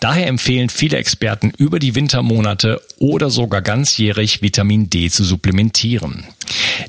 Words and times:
Daher 0.00 0.26
empfehlen 0.26 0.68
viele 0.68 0.96
Experten 0.96 1.52
über 1.56 1.78
die 1.78 1.94
Wintermonate 1.94 2.80
oder 2.98 3.30
sogar 3.30 3.62
ganzjährig 3.62 4.42
Vitamin 4.42 4.90
D 4.90 5.10
zu 5.10 5.24
supplementieren. 5.24 6.24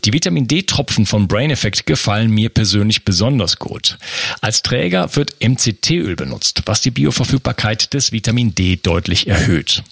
Die 0.05 0.13
Vitamin 0.13 0.47
D-Tropfen 0.47 1.05
von 1.05 1.27
Brain 1.27 1.51
Effect 1.51 1.85
gefallen 1.85 2.29
mir 2.29 2.49
persönlich 2.49 3.03
besonders 3.05 3.57
gut. 3.57 3.97
Als 4.41 4.61
Träger 4.61 5.15
wird 5.15 5.35
MCT-Öl 5.41 6.15
benutzt, 6.15 6.63
was 6.65 6.81
die 6.81 6.91
Bioverfügbarkeit 6.91 7.93
des 7.93 8.11
Vitamin 8.11 8.53
D 8.53 8.77
deutlich 8.77 9.27
erhöht. 9.27 9.83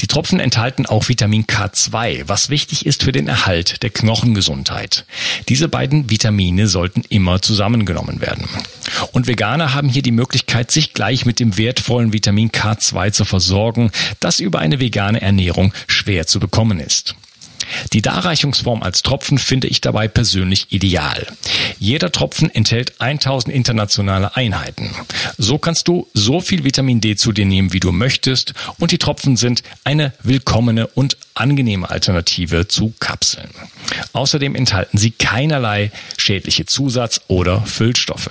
Die 0.00 0.06
Tropfen 0.06 0.40
enthalten 0.40 0.86
auch 0.86 1.08
Vitamin 1.08 1.44
K2, 1.44 2.24
was 2.26 2.50
wichtig 2.50 2.86
ist 2.86 3.02
für 3.02 3.12
den 3.12 3.28
Erhalt 3.28 3.82
der 3.82 3.90
Knochengesundheit. 3.90 5.04
Diese 5.48 5.68
beiden 5.68 6.10
Vitamine 6.10 6.66
sollten 6.66 7.02
immer 7.08 7.42
zusammengenommen 7.42 8.20
werden. 8.20 8.48
Und 9.12 9.26
Veganer 9.26 9.74
haben 9.74 9.88
hier 9.88 10.02
die 10.02 10.10
Möglichkeit, 10.10 10.70
sich 10.70 10.94
gleich 10.94 11.26
mit 11.26 11.40
dem 11.40 11.56
wertvollen 11.56 12.12
Vitamin 12.12 12.50
K2 12.50 13.12
zu 13.12 13.24
versorgen, 13.24 13.90
das 14.20 14.40
über 14.40 14.58
eine 14.58 14.80
vegane 14.80 15.20
Ernährung 15.20 15.72
schwer 15.86 16.26
zu 16.26 16.40
bekommen 16.40 16.80
ist. 16.80 17.14
Die 17.92 18.02
Darreichungsform 18.02 18.82
als 18.82 19.02
Tropfen 19.02 19.38
finde 19.38 19.68
ich 19.68 19.80
dabei 19.80 20.08
persönlich 20.08 20.72
ideal. 20.72 21.26
Jeder 21.78 22.12
Tropfen 22.12 22.54
enthält 22.54 23.00
1000 23.00 23.54
internationale 23.54 24.36
Einheiten. 24.36 24.94
So 25.38 25.58
kannst 25.58 25.88
du 25.88 26.08
so 26.14 26.40
viel 26.40 26.64
Vitamin 26.64 27.00
D 27.00 27.16
zu 27.16 27.32
dir 27.32 27.46
nehmen, 27.46 27.72
wie 27.72 27.80
du 27.80 27.92
möchtest 27.92 28.54
und 28.78 28.92
die 28.92 28.98
Tropfen 28.98 29.36
sind 29.36 29.62
eine 29.84 30.12
willkommene 30.22 30.86
und 30.86 31.16
angenehme 31.34 31.90
Alternative 31.90 32.68
zu 32.68 32.92
Kapseln. 33.00 33.50
Außerdem 34.12 34.54
enthalten 34.54 34.98
sie 34.98 35.10
keinerlei 35.10 35.90
schädliche 36.16 36.66
Zusatz- 36.66 37.22
oder 37.28 37.62
Füllstoffe. 37.62 38.30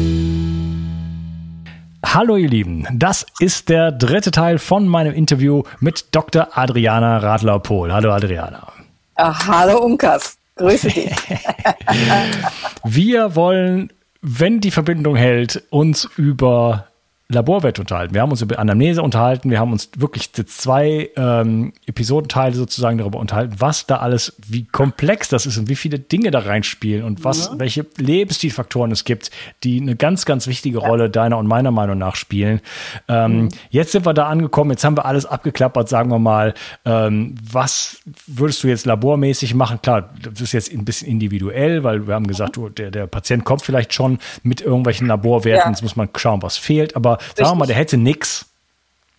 Hallo 2.13 2.35
ihr 2.35 2.49
Lieben, 2.49 2.85
das 2.91 3.25
ist 3.39 3.69
der 3.69 3.89
dritte 3.93 4.31
Teil 4.31 4.59
von 4.59 4.85
meinem 4.85 5.13
Interview 5.13 5.63
mit 5.79 6.13
Dr. 6.13 6.49
Adriana 6.57 7.19
Radler-Pohl. 7.19 7.93
Hallo 7.93 8.11
Adriana. 8.11 8.67
Ach, 9.15 9.47
hallo 9.47 9.79
Unkas, 9.79 10.37
grüße 10.57 10.89
dich. 10.89 11.09
Wir 12.83 13.37
wollen, 13.37 13.93
wenn 14.21 14.59
die 14.59 14.71
Verbindung 14.71 15.15
hält, 15.15 15.63
uns 15.69 16.03
über 16.17 16.87
Laborwerte 17.33 17.81
unterhalten. 17.81 18.13
Wir 18.13 18.21
haben 18.21 18.31
uns 18.31 18.41
über 18.41 18.59
Anamnese 18.59 19.01
unterhalten. 19.01 19.49
Wir 19.49 19.59
haben 19.59 19.71
uns 19.71 19.89
wirklich 19.97 20.33
zwei 20.33 21.09
ähm, 21.15 21.73
Episodenteile 21.85 22.55
sozusagen 22.55 22.97
darüber 22.97 23.19
unterhalten, 23.19 23.55
was 23.59 23.85
da 23.87 23.97
alles, 23.97 24.35
wie 24.45 24.65
komplex 24.65 25.29
das 25.29 25.45
ist 25.45 25.57
und 25.57 25.69
wie 25.69 25.75
viele 25.75 25.99
Dinge 25.99 26.31
da 26.31 26.39
reinspielen 26.39 27.03
und 27.03 27.23
was, 27.23 27.47
ja. 27.47 27.59
welche 27.59 27.85
Lebensstilfaktoren 27.97 28.91
es 28.91 29.05
gibt, 29.05 29.31
die 29.63 29.79
eine 29.79 29.95
ganz, 29.95 30.25
ganz 30.25 30.47
wichtige. 30.47 30.81
Rolle 30.81 31.09
deiner 31.09 31.37
und 31.37 31.47
meiner 31.47 31.71
Meinung 31.71 31.97
nach 31.97 32.15
spielen. 32.15 32.61
Ähm, 33.07 33.43
mhm. 33.43 33.49
Jetzt 33.69 33.91
sind 33.91 34.05
wir 34.05 34.13
da 34.13 34.27
angekommen. 34.27 34.71
Jetzt 34.71 34.83
haben 34.83 34.97
wir 34.97 35.05
alles 35.05 35.25
abgeklappert, 35.25 35.89
sagen 35.89 36.09
wir 36.09 36.19
mal. 36.19 36.53
Ähm, 36.85 37.35
was 37.51 38.01
würdest 38.27 38.63
du 38.63 38.67
jetzt 38.67 38.85
labormäßig 38.85 39.53
machen? 39.53 39.81
Klar, 39.81 40.09
das 40.21 40.41
ist 40.41 40.51
jetzt 40.51 40.71
ein 40.71 40.85
bisschen 40.85 41.07
individuell, 41.07 41.83
weil 41.83 42.07
wir 42.07 42.15
haben 42.15 42.27
gesagt, 42.27 42.57
mhm. 42.57 42.75
der, 42.75 42.91
der 42.91 43.07
Patient 43.07 43.43
kommt 43.45 43.61
vielleicht 43.61 43.93
schon 43.93 44.19
mit 44.43 44.61
irgendwelchen 44.61 45.07
Laborwerten. 45.07 45.65
Ja. 45.65 45.69
Jetzt 45.69 45.81
muss 45.81 45.95
man 45.95 46.09
schauen, 46.15 46.41
was 46.41 46.57
fehlt. 46.57 46.95
Aber 46.95 47.17
Sagen 47.35 47.49
wir 47.49 47.55
mal, 47.55 47.65
der 47.65 47.75
hätte 47.75 47.97
nichts. 47.97 48.45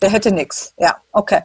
Der 0.00 0.10
hätte 0.10 0.32
nichts, 0.32 0.74
ja, 0.78 0.96
okay. 1.12 1.42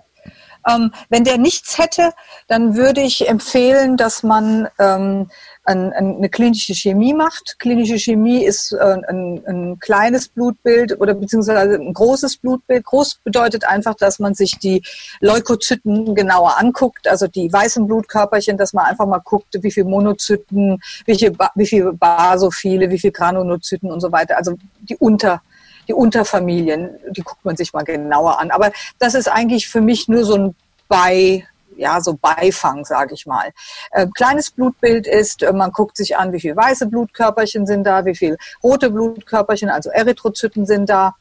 Ähm, 0.68 0.91
wenn 1.09 1.23
der 1.23 1.38
nichts 1.38 1.78
hätte, 1.78 2.12
dann 2.47 2.75
würde 2.75 3.01
ich 3.01 3.29
empfehlen, 3.29 3.95
dass 3.95 4.23
man 4.23 4.68
ähm, 4.79 5.29
ein, 5.63 5.94
eine 5.94 6.29
klinische 6.29 6.73
Chemie 6.73 7.13
macht. 7.13 7.57
Klinische 7.59 7.97
Chemie 7.97 8.44
ist 8.44 8.72
äh, 8.72 8.97
ein, 9.07 9.44
ein, 9.45 9.79
kleines 9.79 10.29
Blutbild 10.29 11.00
oder 11.00 11.13
beziehungsweise 11.13 11.75
ein 11.75 11.94
großes 11.94 12.38
Blutbild. 12.38 12.85
Groß 12.85 13.19
bedeutet 13.24 13.66
einfach, 13.66 13.95
dass 13.95 14.19
man 14.19 14.34
sich 14.34 14.59
die 14.59 14.81
Leukozyten 15.19 16.16
genauer 16.16 16.57
anguckt, 16.57 17.07
also 17.07 17.28
die 17.28 17.51
weißen 17.51 17.85
Blutkörperchen, 17.85 18.57
dass 18.57 18.74
man 18.74 18.85
einfach 18.85 19.06
mal 19.06 19.19
guckt, 19.19 19.57
wie 19.62 19.72
viele 19.72 19.88
Monozyten, 19.88 20.81
wie 21.06 21.16
viele, 21.16 21.35
wie 21.56 21.68
viele 21.68 21.94
Basophile, 21.94 22.89
wie 22.89 23.00
viele 23.00 23.13
Granulozyten 23.13 23.91
und 23.91 24.00
so 24.00 24.12
weiter, 24.12 24.38
also 24.38 24.56
die 24.81 24.95
Unter 24.97 25.41
die 25.88 25.94
Unterfamilien, 25.94 26.98
die 27.12 27.22
guckt 27.22 27.44
man 27.46 27.56
sich 27.56 27.74
mal 27.74 27.84
genauer 27.84 28.40
an. 28.40 28.52
Aber 28.52 28.72
das 29.00 29.16
ist 29.16 29.28
eigentlich 29.28 29.68
für 29.68 29.81
mich 29.81 30.08
nur 30.08 30.24
so 30.25 30.36
ein 30.36 30.56
Bei, 30.88 31.46
ja, 31.75 32.02
so 32.02 32.18
Beifang, 32.20 32.86
sage 32.86 33.14
ich 33.14 33.25
mal. 33.25 33.52
Äh, 33.92 34.08
kleines 34.16 34.52
Blutbild 34.52 35.08
ist, 35.08 35.44
äh, 35.44 35.53
man 35.53 35.72
guckt 35.72 35.98
sich 35.98 36.18
an, 36.18 36.31
wie 36.34 36.40
viele 36.40 36.56
weiße 36.56 36.88
Blutkörperchen 36.88 37.66
sind 37.66 37.84
da, 37.84 38.06
wie 38.06 38.16
viele 38.16 38.38
rote 38.64 38.90
Blutkörperchen, 38.90 39.70
also 39.70 39.90
Erythrozyten 39.90 40.66
sind 40.66 40.90
da. 40.90 41.16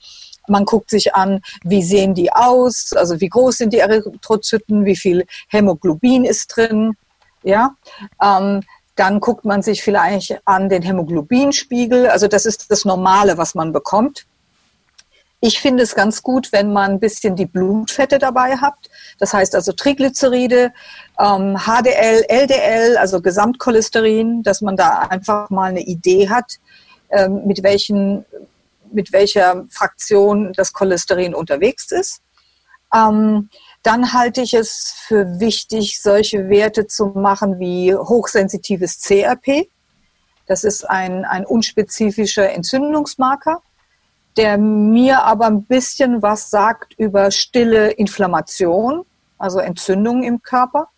Man 0.49 0.65
guckt 0.65 0.91
sich 0.91 1.15
an, 1.15 1.41
wie 1.65 1.83
sehen 1.83 2.15
die 2.15 2.33
aus, 2.33 2.93
also 2.95 3.21
wie 3.21 3.29
groß 3.29 3.59
sind 3.59 3.73
die 3.73 3.81
Erythrozyten, 3.81 4.85
wie 4.85 4.97
viel 4.97 5.27
Hämoglobin 5.49 6.25
ist 6.25 6.57
drin. 6.57 6.97
Ja, 7.43 7.75
ähm, 8.23 8.63
dann 8.97 9.21
guckt 9.21 9.45
man 9.45 9.63
sich 9.63 9.83
vielleicht 9.83 10.41
an 10.47 10.69
den 10.69 10.83
Hämoglobinspiegel. 10.83 12.09
Also 12.09 12.29
das 12.29 12.47
ist 12.47 12.71
das 12.71 12.85
Normale, 12.85 13.37
was 13.39 13.55
man 13.55 13.73
bekommt. 13.73 14.27
Ich 15.41 15.61
finde 15.61 15.83
es 15.83 15.95
ganz 15.95 16.23
gut, 16.23 16.51
wenn 16.53 16.73
man 16.73 16.93
ein 16.93 17.01
bisschen 17.01 17.37
die 17.37 17.47
Blutfette 17.47 18.19
dabei 18.19 18.57
hat. 18.57 18.75
Das 19.19 19.35
heißt 19.35 19.55
also 19.55 19.73
Triglyceride, 19.73 20.73
ähm, 21.19 21.59
HDL, 21.59 22.25
LDL, 22.29 22.97
also 22.97 23.21
Gesamtcholesterin, 23.21 24.43
dass 24.43 24.63
man 24.63 24.77
da 24.77 25.01
einfach 25.01 25.51
mal 25.51 25.71
eine 25.71 25.83
Idee 25.83 26.31
hat, 26.31 26.55
ähm, 27.11 27.47
mit, 27.47 27.63
welchen, 27.63 28.25
mit 28.91 29.13
welcher 29.13 29.67
Fraktion 29.69 30.55
das 30.55 30.73
Cholesterin 30.73 31.35
unterwegs 31.35 31.93
ist. 31.93 32.23
Ähm, 32.95 33.51
dann 33.83 34.15
halte 34.15 34.41
ich 34.41 34.55
es 34.55 34.95
für 35.07 35.39
wichtig, 35.39 36.01
solche 36.01 36.49
Werte 36.49 36.87
zu 36.87 37.07
machen 37.09 37.59
wie 37.59 37.95
hochsensitives 37.95 39.01
CRP. 39.03 39.69
Das 40.47 40.65
ist 40.65 40.89
ein, 40.89 41.25
ein 41.25 41.45
unspezifischer 41.45 42.51
Entzündungsmarker 42.51 43.61
der 44.37 44.59
mir 44.59 45.25
aber 45.25 45.47
ein 45.47 45.65
bisschen 45.65 46.23
was 46.23 46.51
sagt 46.51 46.95
über 46.99 47.31
stille 47.31 47.91
Inflammation, 47.91 49.05
also 49.39 49.59
Entzündungen 49.59 50.23
im 50.23 50.43
Körper. 50.43 50.89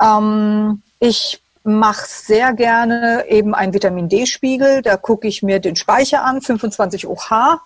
Ähm, 0.00 0.82
ich 0.98 1.42
mache 1.64 2.04
sehr 2.06 2.54
gerne 2.54 3.24
eben 3.28 3.54
einen 3.54 3.74
Vitamin 3.74 4.08
D-Spiegel. 4.08 4.82
Da 4.82 4.96
gucke 4.96 5.28
ich 5.28 5.42
mir 5.42 5.60
den 5.60 5.76
Speicher 5.76 6.24
an, 6.24 6.40
25 6.40 7.06
OH. 7.06 7.60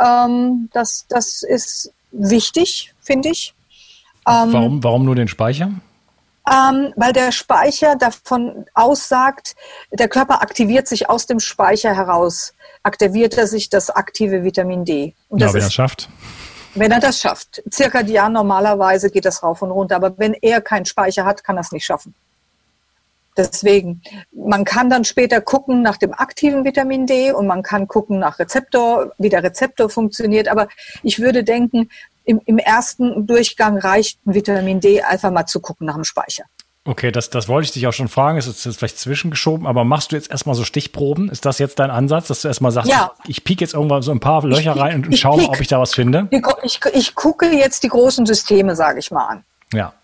Ähm, 0.00 0.68
das, 0.72 1.06
das 1.08 1.42
ist 1.42 1.92
wichtig, 2.12 2.94
finde 3.00 3.30
ich. 3.30 3.54
Ähm, 4.26 4.52
warum, 4.52 4.84
warum 4.84 5.04
nur 5.04 5.14
den 5.14 5.28
Speicher? 5.28 5.70
Ähm, 6.46 6.92
weil 6.96 7.14
der 7.14 7.32
Speicher 7.32 7.96
davon 7.96 8.66
aussagt, 8.74 9.56
der 9.90 10.08
Körper 10.08 10.42
aktiviert 10.42 10.86
sich 10.86 11.08
aus 11.08 11.26
dem 11.26 11.40
Speicher 11.40 11.96
heraus, 11.96 12.52
aktiviert 12.82 13.38
er 13.38 13.46
sich 13.46 13.70
das 13.70 13.88
aktive 13.88 14.44
Vitamin 14.44 14.84
D. 14.84 15.14
Und 15.30 15.40
ja, 15.40 15.52
wenn 15.54 15.62
er 15.62 15.70
schafft. 15.70 16.10
Wenn 16.74 16.90
er 16.90 17.00
das 17.00 17.20
schafft. 17.20 17.62
Zirkadian 17.70 18.32
normalerweise 18.32 19.10
geht 19.10 19.24
das 19.24 19.42
rauf 19.42 19.62
und 19.62 19.70
runter, 19.70 19.96
aber 19.96 20.18
wenn 20.18 20.34
er 20.34 20.60
keinen 20.60 20.84
Speicher 20.84 21.24
hat, 21.24 21.44
kann 21.44 21.56
er 21.56 21.60
es 21.62 21.72
nicht 21.72 21.86
schaffen. 21.86 22.14
Deswegen, 23.36 24.00
man 24.32 24.64
kann 24.64 24.90
dann 24.90 25.04
später 25.04 25.40
gucken 25.40 25.82
nach 25.82 25.96
dem 25.96 26.14
aktiven 26.14 26.64
Vitamin 26.64 27.06
D 27.06 27.32
und 27.32 27.46
man 27.46 27.62
kann 27.64 27.88
gucken 27.88 28.20
nach 28.20 28.38
Rezeptor, 28.38 29.12
wie 29.18 29.28
der 29.28 29.42
Rezeptor 29.42 29.88
funktioniert. 29.88 30.46
Aber 30.46 30.68
ich 31.02 31.18
würde 31.18 31.42
denken, 31.42 31.90
im, 32.24 32.40
im 32.44 32.58
ersten 32.58 33.26
Durchgang 33.26 33.78
reicht 33.78 34.18
ein 34.26 34.34
Vitamin 34.34 34.80
D 34.80 35.02
einfach 35.02 35.30
mal 35.30 35.46
zu 35.46 35.60
gucken 35.60 35.86
nach 35.86 35.94
dem 35.94 36.04
Speicher. 36.04 36.44
Okay, 36.86 37.10
das, 37.10 37.30
das 37.30 37.48
wollte 37.48 37.64
ich 37.64 37.72
dich 37.72 37.86
auch 37.86 37.94
schon 37.94 38.08
fragen. 38.08 38.36
Ist 38.36 38.46
jetzt 38.46 38.76
vielleicht 38.76 38.98
zwischengeschoben, 38.98 39.66
aber 39.66 39.84
machst 39.84 40.12
du 40.12 40.16
jetzt 40.16 40.30
erstmal 40.30 40.54
so 40.54 40.64
Stichproben? 40.64 41.30
Ist 41.30 41.46
das 41.46 41.58
jetzt 41.58 41.78
dein 41.78 41.90
Ansatz, 41.90 42.28
dass 42.28 42.42
du 42.42 42.48
erstmal 42.48 42.72
sagst, 42.72 42.90
ja. 42.90 43.12
ich, 43.24 43.38
ich 43.38 43.44
piek 43.44 43.62
jetzt 43.62 43.72
irgendwann 43.72 44.02
so 44.02 44.10
ein 44.10 44.20
paar 44.20 44.44
Löcher 44.44 44.74
ich, 44.74 44.80
rein 44.80 44.96
und, 44.96 45.06
und 45.06 45.16
schaue 45.16 45.40
mal, 45.40 45.48
ob 45.48 45.60
ich 45.60 45.68
da 45.68 45.80
was 45.80 45.94
finde? 45.94 46.28
Ich, 46.62 46.80
ich 46.92 47.14
gucke 47.14 47.46
jetzt 47.46 47.84
die 47.84 47.88
großen 47.88 48.26
Systeme, 48.26 48.76
sage 48.76 48.98
ich 48.98 49.10
mal 49.10 49.26
an. 49.26 49.44
Ja. 49.72 49.94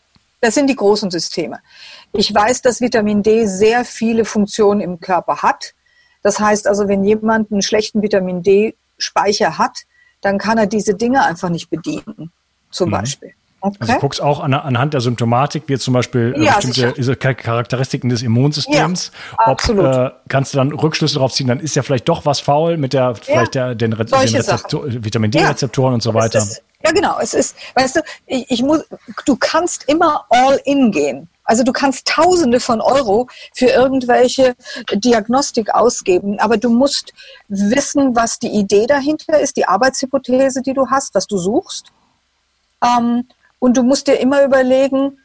Das 0.40 0.54
sind 0.54 0.68
die 0.68 0.76
großen 0.76 1.10
Systeme. 1.10 1.60
Ich 2.14 2.34
weiß, 2.34 2.62
dass 2.62 2.80
Vitamin 2.80 3.22
D 3.22 3.46
sehr 3.46 3.84
viele 3.84 4.24
Funktionen 4.24 4.80
im 4.80 5.00
Körper 5.00 5.42
hat. 5.42 5.74
Das 6.22 6.40
heißt 6.40 6.66
also, 6.66 6.88
wenn 6.88 7.04
jemand 7.04 7.52
einen 7.52 7.60
schlechten 7.60 8.00
Vitamin 8.00 8.42
D-Speicher 8.42 9.58
hat, 9.58 9.80
dann 10.20 10.38
kann 10.38 10.58
er 10.58 10.66
diese 10.66 10.94
Dinge 10.94 11.24
einfach 11.24 11.48
nicht 11.48 11.70
bedienen, 11.70 12.32
zum 12.70 12.88
mhm. 12.88 12.92
Beispiel. 12.92 13.34
Okay. 13.62 13.76
Also 13.80 13.92
du 13.92 13.98
guckst 13.98 14.22
auch 14.22 14.40
an, 14.40 14.54
anhand 14.54 14.94
der 14.94 15.02
Symptomatik, 15.02 15.64
wie 15.66 15.76
zum 15.78 15.92
Beispiel 15.92 16.34
äh, 16.34 16.44
ja, 16.44 16.54
bestimmte 16.56 16.94
sicher. 16.96 17.34
Charakteristiken 17.34 18.08
des 18.08 18.22
Immunsystems. 18.22 19.12
Ja, 19.38 19.52
ob 19.52 19.68
äh, 19.68 20.10
kannst 20.28 20.54
du 20.54 20.58
dann 20.58 20.72
Rückschlüsse 20.72 21.14
darauf 21.14 21.32
ziehen, 21.32 21.46
dann 21.46 21.60
ist 21.60 21.76
ja 21.76 21.82
vielleicht 21.82 22.08
doch 22.08 22.24
was 22.24 22.40
faul 22.40 22.78
mit 22.78 22.94
der 22.94 23.14
vielleicht 23.14 23.54
der, 23.54 23.74
den, 23.74 23.90
den 23.90 23.92
Rezeptor, 23.92 24.84
Vitamin 24.86 25.30
D-Rezeptoren 25.30 25.92
und 25.92 26.02
so 26.02 26.14
weiter. 26.14 26.38
Ist, 26.38 26.62
ja, 26.82 26.92
genau. 26.92 27.18
Es 27.20 27.34
ist, 27.34 27.54
weißt 27.74 27.96
du, 27.96 28.00
ich, 28.26 28.50
ich 28.50 28.62
muss, 28.62 28.82
du 29.26 29.36
kannst 29.36 29.84
immer 29.88 30.24
all 30.30 30.58
in 30.64 30.90
gehen. 30.90 31.28
Also 31.50 31.64
du 31.64 31.72
kannst 31.72 32.06
Tausende 32.06 32.60
von 32.60 32.80
Euro 32.80 33.26
für 33.52 33.66
irgendwelche 33.66 34.54
Diagnostik 34.94 35.74
ausgeben, 35.74 36.38
aber 36.38 36.58
du 36.58 36.70
musst 36.70 37.12
wissen, 37.48 38.14
was 38.14 38.38
die 38.38 38.52
Idee 38.52 38.86
dahinter 38.86 39.40
ist, 39.40 39.56
die 39.56 39.66
Arbeitshypothese, 39.66 40.62
die 40.62 40.74
du 40.74 40.86
hast, 40.90 41.12
was 41.12 41.26
du 41.26 41.38
suchst. 41.38 41.90
Ähm, 42.84 43.26
und 43.58 43.76
du 43.76 43.82
musst 43.82 44.06
dir 44.06 44.20
immer 44.20 44.44
überlegen, 44.44 45.18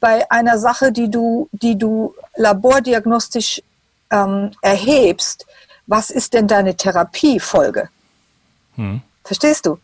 bei 0.00 0.30
einer 0.30 0.58
Sache, 0.58 0.90
die 0.90 1.10
du, 1.10 1.50
die 1.52 1.76
du 1.76 2.14
labordiagnostisch 2.36 3.62
ähm, 4.10 4.52
erhebst, 4.62 5.44
was 5.86 6.08
ist 6.08 6.32
denn 6.32 6.48
deine 6.48 6.76
Therapiefolge? 6.76 7.90
Hm. 8.76 9.02
Verstehst 9.22 9.66
du? 9.66 9.78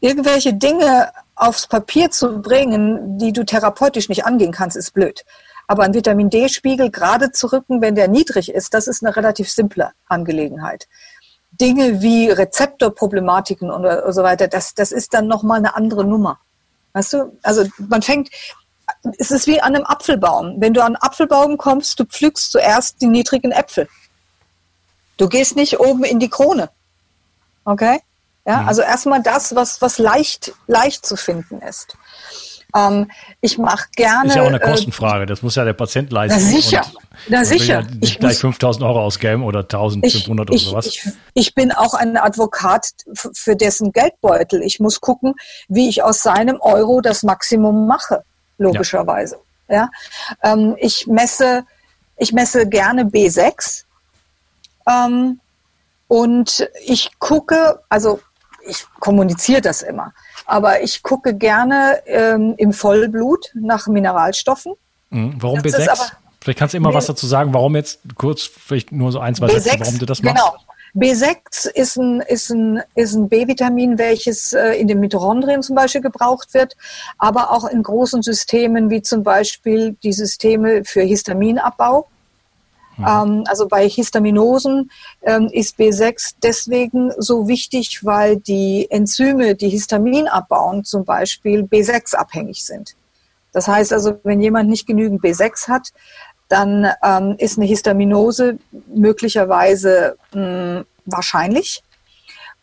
Irgendwelche 0.00 0.54
Dinge 0.54 1.10
aufs 1.34 1.66
Papier 1.66 2.10
zu 2.10 2.40
bringen, 2.40 3.18
die 3.18 3.32
du 3.32 3.44
therapeutisch 3.44 4.08
nicht 4.08 4.24
angehen 4.24 4.52
kannst, 4.52 4.76
ist 4.76 4.92
blöd. 4.92 5.24
Aber 5.66 5.82
ein 5.82 5.94
Vitamin 5.94 6.30
D-Spiegel 6.30 6.90
gerade 6.90 7.30
zu 7.32 7.52
rücken, 7.52 7.80
wenn 7.80 7.94
der 7.94 8.08
niedrig 8.08 8.52
ist, 8.52 8.74
das 8.74 8.88
ist 8.88 9.04
eine 9.04 9.14
relativ 9.14 9.50
simple 9.50 9.92
Angelegenheit. 10.06 10.88
Dinge 11.52 12.00
wie 12.00 12.30
Rezeptorproblematiken 12.30 13.70
und 13.70 14.12
so 14.12 14.22
weiter, 14.22 14.48
das, 14.48 14.74
das 14.74 14.92
ist 14.92 15.14
dann 15.14 15.26
nochmal 15.26 15.58
eine 15.58 15.74
andere 15.74 16.04
Nummer. 16.04 16.38
Weißt 16.92 17.12
du? 17.12 17.38
Also 17.42 17.64
man 17.76 18.02
fängt, 18.02 18.30
es 19.18 19.30
ist 19.30 19.46
wie 19.46 19.60
an 19.60 19.74
einem 19.74 19.84
Apfelbaum. 19.84 20.56
Wenn 20.58 20.74
du 20.74 20.80
an 20.80 20.96
einen 20.96 20.96
Apfelbaum 20.96 21.58
kommst, 21.58 22.00
du 22.00 22.04
pflückst 22.04 22.52
zuerst 22.52 23.02
die 23.02 23.06
niedrigen 23.06 23.50
Äpfel. 23.50 23.88
Du 25.16 25.28
gehst 25.28 25.56
nicht 25.56 25.80
oben 25.80 26.04
in 26.04 26.18
die 26.18 26.30
Krone. 26.30 26.70
Okay? 27.64 28.00
Ja, 28.48 28.62
mhm. 28.62 28.68
also 28.68 28.80
erstmal 28.80 29.22
das, 29.22 29.54
was, 29.54 29.82
was 29.82 29.98
leicht, 29.98 30.54
leicht 30.66 31.04
zu 31.04 31.16
finden 31.16 31.60
ist. 31.60 31.98
Ähm, 32.74 33.10
ich 33.42 33.58
mache 33.58 33.88
gerne. 33.94 34.28
Ist 34.28 34.36
ja 34.36 34.42
auch 34.42 34.46
eine 34.46 34.60
äh, 34.60 34.70
Kostenfrage. 34.70 35.26
Das 35.26 35.42
muss 35.42 35.54
ja 35.54 35.64
der 35.64 35.74
Patient 35.74 36.10
leisten. 36.10 36.40
Na 36.40 36.46
sicher. 36.46 36.86
Na 37.28 37.44
sicher. 37.44 37.80
Ja 37.80 37.82
nicht 37.82 38.04
ich 38.14 38.18
gleich 38.18 38.38
5000 38.38 38.84
Euro 38.86 39.02
ausgeben 39.02 39.42
oder 39.42 39.60
1500 39.60 40.48
ich, 40.48 40.62
oder 40.62 40.70
sowas. 40.70 40.86
Ich, 40.86 41.08
ich, 41.34 41.54
bin 41.54 41.72
auch 41.72 41.92
ein 41.92 42.16
Advokat 42.16 42.88
für 43.14 43.54
dessen 43.54 43.92
Geldbeutel. 43.92 44.62
Ich 44.62 44.80
muss 44.80 45.02
gucken, 45.02 45.34
wie 45.68 45.90
ich 45.90 46.02
aus 46.02 46.22
seinem 46.22 46.58
Euro 46.60 47.02
das 47.02 47.22
Maximum 47.22 47.86
mache, 47.86 48.22
logischerweise. 48.56 49.38
Ja. 49.68 49.90
ja? 50.42 50.52
Ähm, 50.54 50.74
ich 50.78 51.06
messe, 51.06 51.64
ich 52.16 52.32
messe 52.32 52.66
gerne 52.66 53.04
B6. 53.04 53.84
Ähm, 54.88 55.40
und 56.08 56.66
ich 56.86 57.10
gucke, 57.18 57.80
also 57.90 58.20
ich 58.68 58.86
kommuniziere 59.00 59.60
das 59.60 59.82
immer, 59.82 60.12
aber 60.46 60.82
ich 60.82 61.02
gucke 61.02 61.34
gerne 61.34 62.02
ähm, 62.06 62.54
im 62.58 62.72
Vollblut 62.72 63.52
nach 63.54 63.86
Mineralstoffen. 63.88 64.74
Mhm. 65.10 65.34
Warum 65.38 65.62
das 65.62 65.74
B6? 65.74 66.12
Vielleicht 66.40 66.58
kannst 66.58 66.74
du 66.74 66.78
immer 66.78 66.94
was 66.94 67.06
dazu 67.06 67.26
sagen, 67.26 67.52
warum 67.52 67.74
jetzt 67.76 68.00
kurz, 68.16 68.42
vielleicht 68.42 68.92
nur 68.92 69.10
so 69.10 69.18
ein, 69.18 69.34
zwei 69.34 69.46
B6, 69.46 69.60
Sätze, 69.60 69.80
warum 69.80 69.98
du 69.98 70.06
das 70.06 70.22
machst. 70.22 70.36
Genau. 70.36 70.56
B6 70.94 71.70
ist 71.74 71.96
ein, 71.96 72.20
ist 72.22 72.50
ein, 72.50 72.82
ist 72.94 73.14
ein 73.14 73.28
B-Vitamin, 73.28 73.98
welches 73.98 74.52
äh, 74.52 74.72
in 74.72 74.88
den 74.88 75.00
Mitochondrien 75.00 75.62
zum 75.62 75.76
Beispiel 75.76 76.00
gebraucht 76.00 76.54
wird, 76.54 76.76
aber 77.18 77.50
auch 77.50 77.66
in 77.66 77.82
großen 77.82 78.22
Systemen 78.22 78.88
wie 78.90 79.02
zum 79.02 79.22
Beispiel 79.22 79.96
die 80.02 80.12
Systeme 80.12 80.84
für 80.84 81.02
Histaminabbau. 81.02 82.08
Mhm. 82.98 83.44
also 83.46 83.68
bei 83.68 83.88
Histaminosen 83.88 84.90
ähm, 85.22 85.48
ist 85.52 85.78
B6 85.78 86.34
deswegen 86.42 87.12
so 87.16 87.46
wichtig, 87.46 88.04
weil 88.04 88.36
die 88.36 88.90
Enzyme, 88.90 89.54
die 89.54 89.68
Histamin 89.68 90.26
abbauen, 90.26 90.84
zum 90.84 91.04
Beispiel 91.04 91.62
B6 91.62 92.16
abhängig 92.16 92.64
sind. 92.64 92.96
Das 93.52 93.68
heißt 93.68 93.92
also, 93.92 94.18
wenn 94.24 94.40
jemand 94.40 94.68
nicht 94.68 94.86
genügend 94.86 95.22
B6 95.22 95.68
hat, 95.68 95.92
dann 96.48 96.90
ähm, 97.02 97.36
ist 97.38 97.58
eine 97.58 97.66
Histaminose 97.66 98.58
möglicherweise 98.86 100.16
mh, 100.32 100.84
wahrscheinlich. 101.04 101.82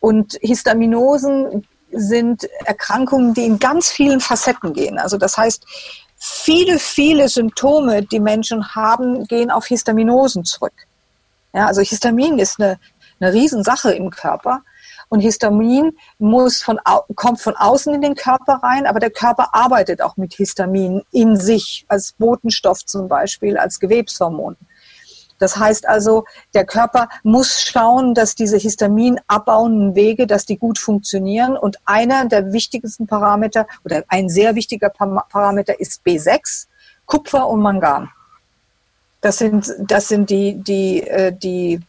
Und 0.00 0.38
Histaminosen 0.40 1.66
sind 1.92 2.48
Erkrankungen, 2.64 3.34
die 3.34 3.46
in 3.46 3.58
ganz 3.58 3.90
vielen 3.90 4.20
Facetten 4.20 4.72
gehen. 4.72 4.98
Also 4.98 5.16
das 5.16 5.38
heißt, 5.38 5.64
viele, 6.18 6.78
viele 6.78 7.28
Symptome, 7.28 8.02
die 8.02 8.20
Menschen 8.20 8.74
haben, 8.74 9.24
gehen 9.26 9.50
auf 9.50 9.66
Histaminosen 9.66 10.44
zurück. 10.44 10.72
Ja, 11.52 11.66
also 11.66 11.80
Histamin 11.80 12.38
ist 12.38 12.60
eine, 12.60 12.78
eine 13.20 13.32
Riesensache 13.32 13.92
im 13.92 14.10
Körper. 14.10 14.62
Und 15.08 15.20
Histamin 15.20 15.96
muss 16.18 16.62
von, 16.62 16.80
kommt 17.14 17.40
von 17.40 17.54
außen 17.56 17.94
in 17.94 18.02
den 18.02 18.16
Körper 18.16 18.54
rein, 18.62 18.86
aber 18.86 18.98
der 18.98 19.10
Körper 19.10 19.54
arbeitet 19.54 20.02
auch 20.02 20.16
mit 20.16 20.34
Histamin 20.34 21.02
in 21.12 21.36
sich, 21.36 21.84
als 21.88 22.12
Botenstoff 22.12 22.84
zum 22.84 23.06
Beispiel, 23.06 23.56
als 23.56 23.78
Gewebshormon. 23.78 24.56
Das 25.38 25.56
heißt 25.56 25.86
also, 25.88 26.24
der 26.54 26.64
Körper 26.64 27.08
muss 27.22 27.60
schauen, 27.62 28.14
dass 28.14 28.34
diese 28.34 28.56
Histamin 28.56 29.20
abbauenden 29.26 29.94
Wege, 29.94 30.26
dass 30.26 30.46
die 30.46 30.56
gut 30.56 30.78
funktionieren. 30.78 31.56
Und 31.56 31.78
einer 31.84 32.26
der 32.26 32.52
wichtigsten 32.52 33.06
Parameter 33.06 33.66
oder 33.84 34.04
ein 34.08 34.28
sehr 34.28 34.54
wichtiger 34.54 34.90
Parameter 34.90 35.78
ist 35.78 36.02
B6, 36.06 36.66
Kupfer 37.04 37.48
und 37.48 37.60
Mangan. 37.60 38.10
Das 39.20 39.38
sind, 39.38 39.72
das 39.80 40.08
sind 40.08 40.30
die, 40.30 40.54
die, 40.54 41.02
äh, 41.02 41.32
die 41.32 41.80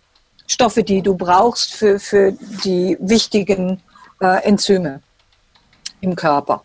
Stoffe, 0.48 0.84
die 0.84 1.01
du 1.01 1.16
brauchst 1.16 1.74
für, 1.74 2.00
für 2.00 2.32
die 2.63 2.98
wichtigen 3.00 3.82
äh, 4.22 4.44
Enzyme 4.44 5.01
im 6.01 6.16
Körper. 6.16 6.63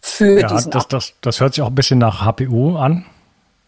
Für 0.00 0.40
ja, 0.40 0.48
diesen 0.48 0.72
das, 0.72 0.88
das, 0.88 1.12
das 1.20 1.40
hört 1.40 1.54
sich 1.54 1.62
auch 1.62 1.68
ein 1.68 1.74
bisschen 1.74 2.00
nach 2.00 2.24
HPU 2.24 2.76
an. 2.76 3.06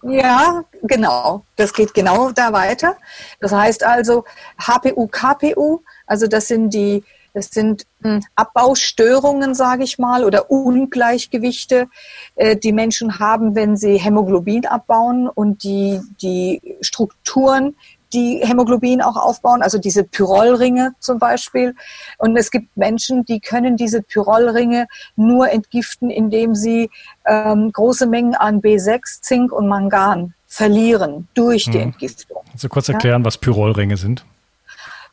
Ja, 0.07 0.65
genau. 0.83 1.45
Das 1.57 1.73
geht 1.73 1.95
genau 1.95 2.31
da 2.31 2.53
weiter. 2.53 2.97
Das 3.41 3.53
heißt 3.53 3.85
also 3.85 4.25
HPU, 4.59 5.07
KPU, 5.09 5.81
also 6.07 6.27
das 6.27 6.49
sind 6.49 6.75
die, 6.75 7.05
das 7.33 7.47
sind 7.47 7.87
hm, 8.03 8.23
Abbaustörungen, 8.35 9.55
sage 9.55 9.83
ich 9.85 9.99
mal, 9.99 10.25
oder 10.25 10.51
Ungleichgewichte, 10.51 11.89
äh, 12.35 12.57
die 12.57 12.73
Menschen 12.73 13.19
haben, 13.19 13.55
wenn 13.55 13.77
sie 13.77 13.97
Hämoglobin 13.97 14.67
abbauen 14.67 15.29
und 15.29 15.65
die, 15.65 16.01
die 16.21 16.77
Strukturen 16.83 17.75
die 18.15 18.41
Hämoglobin 18.43 19.03
auch 19.03 19.17
aufbauen, 19.17 19.63
also 19.63 19.79
diese 19.79 20.05
Pyrolringe 20.05 20.95
zum 21.01 21.19
Beispiel. 21.19 21.75
Und 22.19 22.37
es 22.37 22.51
gibt 22.51 22.77
Menschen, 22.77 23.25
die 23.25 23.41
können 23.41 23.77
diese 23.77 24.01
Pyrolringe 24.03 24.87
nur 25.17 25.51
entgiften, 25.51 26.11
indem 26.11 26.55
sie 26.55 26.91
ähm, 27.27 27.73
große 27.73 28.07
Mengen 28.07 28.35
an 28.35 28.61
B6, 28.61 29.21
Zink 29.21 29.53
und 29.53 29.69
Mangan 29.69 30.35
verlieren 30.47 31.29
durch 31.35 31.65
die 31.65 31.79
mhm. 31.79 31.85
Entgiftung. 31.85 32.39
Kannst 32.49 32.65
du 32.65 32.69
kurz 32.69 32.89
erklären, 32.89 33.23
ja? 33.23 33.27
was 33.27 33.39
Pyrolringe 33.39 33.97
sind? 33.97 34.25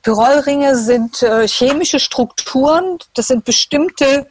Pyrolringe 0.03 0.75
sind 0.77 1.21
äh, 1.21 1.47
chemische 1.47 1.99
Strukturen, 1.99 2.97
das 3.13 3.27
sind 3.27 3.45
bestimmte 3.45 4.27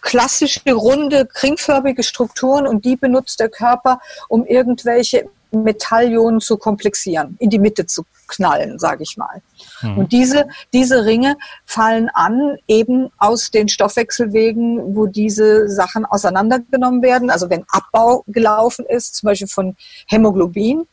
klassische, 0.00 0.72
runde, 0.72 1.26
kringförmige 1.26 2.02
Strukturen 2.02 2.66
und 2.66 2.84
die 2.84 2.96
benutzt 2.96 3.38
der 3.38 3.48
Körper, 3.48 4.00
um 4.28 4.44
irgendwelche 4.44 5.28
Metallionen 5.54 6.40
zu 6.40 6.56
komplexieren, 6.56 7.36
in 7.38 7.50
die 7.50 7.58
Mitte 7.58 7.86
zu 7.86 8.04
knallen, 8.26 8.78
sage 8.78 9.02
ich 9.02 9.16
mal. 9.16 9.42
Mhm. 9.82 9.98
Und 9.98 10.12
diese, 10.12 10.48
diese 10.72 11.04
Ringe 11.04 11.36
fallen 11.64 12.08
an, 12.12 12.56
eben 12.68 13.10
aus 13.18 13.50
den 13.50 13.68
Stoffwechselwegen, 13.68 14.96
wo 14.96 15.06
diese 15.06 15.68
Sachen 15.68 16.04
auseinandergenommen 16.04 17.02
werden. 17.02 17.30
Also 17.30 17.50
wenn 17.50 17.64
Abbau 17.68 18.24
gelaufen 18.26 18.86
ist, 18.86 19.16
zum 19.16 19.28
Beispiel 19.28 19.48
von 19.48 19.76
Hämoglobin. 20.06 20.86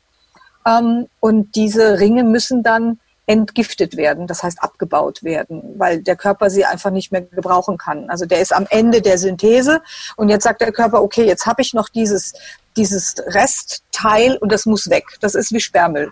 Ähm, 0.66 1.08
und 1.20 1.56
diese 1.56 2.00
Ringe 2.00 2.24
müssen 2.24 2.64
dann 2.64 3.00
entgiftet 3.28 3.96
werden, 3.96 4.28
das 4.28 4.44
heißt 4.44 4.62
abgebaut 4.62 5.24
werden, 5.24 5.76
weil 5.78 6.02
der 6.02 6.16
Körper 6.18 6.50
sie 6.50 6.66
einfach 6.66 6.92
nicht 6.92 7.12
mehr 7.12 7.22
gebrauchen 7.22 7.78
kann. 7.78 8.10
Also 8.10 8.26
der 8.26 8.42
ist 8.42 8.54
am 8.54 8.66
Ende 8.70 9.02
der 9.02 9.18
Synthese 9.18 9.82
und 10.18 10.28
jetzt 10.30 10.44
sagt 10.44 10.60
der 10.60 10.74
Körper, 10.74 11.02
okay, 11.02 11.26
jetzt 11.26 11.46
habe 11.46 11.62
ich 11.62 11.74
noch 11.74 11.88
dieses, 11.88 12.34
dieses 12.78 13.16
Restteil 13.28 14.38
und 14.38 14.52
das 14.52 14.66
muss 14.66 14.90
weg. 14.90 15.06
Das 15.20 15.36
ist 15.36 15.52
wie 15.52 15.60
Sperrmüll. 15.60 16.12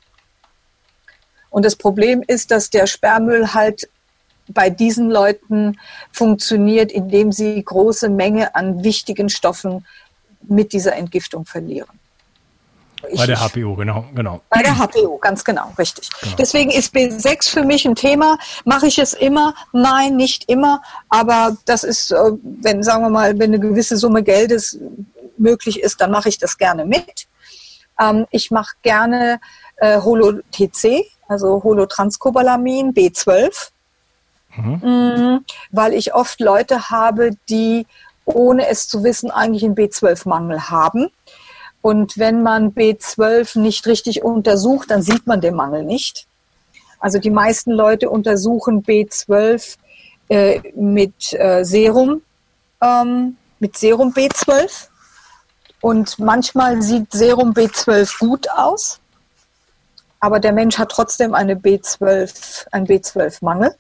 Und 1.50 1.66
das 1.66 1.76
Problem 1.76 2.24
ist, 2.26 2.52
dass 2.52 2.70
der 2.70 2.88
Sperrmüll 2.88 3.54
halt 3.54 3.90
bei 4.50 4.70
diesen 4.70 5.10
Leuten 5.10 5.78
funktioniert, 6.12 6.92
indem 6.92 7.32
sie 7.32 7.64
große 7.64 8.10
Menge 8.10 8.56
an 8.56 8.84
wichtigen 8.84 9.30
Stoffen 9.30 9.86
mit 10.42 10.74
dieser 10.74 10.96
Entgiftung 10.96 11.46
verlieren. 11.46 12.00
Bei 13.16 13.26
der 13.26 13.40
HPO, 13.40 13.76
genau, 13.76 14.06
genau. 14.14 14.42
Bei 14.50 14.62
der 14.62 14.78
HPO, 14.78 15.20
ganz 15.20 15.46
genau, 15.46 15.72
richtig. 15.78 16.10
Genau. 16.22 16.36
Deswegen 16.38 16.70
ist 16.70 16.94
B6 16.94 17.50
für 17.50 17.64
mich 17.64 17.86
ein 17.86 17.96
Thema. 17.96 18.38
Mache 18.66 18.88
ich 18.88 19.00
es 19.00 19.14
immer? 19.14 19.56
Nein, 19.72 20.18
nicht 20.18 20.50
immer. 20.50 20.82
Aber 21.08 21.56
das 21.66 21.86
ist, 21.86 22.12
wenn, 22.12 22.84
sagen 22.84 23.04
wir 23.04 23.10
mal, 23.10 23.40
wenn 23.40 23.54
eine 23.54 23.60
gewisse 23.60 23.96
Summe 23.96 24.22
Geldes 24.22 24.78
möglich 25.40 25.82
ist, 25.82 26.02
dann 26.02 26.12
mache 26.12 26.30
ich 26.30 26.38
das 26.38 26.58
gerne 26.58 26.86
mit. 26.86 27.28
Ähm, 28.00 28.26
ich 28.32 28.52
mache 28.52 28.76
gerne 28.82 29.40
äh, 29.78 30.00
Holo-TC, 30.02 31.06
also 31.28 31.64
Holotranscobalamin 31.64 32.94
B12, 32.94 33.70
mhm. 34.56 34.82
Mhm, 34.84 35.46
weil 35.72 35.94
ich 35.94 36.14
oft 36.14 36.40
Leute 36.40 36.90
habe, 36.90 37.32
die 37.50 37.86
ohne 38.26 38.68
es 38.68 38.88
zu 38.88 39.04
wissen 39.04 39.32
eigentlich 39.32 39.64
einen 39.64 39.76
B12-Mangel 39.76 40.70
haben. 40.70 41.10
Und 41.82 42.18
wenn 42.18 42.44
man 42.44 42.74
B12 42.74 43.60
nicht 43.60 43.88
richtig 43.88 44.24
untersucht, 44.24 44.92
dann 44.92 45.02
sieht 45.02 45.28
man 45.28 45.42
den 45.42 45.56
Mangel 45.56 45.84
nicht. 45.84 46.28
Also 47.00 47.20
die 47.20 47.32
meisten 47.32 47.72
Leute 47.72 48.10
untersuchen 48.10 48.84
B12 48.84 49.78
äh, 50.28 50.62
mit 50.76 51.34
äh, 51.34 51.64
Serum, 51.64 52.22
ähm, 52.82 53.38
mit 53.60 53.78
Serum 53.78 54.14
B12. 54.14 54.90
Und 55.82 56.20
manchmal 56.20 56.82
sieht 56.82 57.12
Serum 57.12 57.54
B12 57.54 58.20
gut 58.20 58.50
aus, 58.50 59.00
aber 60.20 60.40
der 60.40 60.52
Mensch 60.52 60.78
hat 60.78 60.90
trotzdem 60.90 61.34
eine 61.34 61.56
B12, 61.56 62.68
einen 62.72 62.88
B12-Mangel, 62.88 63.76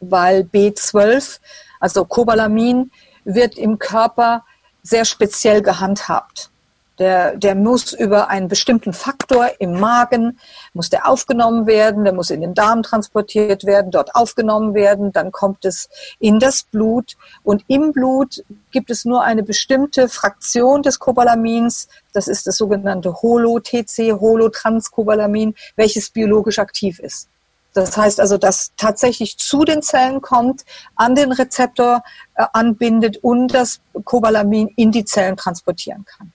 weil 0.00 0.40
B12, 0.42 1.38
also 1.78 2.04
Cobalamin, 2.04 2.90
wird 3.24 3.56
im 3.56 3.78
Körper 3.78 4.44
sehr 4.82 5.04
speziell 5.04 5.62
gehandhabt. 5.62 6.50
Der, 6.98 7.36
der 7.36 7.54
muss 7.54 7.92
über 7.92 8.28
einen 8.28 8.48
bestimmten 8.48 8.92
Faktor 8.92 9.48
im 9.60 9.78
Magen, 9.78 10.38
muss 10.74 10.90
der 10.90 11.08
aufgenommen 11.08 11.66
werden, 11.66 12.04
der 12.04 12.12
muss 12.12 12.30
in 12.30 12.40
den 12.40 12.54
Darm 12.54 12.82
transportiert 12.82 13.64
werden, 13.64 13.90
dort 13.90 14.14
aufgenommen 14.14 14.74
werden, 14.74 15.12
dann 15.12 15.30
kommt 15.30 15.64
es 15.64 15.88
in 16.18 16.40
das 16.40 16.64
Blut 16.64 17.16
und 17.44 17.64
im 17.68 17.92
Blut 17.92 18.42
gibt 18.70 18.90
es 18.90 19.04
nur 19.04 19.22
eine 19.22 19.42
bestimmte 19.42 20.08
Fraktion 20.08 20.82
des 20.82 20.98
Cobalamins, 20.98 21.88
das 22.12 22.26
ist 22.26 22.46
das 22.46 22.56
sogenannte 22.56 23.22
Holo-TC, 23.22 24.20
Holotranscobalamin, 24.20 25.54
welches 25.76 26.10
biologisch 26.10 26.58
aktiv 26.58 26.98
ist. 26.98 27.28
Das 27.74 27.96
heißt 27.96 28.20
also, 28.20 28.38
dass 28.38 28.72
tatsächlich 28.76 29.36
zu 29.38 29.64
den 29.64 29.82
Zellen 29.82 30.20
kommt, 30.20 30.64
an 30.96 31.14
den 31.14 31.30
Rezeptor 31.30 32.02
äh, 32.34 32.44
anbindet 32.52 33.18
und 33.18 33.48
das 33.48 33.80
Cobalamin 34.04 34.68
in 34.76 34.90
die 34.90 35.04
Zellen 35.04 35.36
transportieren 35.36 36.04
kann. 36.04 36.32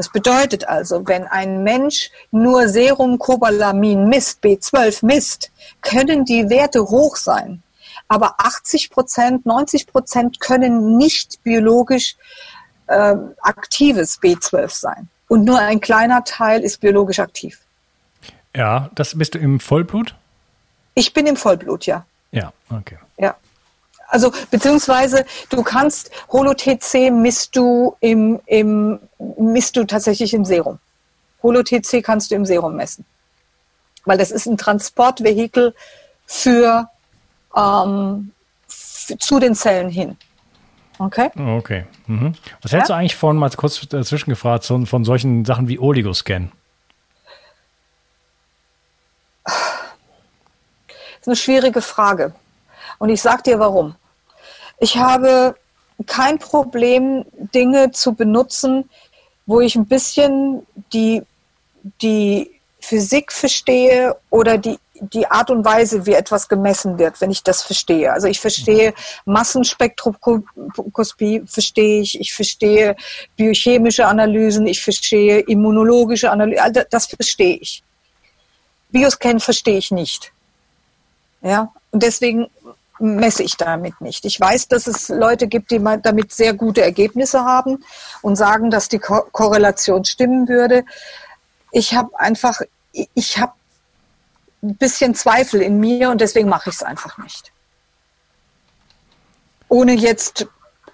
Das 0.00 0.08
bedeutet 0.08 0.66
also, 0.66 1.06
wenn 1.06 1.26
ein 1.26 1.62
Mensch 1.62 2.10
nur 2.30 2.70
Serum 2.70 3.18
Cobalamin 3.18 4.08
misst, 4.08 4.42
B12 4.42 5.04
misst, 5.04 5.50
können 5.82 6.24
die 6.24 6.48
Werte 6.48 6.80
hoch 6.80 7.16
sein. 7.16 7.62
Aber 8.08 8.36
80 8.38 8.88
Prozent, 8.88 9.44
90 9.44 9.86
Prozent 9.86 10.40
können 10.40 10.96
nicht 10.96 11.42
biologisch 11.42 12.16
äh, 12.86 13.14
aktives 13.42 14.18
B12 14.22 14.70
sein. 14.70 15.10
Und 15.28 15.44
nur 15.44 15.58
ein 15.58 15.82
kleiner 15.82 16.24
Teil 16.24 16.62
ist 16.62 16.80
biologisch 16.80 17.18
aktiv. 17.18 17.60
Ja, 18.56 18.88
das 18.94 19.18
bist 19.18 19.34
du 19.34 19.38
im 19.38 19.60
Vollblut? 19.60 20.14
Ich 20.94 21.12
bin 21.12 21.26
im 21.26 21.36
Vollblut, 21.36 21.84
ja. 21.84 22.06
Ja, 22.32 22.54
okay. 22.70 22.96
Ja. 23.18 23.36
Also 24.10 24.32
beziehungsweise 24.50 25.24
du 25.48 25.62
kannst 25.62 26.10
Holo-TC 26.30 27.10
misst 27.10 27.56
du 27.56 27.96
im, 28.00 28.40
im 28.46 29.00
misst 29.38 29.76
du 29.76 29.84
tatsächlich 29.84 30.34
im 30.34 30.44
Serum. 30.44 30.78
Holo-TC 31.42 32.02
kannst 32.02 32.30
du 32.30 32.34
im 32.34 32.44
Serum 32.44 32.76
messen. 32.76 33.04
Weil 34.04 34.18
das 34.18 34.30
ist 34.30 34.46
ein 34.46 34.58
Transportvehikel 34.58 35.74
für, 36.26 36.88
ähm, 37.56 38.32
zu 38.68 39.38
den 39.38 39.54
Zellen 39.54 39.90
hin. 39.90 40.16
Okay? 40.98 41.30
Okay. 41.36 41.84
Mhm. 42.06 42.34
Was 42.60 42.72
hältst 42.72 42.90
ja? 42.90 42.96
du 42.96 42.98
eigentlich 42.98 43.16
von, 43.16 43.36
mal 43.36 43.50
kurz 43.50 43.80
dazwischen 43.88 44.30
gefragt, 44.30 44.64
von 44.64 45.04
solchen 45.04 45.44
Sachen 45.44 45.68
wie 45.68 45.78
Oligoscan? 45.78 46.52
Das 49.44 49.54
ist 51.20 51.28
eine 51.28 51.36
schwierige 51.36 51.82
Frage. 51.82 52.34
Und 52.98 53.08
ich 53.08 53.20
sage 53.22 53.42
dir 53.42 53.58
warum. 53.58 53.94
Ich 54.80 54.96
habe 54.96 55.54
kein 56.06 56.38
Problem, 56.38 57.26
Dinge 57.54 57.92
zu 57.92 58.14
benutzen, 58.14 58.88
wo 59.46 59.60
ich 59.60 59.76
ein 59.76 59.86
bisschen 59.86 60.66
die, 60.92 61.22
die 62.00 62.50
Physik 62.80 63.30
verstehe 63.30 64.16
oder 64.30 64.56
die, 64.56 64.78
die 64.94 65.26
Art 65.26 65.50
und 65.50 65.62
Weise, 65.64 66.06
wie 66.06 66.14
etwas 66.14 66.48
gemessen 66.48 66.98
wird, 66.98 67.20
wenn 67.20 67.30
ich 67.30 67.42
das 67.42 67.62
verstehe. 67.62 68.10
Also 68.12 68.26
ich 68.26 68.40
verstehe 68.40 68.94
Massenspektroskopie, 69.26 71.42
verstehe 71.46 72.00
ich, 72.00 72.18
ich 72.18 72.32
verstehe 72.32 72.96
biochemische 73.36 74.06
Analysen, 74.06 74.66
ich 74.66 74.82
verstehe 74.82 75.40
immunologische 75.40 76.30
Analysen, 76.30 76.84
das 76.90 77.06
verstehe 77.06 77.56
ich. 77.56 77.82
Bioscan 78.90 79.40
verstehe 79.40 79.78
ich 79.78 79.90
nicht. 79.90 80.32
Ja, 81.42 81.72
und 81.90 82.02
deswegen 82.02 82.48
messe 83.00 83.42
ich 83.42 83.56
damit 83.56 84.00
nicht. 84.00 84.24
Ich 84.24 84.38
weiß, 84.38 84.68
dass 84.68 84.86
es 84.86 85.08
Leute 85.08 85.48
gibt, 85.48 85.70
die 85.70 85.82
damit 86.02 86.32
sehr 86.32 86.54
gute 86.54 86.82
Ergebnisse 86.82 87.44
haben 87.44 87.84
und 88.22 88.36
sagen, 88.36 88.70
dass 88.70 88.88
die 88.88 88.98
Ko 88.98 89.22
Korrelation 89.32 90.04
stimmen 90.04 90.48
würde. 90.48 90.84
Ich 91.72 91.94
habe 91.94 92.18
einfach, 92.18 92.60
ich 92.92 93.38
habe 93.38 93.52
ein 94.62 94.76
bisschen 94.76 95.14
Zweifel 95.14 95.62
in 95.62 95.80
mir 95.80 96.10
und 96.10 96.20
deswegen 96.20 96.48
mache 96.48 96.70
ich 96.70 96.76
es 96.76 96.82
einfach 96.82 97.16
nicht. 97.18 97.52
Ohne 99.68 99.94
jetzt 99.94 100.46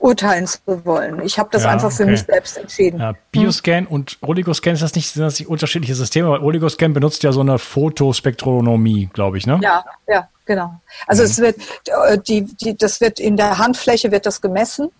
urteilen 0.07 0.47
zu 0.47 0.61
wollen. 0.85 1.21
Ich 1.23 1.39
habe 1.39 1.49
das 1.51 1.65
ja, 1.65 1.71
einfach 1.71 1.91
für 1.91 2.05
okay. 2.05 2.13
mich 2.13 2.23
selbst 2.23 2.57
entschieden. 2.57 3.01
Ja, 3.01 3.15
Bioscan 3.33 3.87
hm. 3.87 3.87
und 3.89 4.19
Oligoscan 4.21 4.75
ist 4.75 4.83
das 4.83 4.95
nicht, 4.95 5.11
sind 5.11 5.23
das 5.23 5.39
nicht 5.39 5.49
unterschiedliche 5.49 5.95
Systeme, 5.95 6.31
weil 6.31 6.41
Oligoscan 6.41 6.93
benutzt 6.93 7.25
ja 7.25 7.33
so 7.33 7.41
eine 7.41 7.59
Fotospektronomie, 7.59 9.11
glaube 9.13 9.39
ich, 9.39 9.47
ne? 9.47 9.59
Ja, 9.63 9.85
ja, 10.07 10.29
genau. 10.45 10.81
Also 11.09 11.23
mhm. 11.23 11.29
es 11.29 11.39
wird 11.39 11.57
äh, 11.87 12.19
die, 12.19 12.45
die, 12.45 12.77
das 12.77 13.01
wird 13.01 13.19
in 13.19 13.37
der 13.37 13.59
Handfläche 13.59 14.13
wird 14.13 14.27
das 14.27 14.41
gemessen 14.41 14.91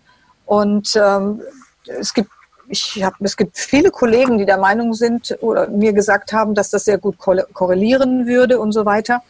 und 0.45 0.95
ähm, 0.97 1.41
es 1.87 2.13
gibt 2.13 2.31
ich 2.69 3.01
hab, 3.05 3.15
es 3.21 3.37
gibt 3.37 3.57
viele 3.57 3.93
Kollegen, 3.93 4.39
die 4.39 4.45
der 4.45 4.59
Meinung 4.59 4.93
sind 4.93 5.39
oder 5.41 5.69
mir 5.69 5.93
gesagt 5.93 6.33
haben, 6.33 6.53
dass 6.53 6.71
das 6.71 6.85
sehr 6.85 6.99
gut 6.99 7.17
korrelieren 7.19 8.27
würde 8.27 8.59
und 8.59 8.73
so 8.73 8.85
weiter. 8.85 9.23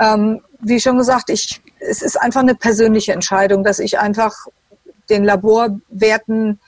Ähm, 0.00 0.40
wie 0.60 0.80
schon 0.80 0.96
gesagt, 0.96 1.28
ich, 1.28 1.60
es 1.80 2.00
ist 2.00 2.16
einfach 2.16 2.40
eine 2.40 2.54
persönliche 2.54 3.12
Entscheidung, 3.12 3.62
dass 3.62 3.78
ich 3.78 3.98
einfach 3.98 4.46
den 5.10 5.24
Laborwerten, 5.24 6.60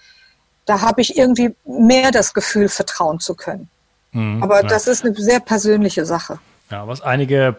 da 0.64 0.80
habe 0.80 1.00
ich 1.00 1.16
irgendwie 1.16 1.54
mehr 1.64 2.10
das 2.10 2.34
Gefühl, 2.34 2.68
vertrauen 2.68 3.20
zu 3.20 3.34
können. 3.34 3.68
Mhm, 4.12 4.42
Aber 4.42 4.62
ja. 4.62 4.68
das 4.68 4.86
ist 4.86 5.04
eine 5.04 5.14
sehr 5.14 5.40
persönliche 5.40 6.04
Sache. 6.04 6.38
Ja, 6.70 6.86
was 6.86 7.00
einige 7.00 7.56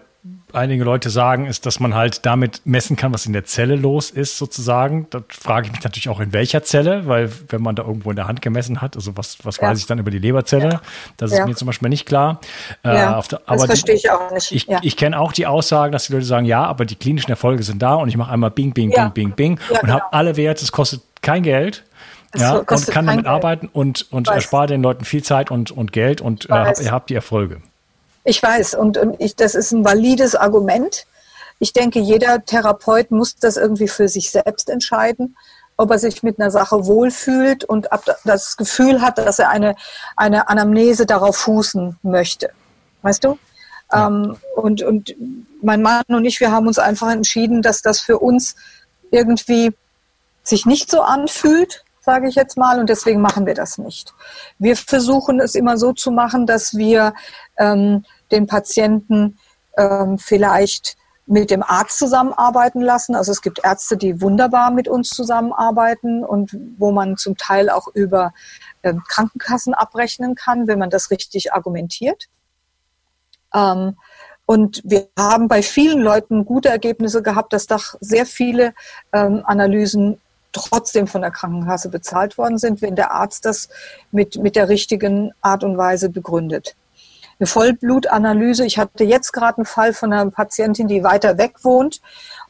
einige 0.51 0.83
Leute 0.83 1.09
sagen, 1.09 1.45
ist, 1.45 1.65
dass 1.65 1.79
man 1.79 1.95
halt 1.95 2.25
damit 2.25 2.61
messen 2.65 2.95
kann, 2.95 3.13
was 3.13 3.25
in 3.25 3.33
der 3.33 3.45
Zelle 3.45 3.75
los 3.75 4.09
ist, 4.09 4.38
sozusagen. 4.38 5.07
Da 5.11 5.21
frage 5.29 5.67
ich 5.67 5.71
mich 5.71 5.83
natürlich 5.83 6.09
auch, 6.09 6.19
in 6.19 6.33
welcher 6.33 6.63
Zelle, 6.63 7.07
weil 7.07 7.31
wenn 7.47 7.61
man 7.61 7.75
da 7.75 7.83
irgendwo 7.83 8.09
in 8.09 8.17
der 8.17 8.27
Hand 8.27 8.41
gemessen 8.41 8.81
hat, 8.81 8.95
also 8.95 9.15
was, 9.15 9.38
was 9.43 9.57
ja. 9.57 9.69
weiß 9.69 9.79
ich 9.79 9.85
dann 9.85 9.97
über 9.97 10.11
die 10.11 10.19
Leberzelle, 10.19 10.69
ja. 10.69 10.81
das 11.17 11.31
ist 11.31 11.38
ja. 11.38 11.45
mir 11.45 11.55
zum 11.55 11.67
Beispiel 11.67 11.89
nicht 11.89 12.05
klar. 12.05 12.41
Äh, 12.83 12.95
ja, 12.95 13.21
der, 13.21 13.41
aber 13.45 13.57
das 13.57 13.65
verstehe 13.65 13.95
ich 13.95 14.11
auch 14.11 14.31
nicht. 14.31 14.51
Ich, 14.51 14.67
ich 14.69 14.97
kenne 14.97 15.19
auch 15.19 15.31
die 15.31 15.47
Aussagen, 15.47 15.91
dass 15.93 16.07
die 16.07 16.13
Leute 16.13 16.25
sagen, 16.25 16.45
ja, 16.45 16.63
aber 16.63 16.85
die 16.85 16.95
klinischen 16.95 17.29
Erfolge 17.29 17.63
sind 17.63 17.81
da 17.81 17.95
und 17.95 18.09
ich 18.09 18.17
mache 18.17 18.31
einmal 18.31 18.51
Bing, 18.51 18.73
Bing, 18.73 18.91
Bing, 18.91 19.11
Bing, 19.11 19.31
Bing 19.31 19.59
und 19.69 19.81
genau. 19.81 19.93
habe 19.93 20.13
alle 20.13 20.35
Werte, 20.35 20.63
es 20.63 20.71
kostet 20.71 21.01
kein 21.21 21.43
Geld. 21.43 21.85
Das 22.31 22.41
ja, 22.41 22.57
und 22.57 22.67
kann 22.67 23.07
damit 23.07 23.25
Geld. 23.25 23.27
arbeiten 23.27 23.69
und, 23.71 24.11
und 24.11 24.27
erspare 24.27 24.67
den 24.67 24.83
Leuten 24.83 25.03
viel 25.03 25.23
Zeit 25.23 25.49
und, 25.49 25.71
und 25.71 25.91
Geld 25.91 26.21
und 26.21 26.47
äh, 26.49 26.73
ihr 26.83 26.91
habt 26.91 27.09
die 27.09 27.15
Erfolge. 27.15 27.61
Ich 28.23 28.41
weiß 28.41 28.75
und, 28.75 28.97
und 28.97 29.15
ich, 29.19 29.35
das 29.35 29.55
ist 29.55 29.71
ein 29.71 29.85
valides 29.85 30.35
Argument. 30.35 31.05
Ich 31.59 31.73
denke, 31.73 31.99
jeder 31.99 32.43
Therapeut 32.45 33.11
muss 33.11 33.35
das 33.35 33.57
irgendwie 33.57 33.88
für 33.88 34.07
sich 34.07 34.31
selbst 34.31 34.69
entscheiden, 34.69 35.35
ob 35.77 35.91
er 35.91 35.99
sich 35.99 36.23
mit 36.23 36.39
einer 36.39 36.51
Sache 36.51 36.85
wohlfühlt 36.85 37.63
und 37.63 37.88
das 38.25 38.57
Gefühl 38.57 39.01
hat, 39.01 39.17
dass 39.17 39.39
er 39.39 39.49
eine, 39.49 39.75
eine 40.15 40.49
Anamnese 40.49 41.05
darauf 41.05 41.38
fußen 41.38 41.97
möchte. 42.03 42.51
Weißt 43.01 43.23
du? 43.23 43.38
Ja. 43.91 44.07
Ähm, 44.07 44.38
und, 44.55 44.83
und 44.83 45.15
mein 45.61 45.81
Mann 45.81 46.03
und 46.07 46.25
ich, 46.25 46.39
wir 46.39 46.51
haben 46.51 46.67
uns 46.67 46.79
einfach 46.79 47.11
entschieden, 47.11 47.61
dass 47.61 47.81
das 47.81 48.01
für 48.01 48.19
uns 48.19 48.55
irgendwie 49.11 49.71
sich 50.43 50.65
nicht 50.65 50.91
so 50.91 51.01
anfühlt, 51.01 51.83
sage 52.01 52.27
ich 52.27 52.35
jetzt 52.35 52.57
mal, 52.57 52.79
und 52.79 52.89
deswegen 52.89 53.21
machen 53.21 53.45
wir 53.45 53.53
das 53.53 53.77
nicht. 53.77 54.13
Wir 54.57 54.75
versuchen 54.75 55.39
es 55.39 55.55
immer 55.55 55.77
so 55.77 55.93
zu 55.93 56.11
machen, 56.11 56.45
dass 56.45 56.75
wir 56.75 57.13
ähm, 57.59 58.03
den 58.31 58.47
Patienten 58.47 59.37
ähm, 59.77 60.17
vielleicht 60.17 60.97
mit 61.29 61.51
dem 61.51 61.61
Arzt 61.61 61.99
zusammenarbeiten 61.99 62.81
lassen. 62.81 63.13
Also 63.13 63.31
es 63.31 63.43
gibt 63.43 63.59
Ärzte, 63.63 63.97
die 63.97 64.19
wunderbar 64.19 64.71
mit 64.71 64.87
uns 64.87 65.09
zusammenarbeiten 65.09 66.25
und 66.25 66.57
wo 66.79 66.91
man 66.91 67.17
zum 67.17 67.37
Teil 67.37 67.69
auch 67.69 67.87
über 67.93 68.33
ähm, 68.81 69.03
Krankenkassen 69.07 69.75
abrechnen 69.75 70.33
kann, 70.33 70.67
wenn 70.67 70.79
man 70.79 70.89
das 70.89 71.11
richtig 71.11 71.53
argumentiert. 71.53 72.25
Ähm, 73.53 73.95
und 74.47 74.81
wir 74.83 75.07
haben 75.15 75.47
bei 75.47 75.61
vielen 75.61 76.01
Leuten 76.01 76.45
gute 76.45 76.69
Ergebnisse 76.69 77.21
gehabt, 77.21 77.53
dass 77.53 77.67
doch 77.67 77.93
sehr 77.99 78.25
viele 78.25 78.73
ähm, 79.13 79.43
Analysen 79.45 80.19
trotzdem 80.51 81.05
von 81.05 81.21
der 81.21 81.29
Krankenkasse 81.29 81.89
bezahlt 81.89 82.39
worden 82.39 82.57
sind, 82.57 82.81
wenn 82.81 82.95
der 82.95 83.11
Arzt 83.11 83.45
das 83.45 83.69
mit, 84.11 84.37
mit 84.37 84.55
der 84.55 84.67
richtigen 84.67 85.31
Art 85.41 85.63
und 85.63 85.77
Weise 85.77 86.09
begründet. 86.09 86.75
Eine 87.39 87.48
Vollblutanalyse, 87.48 88.65
ich 88.65 88.77
hatte 88.77 89.05
jetzt 89.05 89.31
gerade 89.31 89.60
einen 89.60 89.65
Fall 89.65 89.93
von 89.93 90.12
einer 90.12 90.29
Patientin, 90.29 90.88
die 90.88 91.03
weiter 91.03 91.38
weg 91.38 91.63
wohnt 91.63 92.01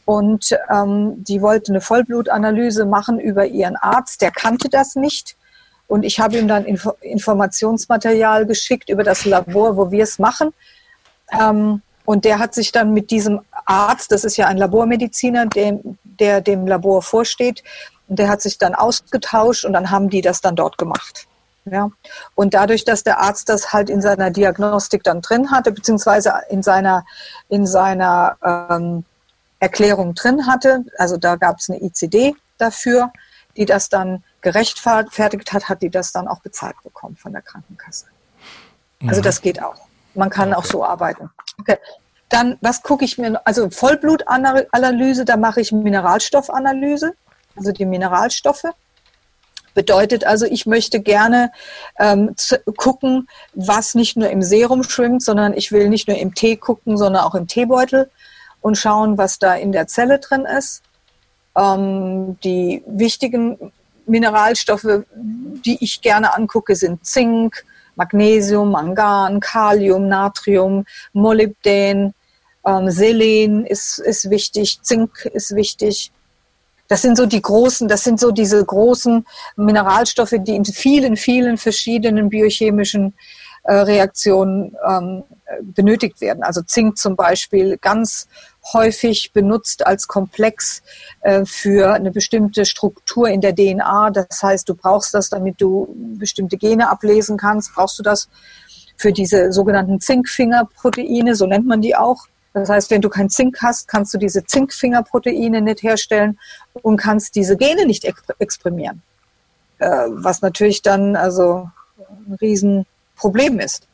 und 0.05 0.57
ähm, 0.73 1.23
die 1.23 1.41
wollte 1.43 1.71
eine 1.71 1.81
Vollblutanalyse 1.81 2.85
machen 2.85 3.19
über 3.19 3.45
ihren 3.45 3.75
Arzt, 3.75 4.21
der 4.21 4.31
kannte 4.31 4.67
das 4.67 4.95
nicht. 4.95 5.37
Und 5.87 6.03
ich 6.03 6.19
habe 6.19 6.37
ihm 6.37 6.47
dann 6.47 6.65
Info 6.65 6.93
Informationsmaterial 7.01 8.47
geschickt 8.47 8.89
über 8.89 9.03
das 9.03 9.25
Labor, 9.25 9.77
wo 9.77 9.91
wir 9.91 10.03
es 10.03 10.17
machen. 10.17 10.53
Ähm, 11.39 11.81
und 12.05 12.25
der 12.25 12.39
hat 12.39 12.55
sich 12.55 12.71
dann 12.71 12.91
mit 12.91 13.11
diesem 13.11 13.41
Arzt, 13.65 14.11
das 14.11 14.23
ist 14.23 14.37
ja 14.37 14.47
ein 14.47 14.57
Labormediziner, 14.57 15.45
dem, 15.45 15.99
der 16.03 16.41
dem 16.41 16.65
Labor 16.65 17.03
vorsteht, 17.03 17.63
und 18.07 18.17
der 18.17 18.29
hat 18.29 18.41
sich 18.41 18.57
dann 18.57 18.73
ausgetauscht 18.73 19.65
und 19.65 19.73
dann 19.73 19.91
haben 19.91 20.09
die 20.09 20.21
das 20.21 20.41
dann 20.41 20.55
dort 20.55 20.79
gemacht. 20.79 21.27
Ja. 21.71 21.91
Und 22.35 22.53
dadurch, 22.53 22.85
dass 22.85 23.03
der 23.03 23.19
Arzt 23.19 23.49
das 23.49 23.73
halt 23.73 23.89
in 23.89 24.01
seiner 24.01 24.31
Diagnostik 24.31 25.03
dann 25.03 25.21
drin 25.21 25.51
hatte, 25.51 25.71
beziehungsweise 25.71 26.33
in 26.49 26.63
seiner, 26.63 27.05
in 27.49 27.65
seiner 27.65 28.37
ähm, 28.43 29.05
Erklärung 29.59 30.15
drin 30.15 30.47
hatte, 30.47 30.85
also 30.97 31.17
da 31.17 31.35
gab 31.35 31.59
es 31.59 31.69
eine 31.69 31.81
ICD 31.83 32.35
dafür, 32.57 33.11
die 33.57 33.65
das 33.65 33.89
dann 33.89 34.23
gerechtfertigt 34.41 35.51
hat, 35.51 35.67
hat 35.67 35.81
die 35.81 35.89
das 35.89 36.11
dann 36.11 36.27
auch 36.27 36.39
bezahlt 36.39 36.75
bekommen 36.83 37.17
von 37.17 37.33
der 37.33 37.41
Krankenkasse. 37.41 38.05
Also 39.05 39.21
mhm. 39.21 39.23
das 39.23 39.41
geht 39.41 39.61
auch. 39.61 39.75
Man 40.13 40.29
kann 40.29 40.49
okay. 40.49 40.57
auch 40.57 40.65
so 40.65 40.85
arbeiten. 40.85 41.29
Okay. 41.59 41.77
Dann, 42.29 42.57
was 42.61 42.83
gucke 42.83 43.05
ich 43.05 43.17
mir, 43.17 43.41
also 43.45 43.69
Vollblutanalyse, 43.69 45.25
da 45.25 45.35
mache 45.35 45.61
ich 45.61 45.71
Mineralstoffanalyse, 45.71 47.13
also 47.55 47.71
die 47.71 47.85
Mineralstoffe. 47.85 48.65
Bedeutet 49.79 50.25
also, 50.25 50.45
ich 50.45 50.65
möchte 50.65 50.99
gerne 50.99 51.53
ähm, 51.99 52.35
gucken, 52.75 53.29
was 53.53 53.95
nicht 53.95 54.17
nur 54.17 54.29
im 54.29 54.41
Serum 54.41 54.83
schwimmt, 54.83 55.23
sondern 55.23 55.53
ich 55.53 55.71
will 55.71 55.87
nicht 55.87 56.09
nur 56.09 56.17
im 56.17 56.35
Tee 56.35 56.57
gucken, 56.57 56.97
sondern 56.97 57.23
auch 57.23 57.33
im 57.33 57.47
Teebeutel 57.47 58.11
und 58.59 58.77
schauen, 58.77 59.17
was 59.17 59.39
da 59.39 59.55
in 59.55 59.71
der 59.71 59.87
Zelle 59.87 60.19
drin 60.19 60.43
ist. 60.43 60.83
Ähm, 61.57 62.37
die 62.43 62.83
wichtigen 62.87 63.71
Mineralstoffe, 64.05 65.05
die 65.15 65.77
ich 65.79 66.01
gerne 66.01 66.35
angucke, 66.35 66.75
sind 66.75 67.05
Zink, 67.05 67.63
Magnesium, 67.95 68.71
Mangan, 68.71 69.39
Kalium, 69.39 70.09
Natrium, 70.09 70.83
Molybdän, 71.13 72.13
ähm, 72.65 72.91
Selen 72.91 73.65
ist, 73.65 73.99
ist 73.99 74.29
wichtig, 74.29 74.81
Zink 74.81 75.23
ist 75.31 75.55
wichtig. 75.55 76.11
Das 76.89 77.01
sind 77.01 77.15
so 77.15 77.25
die 77.25 77.41
großen, 77.41 77.87
das 77.87 78.03
sind 78.03 78.19
so 78.19 78.31
diese 78.31 78.63
großen 78.63 79.25
Mineralstoffe, 79.55 80.33
die 80.39 80.55
in 80.55 80.65
vielen, 80.65 81.15
vielen 81.15 81.57
verschiedenen 81.57 82.29
biochemischen 82.29 83.13
äh, 83.63 83.73
Reaktionen 83.73 84.75
ähm, 84.87 85.23
benötigt 85.61 86.19
werden. 86.19 86.43
Also 86.43 86.61
Zink 86.63 86.97
zum 86.97 87.15
Beispiel 87.15 87.77
ganz 87.77 88.27
häufig 88.73 89.31
benutzt 89.33 89.85
als 89.85 90.07
Komplex 90.07 90.81
äh, 91.21 91.45
für 91.45 91.93
eine 91.93 92.11
bestimmte 92.11 92.65
Struktur 92.65 93.29
in 93.29 93.41
der 93.41 93.55
DNA. 93.55 94.09
Das 94.09 94.41
heißt, 94.41 94.67
du 94.67 94.73
brauchst 94.73 95.13
das, 95.13 95.29
damit 95.29 95.61
du 95.61 95.95
bestimmte 96.17 96.57
Gene 96.57 96.89
ablesen 96.89 97.37
kannst, 97.37 97.73
brauchst 97.75 97.99
du 97.99 98.03
das 98.03 98.29
für 98.97 99.13
diese 99.13 99.51
sogenannten 99.51 99.99
Zinkfingerproteine, 99.99 101.35
so 101.35 101.45
nennt 101.45 101.67
man 101.67 101.81
die 101.81 101.95
auch. 101.95 102.25
Das 102.59 102.69
heißt, 102.69 102.91
wenn 102.91 103.01
du 103.01 103.09
kein 103.09 103.29
Zink 103.29 103.57
hast, 103.61 103.87
kannst 103.87 104.13
du 104.13 104.17
diese 104.17 104.43
Zinkfingerproteine 104.43 105.61
nicht 105.61 105.83
herstellen 105.83 106.39
und 106.73 106.97
kannst 106.97 107.35
diese 107.35 107.57
Gene 107.57 107.85
nicht 107.85 108.05
exprimieren. 108.39 109.01
Äh, 109.79 109.87
was 110.09 110.41
natürlich 110.41 110.81
dann 110.81 111.15
also 111.15 111.69
ein 111.99 112.37
Riesenproblem 112.41 113.59
ist. 113.59 113.87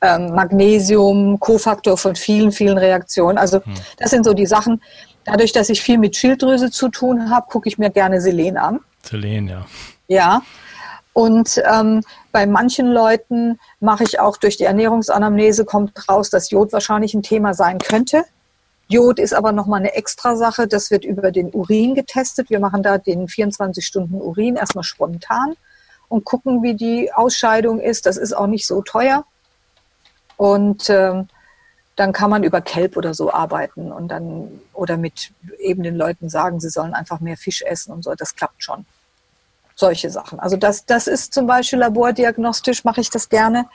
Ähm, 0.00 0.34
Magnesium, 0.34 1.38
Kofaktor 1.38 1.96
von 1.96 2.16
vielen, 2.16 2.50
vielen 2.50 2.78
Reaktionen. 2.78 3.38
Also 3.38 3.64
hm. 3.64 3.74
das 3.98 4.10
sind 4.10 4.24
so 4.24 4.32
die 4.32 4.46
Sachen. 4.46 4.82
Dadurch, 5.24 5.52
dass 5.52 5.68
ich 5.68 5.80
viel 5.80 5.98
mit 5.98 6.16
Schilddrüse 6.16 6.70
zu 6.70 6.88
tun 6.88 7.30
habe, 7.30 7.46
gucke 7.48 7.68
ich 7.68 7.78
mir 7.78 7.90
gerne 7.90 8.20
Selen 8.20 8.56
an. 8.56 8.80
Selen, 9.02 9.48
ja. 9.48 9.66
Ja. 10.08 10.42
Und 11.12 11.60
ähm, 11.70 12.02
bei 12.30 12.46
manchen 12.46 12.90
Leuten 12.90 13.58
mache 13.80 14.04
ich 14.04 14.18
auch 14.18 14.38
durch 14.38 14.56
die 14.56 14.64
Ernährungsanamnese, 14.64 15.64
kommt 15.64 16.08
raus, 16.08 16.30
dass 16.30 16.50
Jod 16.50 16.72
wahrscheinlich 16.72 17.12
ein 17.14 17.22
Thema 17.22 17.52
sein 17.52 17.78
könnte. 17.78 18.24
Jod 18.88 19.18
ist 19.18 19.34
aber 19.34 19.52
nochmal 19.52 19.80
eine 19.80 19.94
extra 19.94 20.36
Sache. 20.36 20.66
Das 20.66 20.90
wird 20.90 21.04
über 21.04 21.30
den 21.30 21.50
Urin 21.52 21.94
getestet. 21.94 22.50
Wir 22.50 22.60
machen 22.60 22.82
da 22.82 22.98
den 22.98 23.28
24 23.28 23.84
Stunden 23.84 24.20
Urin 24.20 24.56
erstmal 24.56 24.84
spontan 24.84 25.54
und 26.08 26.24
gucken, 26.24 26.62
wie 26.62 26.74
die 26.74 27.12
Ausscheidung 27.12 27.80
ist. 27.80 28.06
Das 28.06 28.16
ist 28.16 28.32
auch 28.34 28.46
nicht 28.46 28.66
so 28.66 28.82
teuer. 28.82 29.24
Und 30.36 30.88
ähm, 30.88 31.28
dann 31.96 32.12
kann 32.12 32.30
man 32.30 32.42
über 32.42 32.62
Kelp 32.62 32.96
oder 32.96 33.12
so 33.12 33.32
arbeiten 33.32 33.92
und 33.92 34.08
dann 34.08 34.60
oder 34.72 34.96
mit 34.96 35.32
eben 35.58 35.82
den 35.82 35.94
Leuten 35.94 36.30
sagen, 36.30 36.58
sie 36.58 36.70
sollen 36.70 36.94
einfach 36.94 37.20
mehr 37.20 37.36
Fisch 37.36 37.62
essen 37.62 37.92
und 37.92 38.02
so. 38.02 38.14
Das 38.14 38.34
klappt 38.34 38.62
schon 38.62 38.86
solche 39.82 40.10
Sachen. 40.10 40.38
Also 40.38 40.56
das, 40.56 40.86
das 40.86 41.08
ist 41.08 41.34
zum 41.34 41.46
Beispiel 41.46 41.80
labordiagnostisch, 41.80 42.84
mache 42.84 43.00
ich 43.00 43.10
das 43.10 43.28
gerne. 43.28 43.66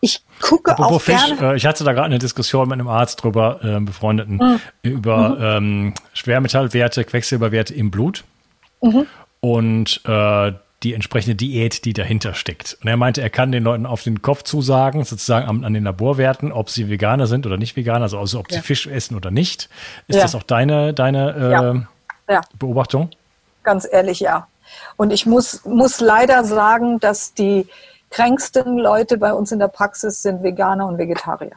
Ich 0.00 0.24
gucke 0.40 0.72
Apropos 0.72 0.96
auch 0.96 1.00
Fisch, 1.00 1.36
gerne. 1.38 1.52
Äh, 1.52 1.56
ich 1.56 1.64
hatte 1.64 1.84
da 1.84 1.92
gerade 1.92 2.06
eine 2.06 2.18
Diskussion 2.18 2.68
mit 2.68 2.74
einem 2.74 2.88
Arzt 2.88 3.22
drüber, 3.22 3.60
äh, 3.62 3.80
befreundeten, 3.80 4.36
mhm. 4.36 4.60
über 4.82 5.28
mhm. 5.28 5.38
Ähm, 5.40 5.94
Schwermetallwerte, 6.12 7.04
Quecksilberwerte 7.04 7.72
im 7.72 7.92
Blut 7.92 8.24
mhm. 8.80 9.06
und 9.40 10.00
äh, 10.04 10.52
die 10.82 10.94
entsprechende 10.94 11.36
Diät, 11.36 11.84
die 11.84 11.92
dahinter 11.92 12.34
steckt. 12.34 12.76
Und 12.82 12.88
er 12.88 12.96
meinte, 12.96 13.22
er 13.22 13.30
kann 13.30 13.52
den 13.52 13.62
Leuten 13.62 13.86
auf 13.86 14.02
den 14.02 14.22
Kopf 14.22 14.42
zusagen, 14.42 15.04
sozusagen 15.04 15.46
an, 15.46 15.64
an 15.64 15.72
den 15.72 15.84
Laborwerten, 15.84 16.50
ob 16.50 16.68
sie 16.68 16.90
Veganer 16.90 17.28
sind 17.28 17.46
oder 17.46 17.56
nicht 17.56 17.76
Veganer, 17.76 18.02
also, 18.02 18.18
also 18.18 18.40
ob 18.40 18.50
ja. 18.50 18.56
sie 18.56 18.62
Fisch 18.62 18.88
essen 18.88 19.16
oder 19.16 19.30
nicht. 19.30 19.68
Ist 20.08 20.16
ja. 20.16 20.22
das 20.22 20.34
auch 20.34 20.42
deine, 20.42 20.92
deine 20.92 21.86
äh, 22.28 22.32
ja. 22.32 22.40
Beobachtung? 22.58 23.10
Ganz 23.62 23.86
ehrlich, 23.88 24.18
ja. 24.18 24.48
Und 24.96 25.12
ich 25.12 25.26
muss, 25.26 25.64
muss 25.64 26.00
leider 26.00 26.44
sagen, 26.44 27.00
dass 27.00 27.34
die 27.34 27.66
kränksten 28.10 28.78
Leute 28.78 29.18
bei 29.18 29.32
uns 29.32 29.52
in 29.52 29.58
der 29.58 29.68
Praxis 29.68 30.22
sind 30.22 30.42
Veganer 30.42 30.86
und 30.86 30.98
Vegetarier. 30.98 31.52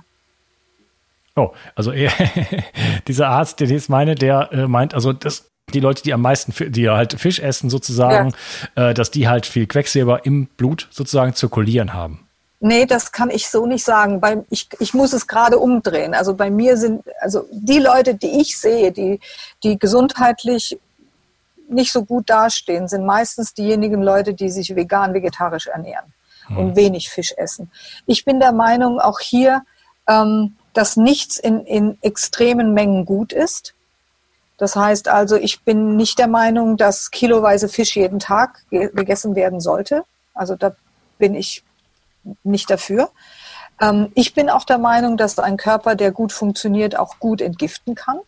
Oh, 1.35 1.51
also 1.75 1.91
er, 1.91 2.11
dieser 3.07 3.27
Arzt, 3.27 3.59
den 3.59 3.67
ich 3.67 3.73
jetzt 3.73 3.89
meine, 3.89 4.15
der 4.15 4.49
äh, 4.53 4.67
meint, 4.67 4.93
also 4.93 5.11
das, 5.11 5.45
die 5.73 5.81
Leute, 5.81 6.01
die 6.03 6.13
am 6.13 6.21
meisten, 6.21 6.53
die 6.71 6.89
halt 6.89 7.19
Fisch 7.19 7.39
essen 7.39 7.69
sozusagen, 7.69 8.33
ja. 8.77 8.89
äh, 8.89 8.93
dass 8.93 9.11
die 9.11 9.27
halt 9.27 9.45
viel 9.45 9.67
Quecksilber 9.67 10.25
im 10.25 10.45
Blut 10.45 10.87
sozusagen 10.91 11.33
zirkulieren 11.33 11.93
haben. 11.93 12.25
Nee, 12.61 12.85
das 12.85 13.11
kann 13.11 13.29
ich 13.29 13.49
so 13.49 13.65
nicht 13.65 13.83
sagen. 13.83 14.21
Bei, 14.21 14.43
ich, 14.49 14.69
ich 14.79 14.93
muss 14.93 15.11
es 15.11 15.27
gerade 15.27 15.59
umdrehen. 15.59 16.13
Also 16.13 16.33
bei 16.33 16.49
mir 16.49 16.77
sind, 16.77 17.03
also 17.19 17.45
die 17.51 17.79
Leute, 17.79 18.15
die 18.15 18.41
ich 18.41 18.57
sehe, 18.57 18.91
die, 18.91 19.19
die 19.63 19.77
gesundheitlich 19.77 20.79
nicht 21.69 21.91
so 21.91 22.03
gut 22.03 22.29
dastehen, 22.29 22.87
sind 22.87 23.05
meistens 23.05 23.53
diejenigen 23.53 24.01
Leute, 24.01 24.33
die 24.33 24.49
sich 24.49 24.75
vegan, 24.75 25.13
vegetarisch 25.13 25.67
ernähren 25.67 26.13
hm. 26.47 26.57
und 26.57 26.75
wenig 26.75 27.09
Fisch 27.09 27.33
essen. 27.37 27.71
Ich 28.05 28.25
bin 28.25 28.39
der 28.39 28.51
Meinung, 28.51 28.99
auch 28.99 29.19
hier, 29.19 29.63
ähm, 30.07 30.55
dass 30.73 30.97
nichts 30.97 31.37
in, 31.37 31.65
in 31.65 31.97
extremen 32.01 32.73
Mengen 32.73 33.05
gut 33.05 33.33
ist. 33.33 33.73
Das 34.57 34.75
heißt 34.75 35.07
also, 35.07 35.35
ich 35.35 35.63
bin 35.63 35.95
nicht 35.95 36.19
der 36.19 36.27
Meinung, 36.27 36.77
dass 36.77 37.11
kiloweise 37.11 37.67
Fisch 37.67 37.95
jeden 37.95 38.19
Tag 38.19 38.63
gegessen 38.69 39.35
werden 39.35 39.59
sollte. 39.59 40.03
Also 40.33 40.55
da 40.55 40.75
bin 41.17 41.35
ich 41.35 41.63
nicht 42.43 42.69
dafür. 42.69 43.09
Ähm, 43.81 44.11
ich 44.15 44.33
bin 44.33 44.49
auch 44.49 44.63
der 44.63 44.77
Meinung, 44.77 45.17
dass 45.17 45.37
ein 45.39 45.57
Körper, 45.57 45.95
der 45.95 46.11
gut 46.11 46.31
funktioniert, 46.31 46.97
auch 46.97 47.19
gut 47.19 47.41
entgiften 47.41 47.95
kann. 47.95 48.19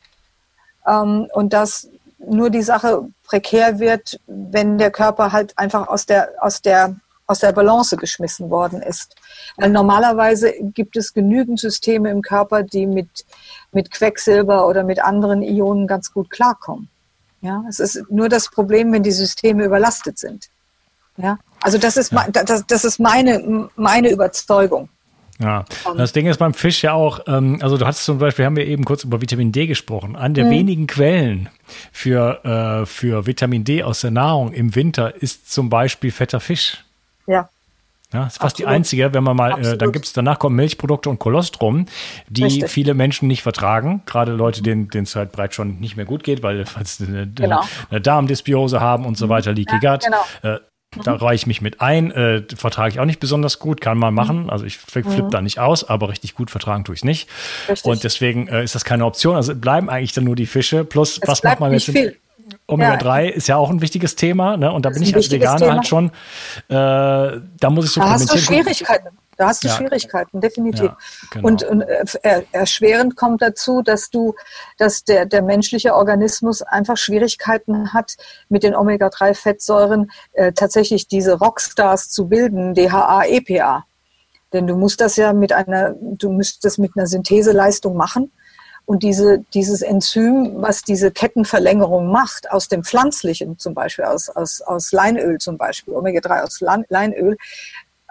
Ähm, 0.85 1.27
und 1.33 1.53
dass 1.53 1.89
nur 2.19 2.49
die 2.49 2.61
Sache 2.61 3.07
prekär 3.23 3.79
wird, 3.79 4.19
wenn 4.27 4.77
der 4.77 4.91
Körper 4.91 5.31
halt 5.31 5.57
einfach 5.57 5.87
aus 5.87 6.05
der, 6.05 6.29
aus 6.39 6.61
der, 6.61 6.95
aus 7.27 7.39
der 7.39 7.51
Balance 7.51 7.95
geschmissen 7.97 8.49
worden 8.49 8.81
ist. 8.81 9.15
Weil 9.57 9.69
normalerweise 9.69 10.53
gibt 10.61 10.97
es 10.97 11.13
genügend 11.13 11.59
Systeme 11.59 12.09
im 12.09 12.21
Körper, 12.21 12.63
die 12.63 12.85
mit, 12.85 13.25
mit 13.71 13.91
Quecksilber 13.91 14.67
oder 14.67 14.83
mit 14.83 15.03
anderen 15.03 15.41
Ionen 15.41 15.87
ganz 15.87 16.13
gut 16.13 16.29
klarkommen. 16.29 16.89
Ja, 17.41 17.63
es 17.69 17.79
ist 17.79 18.03
nur 18.09 18.29
das 18.29 18.49
Problem, 18.49 18.91
wenn 18.91 19.03
die 19.03 19.11
Systeme 19.11 19.65
überlastet 19.65 20.17
sind. 20.17 20.49
Ja, 21.17 21.37
also 21.61 21.77
das 21.77 21.97
ist, 21.97 22.13
das, 22.31 22.65
das 22.65 22.85
ist 22.85 22.99
meine, 22.99 23.69
meine 23.75 24.09
Überzeugung. 24.11 24.89
Ja, 25.39 25.65
das 25.95 26.13
Ding 26.13 26.25
ist 26.25 26.37
beim 26.37 26.53
Fisch 26.53 26.81
ja 26.81 26.93
auch, 26.93 27.19
ähm, 27.27 27.59
also 27.61 27.77
du 27.77 27.85
hast 27.85 28.03
zum 28.03 28.17
Beispiel, 28.17 28.45
haben 28.45 28.55
wir 28.55 28.65
eben 28.65 28.85
kurz 28.85 29.03
über 29.03 29.21
Vitamin 29.21 29.51
D 29.51 29.67
gesprochen. 29.67 30.15
An 30.15 30.33
der 30.33 30.45
mhm. 30.45 30.51
wenigen 30.51 30.87
Quellen 30.87 31.49
für, 31.91 32.43
äh, 32.43 32.85
für 32.87 33.27
Vitamin 33.27 33.63
D 33.63 33.83
aus 33.83 34.01
der 34.01 34.11
Nahrung 34.11 34.51
im 34.51 34.73
Winter 34.75 35.13
ist 35.21 35.51
zum 35.51 35.69
Beispiel 35.69 36.11
fetter 36.11 36.39
Fisch. 36.39 36.83
Ja. 37.27 37.49
Ja, 38.13 38.25
ist 38.25 38.37
fast 38.37 38.55
Absolut. 38.55 38.59
die 38.59 38.73
einzige, 38.73 39.13
wenn 39.13 39.23
man 39.23 39.35
mal, 39.35 39.63
äh, 39.63 39.77
dann 39.77 39.91
gibt's 39.91 40.13
danach 40.13 40.39
kommen 40.39 40.55
Milchprodukte 40.55 41.09
und 41.09 41.19
Kolostrum, 41.19 41.87
die 42.29 42.45
Richtig. 42.45 42.69
viele 42.69 42.93
Menschen 42.93 43.27
nicht 43.27 43.43
vertragen. 43.43 44.01
Gerade 44.05 44.31
Leute, 44.31 44.61
denen 44.61 44.89
es 44.93 45.15
halt 45.17 45.33
bereits 45.33 45.55
schon 45.55 45.79
nicht 45.79 45.97
mehr 45.97 46.05
gut 46.05 46.23
geht, 46.23 46.41
weil 46.41 46.65
falls 46.65 47.01
eine, 47.01 47.27
genau. 47.27 47.61
eine 47.89 47.99
Darmdysbiose 47.99 48.79
haben 48.79 49.05
und 49.05 49.17
so 49.17 49.25
mhm. 49.25 49.29
weiter, 49.29 49.51
Leaky 49.51 49.75
ja, 49.81 49.95
Gut. 49.97 50.05
Genau. 50.05 50.55
Äh, 50.55 50.59
da 51.03 51.15
reiche 51.15 51.43
ich 51.43 51.47
mich 51.47 51.61
mit 51.61 51.81
ein. 51.81 52.11
Äh, 52.11 52.43
vertrage 52.55 52.93
ich 52.93 52.99
auch 52.99 53.05
nicht 53.05 53.19
besonders 53.19 53.59
gut, 53.59 53.81
kann 53.81 53.97
man 53.97 54.13
machen. 54.13 54.43
Mhm. 54.43 54.49
Also 54.49 54.65
ich 54.65 54.77
flippe 54.77 55.23
mhm. 55.23 55.29
da 55.29 55.41
nicht 55.41 55.59
aus, 55.59 55.83
aber 55.83 56.09
richtig 56.09 56.33
gut 56.33 56.49
vertragen 56.49 56.83
tue 56.83 56.95
ich 56.95 57.01
es 57.01 57.05
nicht. 57.05 57.29
Richtig. 57.67 57.85
Und 57.85 58.03
deswegen 58.03 58.47
äh, 58.47 58.63
ist 58.63 58.75
das 58.75 58.85
keine 58.85 59.05
Option. 59.05 59.35
Also 59.35 59.53
bleiben 59.55 59.89
eigentlich 59.89 60.13
dann 60.13 60.23
nur 60.23 60.35
die 60.35 60.45
Fische. 60.45 60.85
Plus, 60.85 61.19
es 61.21 61.27
was 61.27 61.43
macht 61.43 61.59
man 61.59 61.71
mit 61.71 61.87
dem 61.87 62.13
Omega-3 62.67 63.23
ja. 63.23 63.29
ist 63.31 63.47
ja 63.47 63.57
auch 63.57 63.69
ein 63.69 63.81
wichtiges 63.81 64.15
Thema, 64.15 64.55
ne? 64.57 64.71
Und 64.71 64.85
da 64.85 64.89
bin 64.89 65.03
ich 65.03 65.13
als 65.13 65.29
Veganer 65.29 65.57
Thema. 65.57 65.73
halt 65.73 65.87
schon, 65.87 66.07
äh, 66.07 66.69
da 66.69 67.69
muss 67.69 67.85
ich 67.85 67.91
so 67.91 68.01
Da 68.01 68.11
hast 68.11 68.33
du 68.33 68.37
Schwierigkeiten. 68.37 69.09
Da 69.37 69.47
hast 69.47 69.63
du 69.63 69.67
ja. 69.67 69.75
Schwierigkeiten, 69.75 70.41
definitiv. 70.41 70.85
Ja, 70.85 70.97
genau. 71.31 71.47
Und, 71.47 71.63
und 71.63 71.81
äh, 71.81 72.41
erschwerend 72.51 73.15
kommt 73.15 73.41
dazu, 73.41 73.83
dass 73.83 74.09
du, 74.09 74.33
dass 74.77 75.03
der, 75.03 75.25
der 75.25 75.43
menschliche 75.43 75.93
Organismus 75.93 76.63
einfach 76.63 76.97
Schwierigkeiten 76.97 77.93
hat, 77.93 78.17
mit 78.49 78.63
den 78.63 78.75
Omega-3-Fettsäuren 78.75 80.11
äh, 80.33 80.51
tatsächlich 80.53 81.07
diese 81.07 81.37
Rockstars 81.37 82.09
zu 82.09 82.27
bilden, 82.27 82.73
DHA, 82.73 83.25
EPA. 83.25 83.85
Denn 84.53 84.65
du 84.65 84.75
musst 84.75 85.01
das 85.01 85.17
ja 85.17 85.33
mit 85.33 85.53
einer, 85.53 85.93
du 85.99 86.41
das 86.61 86.77
mit 86.77 86.91
einer 86.95 87.07
Syntheseleistung 87.07 87.95
machen. 87.95 88.31
Und 88.85 89.03
diese, 89.03 89.43
dieses 89.53 89.81
Enzym, 89.81 90.61
was 90.61 90.81
diese 90.81 91.11
Kettenverlängerung 91.11 92.09
macht, 92.09 92.49
aus 92.49 92.69
dem 92.69 92.85
Pflanzlichen 92.85 93.59
zum 93.59 93.73
Beispiel, 93.73 94.05
aus, 94.05 94.29
aus, 94.29 94.61
aus 94.61 94.93
Leinöl 94.93 95.39
zum 95.39 95.57
Beispiel, 95.57 95.93
Omega-3 95.93 96.43
aus 96.43 96.61
Leinöl, 96.61 97.37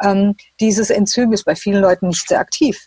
ähm, 0.02 0.37
dieses 0.61 0.90
Enzym 0.90 1.32
ist 1.32 1.44
bei 1.44 1.56
vielen 1.56 1.80
Leuten 1.80 2.09
nicht 2.09 2.28
sehr 2.28 2.40
aktiv. 2.40 2.87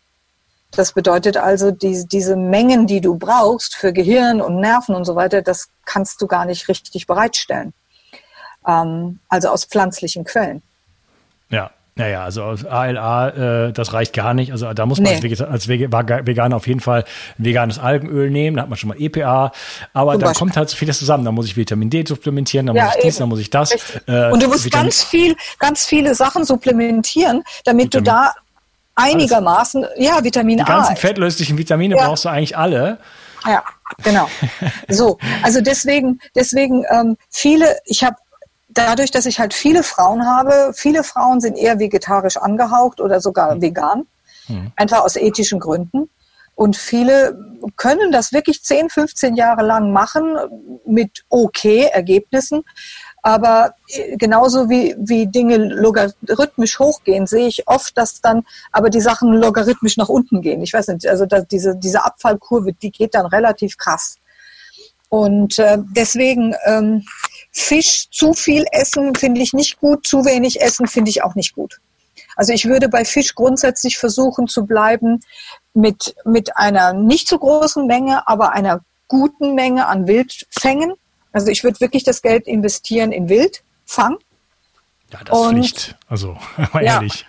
Das 0.72 0.93
bedeutet 0.93 1.38
also, 1.38 1.72
die, 1.72 2.06
diese 2.08 2.36
Mengen, 2.36 2.86
die 2.86 3.02
du 3.02 3.17
brauchst 3.17 3.76
für 3.76 3.91
Gehirn 3.91 4.39
und 4.39 4.60
Nerven 4.60 4.93
und 4.93 5.06
so 5.06 5.15
weiter, 5.15 5.41
das 5.41 5.69
kannst 5.86 6.22
du 6.22 6.28
gar 6.28 6.45
nicht 6.45 6.67
richtig 6.67 7.08
bereitstellen. 7.08 7.74
Ähm, 8.67 9.19
also 9.30 9.50
aus 9.50 9.65
pflanzlichen 9.65 10.26
Quellen. 10.26 10.62
Ja, 12.00 12.06
naja, 12.06 12.24
also 12.24 12.56
ALA, 12.70 13.68
äh, 13.68 13.74
das 13.74 13.94
reicht 13.94 14.14
gar 14.14 14.34
nicht. 14.34 14.54
Also 14.54 14.74
da 14.74 14.86
muss 14.86 15.00
man 15.00 15.12
nee. 15.20 15.36
als, 15.44 15.68
Veganer 15.68 16.56
auf 16.56 16.66
jeden 16.66 16.80
Fall 16.80 17.04
ein 17.38 17.46
veganes 17.46 17.78
Algenöl 17.78 18.30
nehmen. 18.30 18.56
Da 18.56 18.64
hat 18.64 18.70
man 18.70 18.78
schon 18.78 18.88
mal 18.88 19.00
EPA. 19.00 19.52
Aber 19.94 20.18
da 20.18 20.32
kommt 20.34 20.56
halt 20.56 20.70
so 20.70 20.78
vieles 20.78 20.98
zusammen. 20.98 21.26
Da 21.26 21.32
muss 21.32 21.46
ich 21.46 21.58
Vitamin 21.58 21.90
D 21.90 22.06
supplementieren, 22.08 22.68
da 22.68 22.74
ja, 22.74 22.86
muss 22.86 22.96
ich 22.96 23.02
dies, 23.02 23.18
da 23.18 23.26
muss 23.26 23.40
ich 23.40 23.50
das. 23.50 23.72
Äh, 24.08 24.32
Und 24.32 24.42
du 24.42 24.48
musst 24.48 24.66
Vitamin 24.66 24.86
ganz 24.86 25.04
viel, 25.04 25.36
ganz 25.60 25.86
viele 25.86 26.16
Sachen 26.16 26.46
supplementieren, 26.46 27.44
damit 27.66 27.88
Vitamin 27.88 28.06
du 28.06 28.12
da 28.12 28.34
einigermaßen, 28.96 29.84
alles. 29.84 30.00
ja, 30.00 30.24
Vitamin 30.24 30.58
Die 30.58 30.64
A. 30.64 30.66
Die 30.66 30.72
ganzen 30.72 30.96
fettlöslichen 30.96 31.58
Vitamine 31.58 31.98
ja. 31.98 32.08
brauchst 32.08 32.26
du 32.26 32.30
eigentlich 32.30 32.58
alle. 32.58 33.00
Ja, 33.46 33.64
genau. 34.04 34.28
so, 34.88 35.18
also 35.44 35.62
deswegen, 35.62 36.20
deswegen 36.36 36.86
ähm, 36.90 37.18
viele, 37.30 37.78
ich 37.86 38.04
habe 38.04 38.16
dadurch, 38.69 39.12
dass 39.12 39.25
ich 39.25 39.39
halt 39.39 39.53
viele 39.53 39.84
Frauen 39.84 40.25
habe, 40.25 40.71
viele 40.75 41.03
Frauen 41.03 41.41
sind 41.41 41.58
eher 41.58 41.79
vegetarisch 41.79 42.38
angehaucht 42.38 43.01
oder 43.01 43.19
sogar 43.19 43.55
mhm. 43.55 43.62
vegan, 43.62 44.08
mhm. 44.47 44.71
einfach 44.75 45.01
aus 45.01 45.15
ethischen 45.15 45.60
Gründen. 45.60 46.10
Und 46.55 46.75
viele 46.75 47.39
können 47.77 48.12
das 48.12 48.34
wirklich 48.34 48.63
10, 48.63 48.89
15 48.89 49.36
Jahre 49.36 49.65
lang 49.65 49.93
machen 49.93 50.36
mit 50.86 51.23
okay 51.29 51.89
Ergebnissen. 51.91 52.63
Aber 53.21 53.75
äh, 53.88 54.17
genauso 54.17 54.69
wie, 54.69 54.93
wie 54.99 55.27
Dinge 55.27 55.55
logarithmisch 55.55 56.79
hochgehen, 56.79 57.27
sehe 57.27 57.47
ich 57.47 57.65
oft, 57.67 57.97
dass 57.97 58.19
dann 58.19 58.43
aber 58.73 58.89
die 58.89 58.99
Sachen 58.99 59.32
logarithmisch 59.34 59.95
nach 59.95 60.10
unten 60.10 60.41
gehen. 60.41 60.62
Ich 60.62 60.73
weiß 60.73 60.89
nicht, 60.89 61.08
also 61.08 61.25
diese, 61.49 61.77
diese 61.77 62.03
Abfallkurve, 62.03 62.73
die 62.73 62.91
geht 62.91 63.15
dann 63.15 63.25
relativ 63.25 63.77
krass. 63.77 64.17
Und 65.08 65.60
äh, 65.60 65.77
deswegen 65.95 66.55
ähm, 66.65 67.05
Fisch 67.52 68.10
zu 68.12 68.34
viel 68.34 68.66
essen 68.72 69.16
finde 69.16 69.42
ich 69.42 69.54
nicht 69.54 69.80
gut, 69.80 70.06
zu 70.06 70.26
wenig 70.26 70.62
essen 70.62 70.88
finde 70.88 71.10
ich 71.10 71.24
auch 71.24 71.36
nicht 71.36 71.56
gut. 71.56 71.80
Also 72.36 72.54
ich 72.54 72.66
würde 72.66 72.90
bei 72.90 73.04
Fisch 73.06 73.36
grundsätzlich 73.36 73.98
versuchen 73.98 74.48
zu 74.48 74.66
bleiben 74.66 75.20
mit, 75.74 76.16
mit 76.26 76.56
einer 76.58 76.94
nicht 76.94 77.28
zu 77.28 77.38
großen 77.38 77.86
Menge, 77.86 78.28
aber 78.28 78.54
einer 78.54 78.82
guten 79.08 79.56
Menge 79.56 79.88
an 79.88 80.08
Wildfängen. 80.08 80.94
Also 81.32 81.48
ich 81.48 81.64
würde 81.64 81.80
wirklich 81.80 82.04
das 82.04 82.22
Geld 82.22 82.48
investieren 82.48 83.12
in 83.12 83.30
Wildfang. 83.30 84.18
Ja, 85.12 85.20
das 85.26 85.38
und, 85.38 85.56
Pflicht. 85.56 85.96
Also, 86.08 86.38
mal 86.74 86.84
ja, 86.84 86.96
ehrlich. 86.96 87.26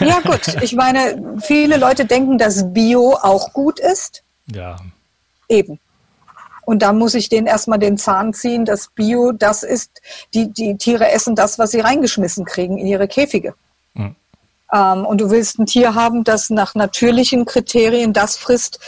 Ja, 0.00 0.20
gut. 0.20 0.62
Ich 0.62 0.72
meine, 0.74 1.40
viele 1.42 1.76
Leute 1.76 2.04
denken, 2.04 2.38
dass 2.38 2.72
Bio 2.72 3.18
auch 3.20 3.52
gut 3.52 3.80
ist. 3.80 4.22
Ja. 4.46 4.76
Eben. 5.48 5.78
Und 6.64 6.82
da 6.82 6.92
muss 6.92 7.14
ich 7.14 7.28
denen 7.28 7.46
erstmal 7.46 7.78
den 7.78 7.98
Zahn 7.98 8.32
ziehen, 8.32 8.64
dass 8.64 8.88
Bio 8.88 9.32
das 9.32 9.62
ist, 9.62 10.00
die, 10.32 10.52
die 10.52 10.76
Tiere 10.76 11.10
essen 11.10 11.34
das, 11.34 11.58
was 11.58 11.70
sie 11.70 11.80
reingeschmissen 11.80 12.44
kriegen 12.44 12.78
in 12.78 12.86
ihre 12.86 13.08
Käfige. 13.08 13.54
Mhm. 13.94 14.16
Ähm, 14.72 15.06
und 15.06 15.20
du 15.20 15.30
willst 15.30 15.58
ein 15.58 15.66
Tier 15.66 15.94
haben, 15.94 16.24
das 16.24 16.50
nach 16.50 16.74
natürlichen 16.74 17.44
Kriterien 17.44 18.12
das 18.12 18.36
frisst, 18.36 18.80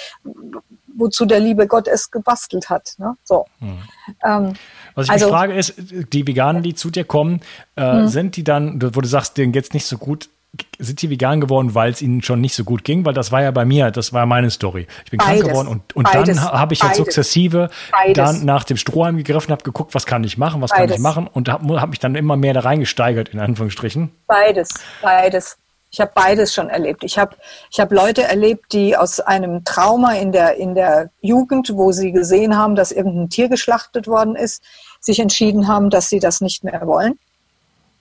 wozu 0.96 1.26
der 1.26 1.40
liebe 1.40 1.66
Gott 1.66 1.88
es 1.88 2.10
gebastelt 2.10 2.70
hat. 2.70 2.94
Ne? 2.98 3.16
So. 3.24 3.44
Mhm. 3.60 3.78
Ähm, 4.24 4.52
was 4.94 5.06
ich 5.06 5.12
also, 5.12 5.26
mich 5.26 5.34
frage 5.34 5.54
ist, 5.54 5.74
die 5.76 6.26
Veganen, 6.26 6.62
die 6.62 6.74
zu 6.74 6.90
dir 6.90 7.04
kommen, 7.04 7.40
äh, 7.76 8.02
mhm. 8.02 8.08
sind 8.08 8.36
die 8.36 8.44
dann, 8.44 8.80
wo 8.82 9.00
du 9.00 9.08
sagst, 9.08 9.36
denen 9.36 9.52
geht's 9.52 9.74
nicht 9.74 9.86
so 9.86 9.98
gut, 9.98 10.30
sind 10.78 11.02
die 11.02 11.10
vegan 11.10 11.40
geworden, 11.40 11.74
weil 11.74 11.90
es 11.90 12.02
ihnen 12.02 12.22
schon 12.22 12.40
nicht 12.40 12.54
so 12.54 12.64
gut 12.64 12.84
ging? 12.84 13.04
Weil 13.04 13.14
das 13.14 13.32
war 13.32 13.42
ja 13.42 13.50
bei 13.50 13.64
mir, 13.64 13.90
das 13.90 14.12
war 14.12 14.26
meine 14.26 14.50
Story. 14.50 14.86
Ich 15.04 15.10
bin 15.10 15.18
beides, 15.18 15.40
krank 15.40 15.48
geworden 15.50 15.68
und, 15.68 15.96
und 15.96 16.04
beides, 16.04 16.36
dann 16.36 16.52
habe 16.52 16.74
ich 16.74 16.82
jetzt 16.82 16.96
sukzessive 16.96 17.70
beides. 17.92 18.14
dann 18.14 18.44
nach 18.44 18.64
dem 18.64 18.76
Strohhalm 18.76 19.16
gegriffen, 19.16 19.52
habe 19.52 19.62
geguckt, 19.62 19.94
was 19.94 20.06
kann 20.06 20.24
ich 20.24 20.38
machen, 20.38 20.60
was 20.60 20.70
kann 20.70 20.90
ich 20.90 20.98
machen 20.98 21.26
und 21.26 21.48
habe 21.48 21.80
hab 21.80 21.90
mich 21.90 21.98
dann 21.98 22.14
immer 22.14 22.36
mehr 22.36 22.54
da 22.54 22.60
reingesteigert, 22.60 23.30
in 23.30 23.40
Anführungsstrichen. 23.40 24.10
Beides, 24.26 24.74
beides. 25.02 25.56
Ich 25.90 26.00
habe 26.00 26.10
beides 26.14 26.52
schon 26.52 26.68
erlebt. 26.68 27.04
Ich 27.04 27.16
habe 27.18 27.36
ich 27.70 27.80
hab 27.80 27.92
Leute 27.92 28.24
erlebt, 28.24 28.72
die 28.72 28.96
aus 28.96 29.20
einem 29.20 29.64
Trauma 29.64 30.14
in 30.14 30.32
der, 30.32 30.56
in 30.56 30.74
der 30.74 31.10
Jugend, 31.20 31.70
wo 31.74 31.92
sie 31.92 32.12
gesehen 32.12 32.56
haben, 32.56 32.74
dass 32.74 32.92
irgendein 32.92 33.30
Tier 33.30 33.48
geschlachtet 33.48 34.06
worden 34.06 34.36
ist, 34.36 34.62
sich 35.00 35.20
entschieden 35.20 35.68
haben, 35.68 35.88
dass 35.88 36.08
sie 36.08 36.18
das 36.18 36.40
nicht 36.40 36.64
mehr 36.64 36.86
wollen 36.86 37.18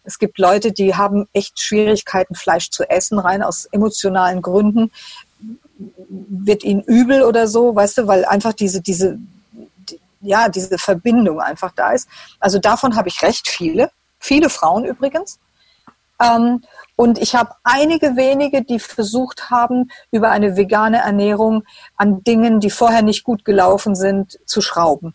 es 0.05 0.19
gibt 0.19 0.37
Leute, 0.39 0.71
die 0.71 0.95
haben 0.95 1.27
echt 1.33 1.59
Schwierigkeiten, 1.59 2.35
Fleisch 2.35 2.69
zu 2.69 2.89
essen, 2.89 3.19
rein 3.19 3.43
aus 3.43 3.65
emotionalen 3.65 4.41
Gründen. 4.41 4.91
Wird 6.07 6.63
ihnen 6.63 6.81
übel 6.81 7.23
oder 7.23 7.47
so, 7.47 7.75
weißt 7.75 7.97
du, 7.97 8.07
weil 8.07 8.23
einfach 8.25 8.53
diese, 8.53 8.81
diese, 8.81 9.19
ja, 10.21 10.49
diese 10.49 10.77
Verbindung 10.77 11.41
einfach 11.41 11.73
da 11.75 11.91
ist. 11.91 12.07
Also 12.39 12.59
davon 12.59 12.95
habe 12.95 13.09
ich 13.09 13.21
recht 13.21 13.49
viele, 13.49 13.89
viele 14.19 14.49
Frauen 14.49 14.85
übrigens. 14.85 15.39
Ähm, 16.21 16.61
Und 16.95 17.17
ich 17.17 17.35
habe 17.35 17.55
einige 17.63 18.15
wenige, 18.15 18.63
die 18.63 18.79
versucht 18.79 19.49
haben, 19.49 19.89
über 20.11 20.29
eine 20.31 20.55
vegane 20.55 20.99
Ernährung 20.99 21.63
an 21.97 22.23
Dingen, 22.23 22.61
die 22.61 22.69
vorher 22.69 23.01
nicht 23.01 23.25
gut 23.25 23.43
gelaufen 23.43 23.95
sind, 23.95 24.39
zu 24.45 24.61
schrauben. 24.61 25.13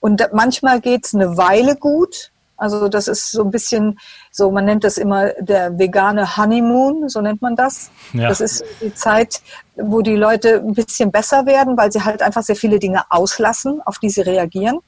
Und 0.00 0.28
manchmal 0.32 0.80
geht's 0.80 1.14
eine 1.14 1.38
Weile 1.38 1.76
gut. 1.76 2.31
Also 2.62 2.86
das 2.86 3.08
ist 3.08 3.32
so 3.32 3.42
ein 3.42 3.50
bisschen, 3.50 3.98
so 4.30 4.52
man 4.52 4.64
nennt 4.64 4.84
das 4.84 4.96
immer 4.96 5.30
der 5.40 5.76
vegane 5.80 6.36
Honeymoon, 6.36 7.08
so 7.08 7.20
nennt 7.20 7.42
man 7.42 7.56
das. 7.56 7.90
Ja. 8.12 8.28
Das 8.28 8.40
ist 8.40 8.64
die 8.80 8.94
Zeit, 8.94 9.42
wo 9.74 10.00
die 10.00 10.14
Leute 10.14 10.62
ein 10.64 10.72
bisschen 10.72 11.10
besser 11.10 11.44
werden, 11.44 11.76
weil 11.76 11.90
sie 11.90 12.04
halt 12.04 12.22
einfach 12.22 12.44
sehr 12.44 12.54
viele 12.54 12.78
Dinge 12.78 13.02
auslassen, 13.10 13.82
auf 13.84 13.98
die 13.98 14.10
sie 14.10 14.20
reagieren. 14.20 14.78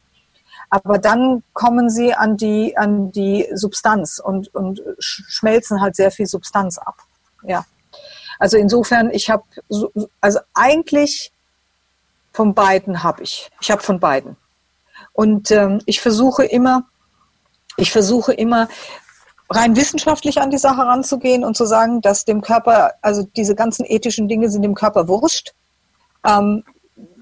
Aber 0.70 0.98
dann 0.98 1.42
kommen 1.52 1.90
sie 1.90 2.14
an 2.14 2.36
die, 2.36 2.76
an 2.76 3.10
die 3.10 3.48
Substanz 3.54 4.20
und, 4.20 4.54
und 4.54 4.80
schmelzen 5.00 5.80
halt 5.80 5.96
sehr 5.96 6.12
viel 6.12 6.26
Substanz 6.26 6.78
ab. 6.78 6.98
Ja. 7.42 7.64
Also 8.38 8.56
insofern, 8.56 9.10
ich 9.10 9.30
habe, 9.30 9.42
also 10.20 10.38
eigentlich 10.54 11.32
von 12.32 12.54
beiden 12.54 13.02
habe 13.02 13.24
ich. 13.24 13.50
Ich 13.60 13.72
habe 13.72 13.82
von 13.82 13.98
beiden. 13.98 14.36
Und 15.12 15.50
ähm, 15.50 15.80
ich 15.86 16.00
versuche 16.00 16.44
immer, 16.44 16.84
ich 17.76 17.92
versuche 17.92 18.32
immer 18.32 18.68
rein 19.50 19.76
wissenschaftlich 19.76 20.40
an 20.40 20.50
die 20.50 20.58
Sache 20.58 20.82
ranzugehen 20.82 21.44
und 21.44 21.56
zu 21.56 21.66
sagen, 21.66 22.00
dass 22.00 22.24
dem 22.24 22.40
Körper, 22.40 22.94
also 23.02 23.26
diese 23.36 23.54
ganzen 23.54 23.84
ethischen 23.84 24.28
Dinge 24.28 24.50
sind 24.50 24.62
dem 24.62 24.74
Körper 24.74 25.08
wurscht. 25.08 25.52
Ähm, 26.26 26.64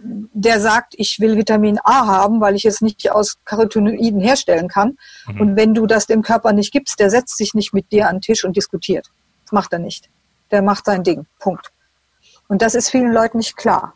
der 0.05 0.61
sagt, 0.61 0.95
ich 0.97 1.21
will 1.21 1.37
Vitamin 1.37 1.79
A 1.85 2.07
haben, 2.07 2.41
weil 2.41 2.57
ich 2.57 2.65
es 2.65 2.81
nicht 2.81 3.11
aus 3.11 3.39
Carotinoiden 3.45 4.21
herstellen 4.21 4.69
kann. 4.69 4.97
Mhm. 5.27 5.41
Und 5.41 5.57
wenn 5.57 5.75
du 5.75 5.87
das 5.87 6.07
dem 6.07 6.23
Körper 6.23 6.53
nicht 6.53 6.73
gibst, 6.73 6.99
der 6.99 7.11
setzt 7.11 7.37
sich 7.37 7.55
nicht 7.55 7.73
mit 7.73 7.93
dir 7.93 8.09
an 8.09 8.17
den 8.17 8.23
Tisch 8.23 8.45
und 8.45 8.57
diskutiert. 8.57 9.11
Das 9.45 9.53
macht 9.53 9.73
er 9.73 9.79
nicht. 9.79 10.09
Der 10.51 10.63
macht 10.63 10.87
sein 10.87 11.05
Ding. 11.05 11.27
Punkt. 11.39 11.71
Und 12.49 12.63
das 12.63 12.75
ist 12.75 12.91
vielen 12.91 13.13
Leuten 13.13 13.39
nicht 13.39 13.57
klar. 13.57 13.95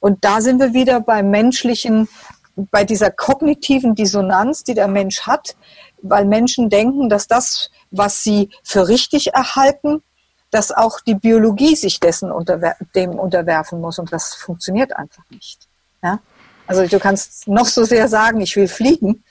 Und 0.00 0.24
da 0.24 0.40
sind 0.40 0.60
wir 0.60 0.74
wieder 0.74 1.00
beim 1.00 1.30
menschlichen, 1.30 2.08
bei 2.56 2.84
dieser 2.84 3.10
kognitiven 3.10 3.94
Dissonanz, 3.94 4.64
die 4.64 4.74
der 4.74 4.88
Mensch 4.88 5.22
hat, 5.22 5.56
weil 6.04 6.24
Menschen 6.26 6.70
denken, 6.70 7.08
dass 7.08 7.26
das, 7.26 7.70
was 7.90 8.22
sie 8.22 8.50
für 8.62 8.88
richtig 8.88 9.34
erhalten, 9.34 10.02
dass 10.50 10.70
auch 10.70 11.00
die 11.00 11.14
Biologie 11.14 11.74
sich 11.74 11.98
dessen 11.98 12.30
unterwer 12.30 12.76
dem 12.94 13.18
unterwerfen 13.18 13.80
muss 13.80 13.98
und 13.98 14.12
das 14.12 14.34
funktioniert 14.34 14.94
einfach 14.94 15.24
nicht. 15.30 15.66
Ja? 16.02 16.20
Also 16.66 16.86
du 16.86 16.98
kannst 16.98 17.48
noch 17.48 17.66
so 17.66 17.84
sehr 17.84 18.08
sagen, 18.08 18.40
ich 18.40 18.54
will 18.54 18.68
fliegen, 18.68 19.24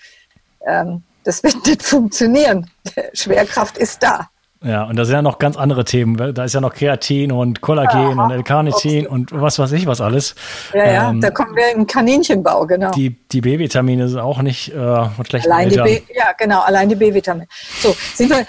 ähm, 0.65 1.03
das 1.23 1.41
wird 1.43 1.65
nicht 1.65 1.83
funktionieren. 1.83 2.69
Schwerkraft 3.13 3.77
ist 3.77 4.03
da. 4.03 4.29
Ja, 4.63 4.83
und 4.85 4.97
da 4.97 5.03
sind 5.03 5.15
ja 5.15 5.21
noch 5.21 5.39
ganz 5.39 5.57
andere 5.57 5.83
Themen. 5.83 6.33
Da 6.33 6.43
ist 6.45 6.53
ja 6.53 6.61
noch 6.61 6.73
Kreatin 6.73 7.33
und 7.33 7.59
Kollagen 7.59 8.17
Aha, 8.17 8.23
und 8.23 8.31
L-Carnitin 8.31 9.05
und 9.05 9.33
was 9.33 9.59
weiß 9.59 9.73
ich 9.73 9.85
was 9.87 9.99
alles. 9.99 10.35
Ja, 10.73 10.85
ja, 10.85 11.09
ähm, 11.09 11.19
da 11.19 11.31
kommen 11.31 11.53
wir 11.53 11.69
im 11.73 11.85
Kaninchenbau, 11.85 12.65
genau. 12.65 12.91
Die, 12.91 13.09
die 13.09 13.41
B-Vitamine 13.41 14.07
sind 14.07 14.19
auch 14.19 14.41
nicht 14.41 14.69
äh, 14.69 14.75
von 14.75 15.25
schlechten 15.25 15.51
allein 15.51 15.69
die 15.69 15.75
B, 15.75 16.01
Ja, 16.15 16.31
genau, 16.37 16.61
allein 16.61 16.87
die 16.87 16.95
B-Vitamine. 16.95 17.47
So, 17.81 17.93
sind 18.13 18.29
wir, 18.29 18.45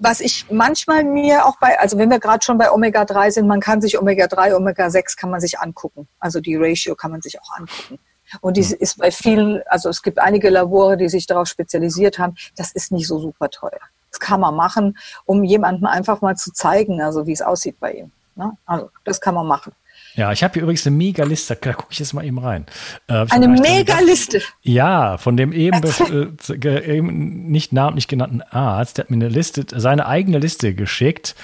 was 0.00 0.20
ich 0.20 0.46
manchmal 0.50 1.04
mir 1.04 1.44
auch 1.44 1.58
bei, 1.60 1.78
also 1.78 1.98
wenn 1.98 2.10
wir 2.10 2.20
gerade 2.20 2.42
schon 2.42 2.56
bei 2.56 2.70
Omega-3 2.70 3.30
sind, 3.30 3.46
man 3.46 3.60
kann 3.60 3.82
sich 3.82 3.98
Omega-3, 3.98 4.56
Omega-6 4.56 5.18
kann 5.18 5.30
man 5.30 5.40
sich 5.40 5.58
angucken. 5.58 6.08
Also 6.18 6.40
die 6.40 6.56
Ratio 6.56 6.94
kann 6.94 7.10
man 7.10 7.20
sich 7.20 7.38
auch 7.38 7.58
angucken. 7.58 7.98
Und 8.40 8.56
die 8.56 8.64
hm. 8.64 8.76
ist 8.78 8.96
bei 8.96 9.10
vielen, 9.10 9.60
also 9.66 9.90
es 9.90 10.02
gibt 10.02 10.18
einige 10.18 10.48
Labore, 10.48 10.96
die 10.96 11.10
sich 11.10 11.26
darauf 11.26 11.48
spezialisiert 11.48 12.18
haben, 12.18 12.34
das 12.56 12.72
ist 12.72 12.92
nicht 12.92 13.06
so 13.06 13.18
super 13.18 13.50
teuer. 13.50 13.80
Das 14.10 14.20
kann 14.20 14.40
man 14.40 14.54
machen, 14.54 14.98
um 15.24 15.44
jemandem 15.44 15.86
einfach 15.86 16.20
mal 16.20 16.36
zu 16.36 16.52
zeigen, 16.52 17.00
also 17.00 17.26
wie 17.26 17.32
es 17.32 17.42
aussieht 17.42 17.78
bei 17.80 17.92
ihm. 17.92 18.10
Ne? 18.34 18.52
Also 18.66 18.90
das 19.04 19.20
kann 19.20 19.34
man 19.34 19.46
machen. 19.46 19.72
Ja, 20.16 20.32
ich 20.32 20.42
habe 20.42 20.54
hier 20.54 20.62
übrigens 20.62 20.86
eine 20.86 20.96
Mega-Liste, 20.96 21.56
da 21.60 21.72
gucke 21.72 21.88
ich 21.90 21.98
jetzt 22.00 22.14
mal 22.14 22.24
eben 22.24 22.38
rein. 22.38 22.66
Äh, 23.06 23.26
eine 23.30 23.48
Mega-Liste? 23.48 24.42
Ja, 24.62 25.18
von 25.18 25.36
dem 25.36 25.52
eben, 25.52 25.80
äh, 25.82 26.96
eben 26.96 27.50
nicht 27.50 27.72
namentlich 27.72 28.08
genannten 28.08 28.42
Arzt, 28.42 28.98
der 28.98 29.04
hat 29.04 29.10
mir 29.10 29.16
eine 29.16 29.28
Liste, 29.28 29.64
seine 29.68 30.06
eigene 30.06 30.38
Liste 30.38 30.74
geschickt. 30.74 31.36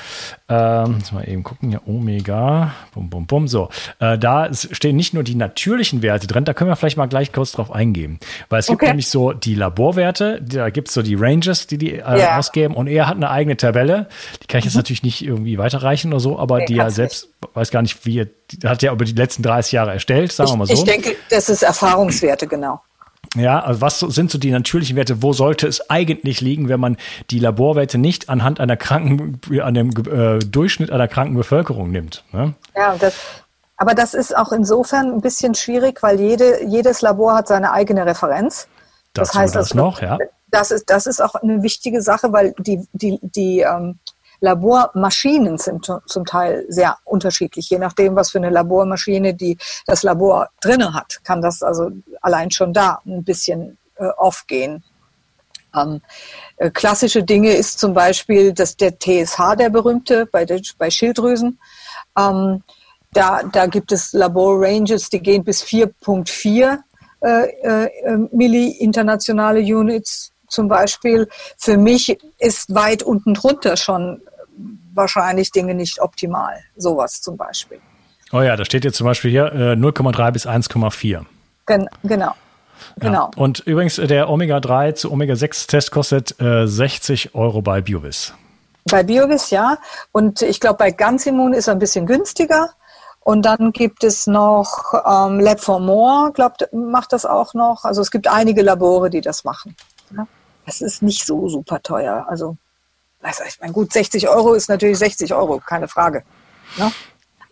Ähm, 0.48 1.02
mal 1.12 1.28
eben 1.28 1.42
gucken, 1.42 1.70
hier 1.70 1.80
Omega, 1.88 2.72
bum, 2.94 3.10
bum, 3.10 3.26
bum, 3.26 3.48
so. 3.48 3.68
Äh, 3.98 4.16
da 4.16 4.48
stehen 4.52 4.94
nicht 4.94 5.12
nur 5.12 5.24
die 5.24 5.34
natürlichen 5.34 6.02
Werte 6.02 6.28
drin, 6.28 6.44
da 6.44 6.54
können 6.54 6.70
wir 6.70 6.76
vielleicht 6.76 6.96
mal 6.96 7.06
gleich 7.06 7.32
kurz 7.32 7.50
drauf 7.50 7.72
eingehen. 7.72 8.20
Weil 8.48 8.60
es 8.60 8.68
gibt 8.68 8.80
okay. 8.80 8.90
nämlich 8.90 9.08
so 9.08 9.32
die 9.32 9.56
Laborwerte, 9.56 10.40
da 10.40 10.70
gibt 10.70 10.86
es 10.88 10.94
so 10.94 11.02
die 11.02 11.16
Ranges, 11.16 11.66
die 11.66 11.78
die 11.78 11.94
äh, 11.94 12.20
ja. 12.20 12.38
ausgeben 12.38 12.74
und 12.74 12.86
er 12.86 13.08
hat 13.08 13.16
eine 13.16 13.28
eigene 13.28 13.56
Tabelle, 13.56 14.06
die 14.40 14.46
kann 14.46 14.60
ich 14.60 14.66
jetzt 14.66 14.74
mhm. 14.74 14.80
natürlich 14.80 15.02
nicht 15.02 15.24
irgendwie 15.24 15.58
weiterreichen 15.58 16.12
oder 16.12 16.20
so, 16.20 16.38
aber 16.38 16.58
nee, 16.58 16.66
die 16.66 16.78
er 16.78 16.92
selbst, 16.92 17.28
nicht. 17.42 17.56
weiß 17.56 17.72
gar 17.72 17.82
nicht, 17.82 18.06
wie 18.06 18.20
er 18.20 18.28
hat 18.70 18.82
ja 18.82 18.92
über 18.92 19.04
die 19.04 19.12
letzten 19.14 19.42
30 19.42 19.72
Jahre 19.72 19.92
erstellt, 19.92 20.30
sagen 20.30 20.46
ich, 20.46 20.52
wir 20.54 20.58
mal 20.58 20.66
so. 20.66 20.74
Ich 20.74 20.84
denke, 20.84 21.16
das 21.28 21.48
ist 21.48 21.64
Erfahrungswerte, 21.64 22.46
genau. 22.46 22.80
Ja, 23.36 23.60
also 23.60 23.80
was 23.80 24.00
sind 24.00 24.30
so 24.30 24.38
die 24.38 24.50
natürlichen 24.50 24.96
Werte? 24.96 25.22
Wo 25.22 25.32
sollte 25.32 25.66
es 25.66 25.90
eigentlich 25.90 26.40
liegen, 26.40 26.68
wenn 26.68 26.80
man 26.80 26.96
die 27.30 27.38
Laborwerte 27.38 27.98
nicht 27.98 28.28
anhand 28.28 28.60
einer 28.60 28.76
kranken, 28.76 29.40
an 29.62 29.74
dem 29.74 29.90
äh, 29.90 30.38
Durchschnitt 30.38 30.90
einer 30.90 31.08
kranken 31.08 31.36
Bevölkerung 31.36 31.90
nimmt? 31.90 32.24
Ne? 32.32 32.54
Ja, 32.74 32.96
das, 32.98 33.14
aber 33.76 33.94
das 33.94 34.14
ist 34.14 34.36
auch 34.36 34.52
insofern 34.52 35.12
ein 35.12 35.20
bisschen 35.20 35.54
schwierig, 35.54 36.02
weil 36.02 36.18
jede, 36.18 36.64
jedes 36.64 37.02
Labor 37.02 37.34
hat 37.34 37.48
seine 37.48 37.72
eigene 37.72 38.06
Referenz. 38.06 38.68
Das 39.12 39.34
heißt, 39.34 39.54
das, 39.54 39.68
das 39.68 39.74
noch, 39.74 40.00
ja. 40.00 40.18
Das 40.50 40.70
ist, 40.70 40.88
das 40.88 41.06
ist 41.06 41.20
auch 41.20 41.34
eine 41.34 41.62
wichtige 41.62 42.00
Sache, 42.00 42.32
weil 42.32 42.54
die, 42.58 42.86
die, 42.92 43.18
die 43.20 43.60
ähm, 43.60 43.98
Labormaschinen 44.40 45.58
sind 45.58 45.90
zum 46.06 46.24
Teil 46.24 46.64
sehr 46.68 46.98
unterschiedlich. 47.04 47.70
Je 47.70 47.78
nachdem, 47.78 48.16
was 48.16 48.30
für 48.30 48.38
eine 48.38 48.50
Labormaschine 48.50 49.34
die 49.34 49.58
das 49.86 50.02
Labor 50.02 50.48
drinne 50.60 50.94
hat, 50.94 51.20
kann 51.24 51.40
das 51.40 51.62
also 51.62 51.90
allein 52.20 52.50
schon 52.50 52.72
da 52.72 53.00
ein 53.06 53.24
bisschen 53.24 53.78
äh, 53.96 54.06
off 54.18 54.44
gehen. 54.46 54.84
Ähm, 55.74 56.00
äh, 56.56 56.70
klassische 56.70 57.22
Dinge 57.22 57.52
ist 57.52 57.78
zum 57.78 57.94
Beispiel 57.94 58.52
dass 58.52 58.76
der 58.76 58.98
TSH, 58.98 59.56
der 59.58 59.70
berühmte, 59.70 60.26
bei, 60.26 60.44
der, 60.44 60.60
bei 60.78 60.90
Schilddrüsen. 60.90 61.58
Ähm, 62.18 62.62
da, 63.12 63.42
da 63.42 63.66
gibt 63.66 63.92
es 63.92 64.12
Laborranges, 64.12 65.08
die 65.08 65.20
gehen 65.20 65.44
bis 65.44 65.62
4.4 65.62 66.78
äh, 67.22 67.48
äh, 67.62 68.16
Milli 68.32 68.72
internationale 68.72 69.60
Units 69.60 70.32
zum 70.48 70.68
Beispiel. 70.68 71.28
Für 71.56 71.76
mich 71.76 72.18
ist 72.38 72.74
weit 72.74 73.02
unten 73.02 73.34
drunter 73.34 73.76
schon 73.76 74.22
wahrscheinlich 74.96 75.50
Dinge 75.52 75.74
nicht 75.74 76.00
optimal. 76.00 76.58
Sowas 76.76 77.20
zum 77.20 77.36
Beispiel. 77.36 77.80
Oh 78.32 78.40
ja, 78.40 78.56
da 78.56 78.64
steht 78.64 78.84
jetzt 78.84 78.96
zum 78.96 79.06
Beispiel 79.06 79.30
hier 79.30 79.52
äh, 79.52 79.72
0,3 79.74 80.32
bis 80.32 80.46
1,4. 80.46 81.24
Gen 81.66 81.88
genau. 82.02 82.32
Genau. 82.98 83.12
Ja. 83.12 83.30
Und 83.36 83.60
übrigens, 83.60 83.98
äh, 83.98 84.06
der 84.06 84.28
Omega-3 84.28 84.94
zu 84.94 85.12
Omega-6-Test 85.12 85.90
kostet 85.90 86.40
äh, 86.40 86.66
60 86.66 87.34
Euro 87.34 87.62
bei 87.62 87.80
Biovis. 87.80 88.34
Bei 88.90 89.02
Biovis, 89.02 89.50
ja. 89.50 89.78
Und 90.12 90.42
ich 90.42 90.60
glaube, 90.60 90.78
bei 90.78 90.90
Ganzimmun 90.90 91.52
ist 91.52 91.68
er 91.68 91.74
ein 91.74 91.78
bisschen 91.78 92.06
günstiger. 92.06 92.70
Und 93.20 93.42
dann 93.42 93.72
gibt 93.72 94.04
es 94.04 94.28
noch 94.28 94.94
ähm, 95.04 95.40
Lab 95.40 95.58
for 95.60 95.80
More, 95.80 96.30
glaubt, 96.32 96.68
macht 96.72 97.12
das 97.12 97.26
auch 97.26 97.54
noch. 97.54 97.84
Also 97.84 98.00
es 98.00 98.12
gibt 98.12 98.28
einige 98.28 98.62
Labore, 98.62 99.10
die 99.10 99.20
das 99.20 99.42
machen. 99.42 99.74
Ja. 100.16 100.28
Das 100.64 100.80
ist 100.80 101.02
nicht 101.02 101.26
so 101.26 101.48
super 101.48 101.82
teuer. 101.82 102.26
Also 102.28 102.56
also 103.22 103.44
ich 103.46 103.58
meine, 103.60 103.72
gut, 103.72 103.92
60 103.92 104.28
Euro 104.28 104.54
ist 104.54 104.68
natürlich 104.68 104.98
60 104.98 105.34
Euro, 105.34 105.60
keine 105.64 105.88
Frage. 105.88 106.22
Ne? 106.76 106.92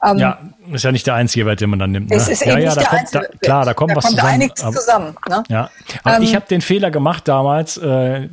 Ähm, 0.04 0.18
ja, 0.18 0.38
ist 0.70 0.84
ja 0.84 0.92
nicht 0.92 1.06
der 1.06 1.14
einzige 1.14 1.46
Wert, 1.46 1.60
den 1.60 1.70
man 1.70 1.78
dann 1.78 1.92
nimmt. 1.92 2.10
Ne? 2.10 2.16
Es 2.16 2.28
ist 2.28 2.44
ja, 2.44 2.52
eben 2.52 2.62
ja, 2.62 2.74
nicht 2.74 2.86
da 2.86 2.96
kommt, 2.96 3.14
da, 3.14 3.20
klar, 3.40 3.64
da 3.64 3.74
kommt 3.74 3.92
da 3.92 3.96
was 3.96 4.04
kommt 4.04 4.16
zusammen. 4.16 4.34
einiges 4.34 4.62
aber, 4.62 4.76
zusammen. 4.76 5.16
Ne? 5.28 5.42
Ja, 5.48 5.70
aber 6.02 6.16
ähm, 6.16 6.22
ich 6.22 6.34
habe 6.34 6.46
den 6.46 6.60
Fehler 6.60 6.90
gemacht 6.90 7.26
damals, 7.26 7.78
äh, 7.78 8.28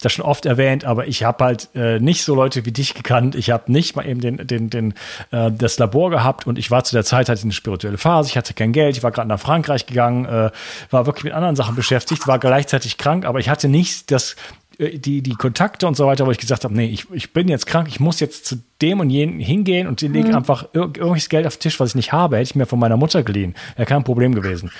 das 0.00 0.12
schon 0.12 0.24
oft 0.24 0.46
erwähnt, 0.46 0.84
aber 0.84 1.06
ich 1.06 1.22
habe 1.22 1.44
halt 1.44 1.68
äh, 1.74 2.00
nicht 2.00 2.24
so 2.24 2.34
Leute 2.34 2.64
wie 2.64 2.72
dich 2.72 2.94
gekannt. 2.94 3.36
Ich 3.36 3.50
habe 3.50 3.70
nicht 3.70 3.94
mal 3.94 4.06
eben 4.06 4.20
den, 4.20 4.46
den, 4.46 4.70
den, 4.70 4.94
äh, 5.30 5.52
das 5.52 5.78
Labor 5.78 6.10
gehabt 6.10 6.46
und 6.46 6.58
ich 6.58 6.72
war 6.72 6.82
zu 6.82 6.96
der 6.96 7.04
Zeit 7.04 7.28
halt 7.28 7.38
in 7.38 7.46
eine 7.46 7.52
spirituelle 7.52 7.98
Phase. 7.98 8.28
Ich 8.28 8.36
hatte 8.36 8.52
kein 8.52 8.72
Geld, 8.72 8.96
ich 8.96 9.02
war 9.04 9.12
gerade 9.12 9.28
nach 9.28 9.40
Frankreich 9.40 9.86
gegangen, 9.86 10.24
äh, 10.24 10.50
war 10.90 11.06
wirklich 11.06 11.24
mit 11.24 11.34
anderen 11.34 11.54
Sachen 11.54 11.76
beschäftigt, 11.76 12.26
war 12.26 12.40
gleichzeitig 12.40 12.98
krank, 12.98 13.26
aber 13.26 13.38
ich 13.38 13.48
hatte 13.48 13.68
nicht 13.68 14.10
das 14.10 14.34
die, 14.78 15.22
die 15.22 15.34
Kontakte 15.34 15.86
und 15.86 15.96
so 15.96 16.06
weiter, 16.06 16.26
wo 16.26 16.30
ich 16.30 16.38
gesagt 16.38 16.64
habe, 16.64 16.74
nee, 16.74 16.86
ich, 16.86 17.10
ich 17.12 17.32
bin 17.32 17.48
jetzt 17.48 17.66
krank, 17.66 17.88
ich 17.88 18.00
muss 18.00 18.20
jetzt 18.20 18.46
zu 18.46 18.56
dem 18.80 19.00
und 19.00 19.10
jenen 19.10 19.38
hingehen 19.38 19.86
und 19.86 20.00
die 20.00 20.08
legen 20.08 20.30
mhm. 20.30 20.34
einfach 20.34 20.64
ir 20.72 20.82
irgendwelches 20.82 21.28
Geld 21.28 21.46
auf 21.46 21.56
den 21.56 21.60
Tisch, 21.60 21.78
was 21.78 21.90
ich 21.90 21.94
nicht 21.94 22.12
habe, 22.12 22.36
hätte 22.36 22.44
ich 22.44 22.54
mir 22.54 22.66
von 22.66 22.78
meiner 22.78 22.96
Mutter 22.96 23.22
geliehen. 23.22 23.54
Wäre 23.76 23.86
kein 23.86 24.04
Problem 24.04 24.34
gewesen. 24.34 24.72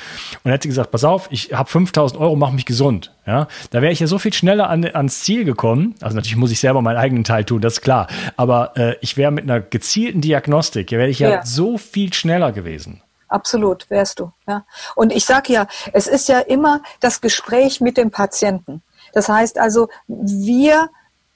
Und 0.43 0.51
hätte 0.51 0.69
gesagt, 0.69 0.91
pass 0.91 1.05
auf, 1.05 1.29
ich 1.31 1.53
habe 1.53 1.71
5000 1.71 2.21
Euro, 2.21 2.37
mach 2.37 2.51
mich 2.51 2.67
gesund. 2.67 3.15
Ja, 3.27 3.47
da 3.71 3.81
wäre 3.81 3.93
ich 3.93 4.01
ja 4.01 4.09
so 4.09 4.19
viel 4.19 4.33
schneller 4.33 4.69
an, 4.69 4.85
ans 4.85 5.21
Ziel 5.21 5.45
gekommen. 5.45 5.95
Also 6.01 6.17
natürlich 6.17 6.37
muss 6.37 6.51
ich 6.51 6.59
selber 6.59 6.83
meinen 6.83 6.97
eigenen 6.97 7.25
Teil 7.25 7.45
tun, 7.45 7.61
das 7.61 7.75
ist 7.75 7.83
klar. 7.83 8.09
Aber 8.37 8.77
äh, 8.77 8.97
ich 9.01 9.17
wäre 9.17 9.31
mit 9.31 9.45
einer 9.45 9.61
gezielten 9.61 10.21
Diagnostik, 10.21 10.91
wäre 10.91 11.09
ich 11.09 11.21
ja, 11.21 11.31
ja 11.31 11.47
so 11.47 11.79
viel 11.79 12.13
schneller 12.13 12.51
gewesen. 12.51 13.01
Absolut, 13.33 13.89
wärst 13.89 14.21
du. 14.21 14.31
Ja. 14.47 14.67
Und 14.95 15.11
ich 15.11 15.25
sage 15.25 15.55
ja, 15.55 15.67
es 15.95 16.07
ist 16.07 16.29
ja 16.29 16.41
immer 16.41 16.83
das 17.01 17.23
Gespräch 17.23 17.81
mit 17.81 17.97
dem 17.97 18.11
Patienten. 18.11 18.83
Das 19.13 19.29
heißt 19.29 19.59
also, 19.59 19.89
wir 20.09 20.89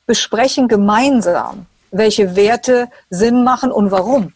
besprechen 0.07 0.69
gemeinsam, 0.69 1.67
welche 1.91 2.37
Werte 2.37 2.89
Sinn 3.11 3.45
machen 3.45 3.73
und 3.73 3.91
warum. 3.91 4.33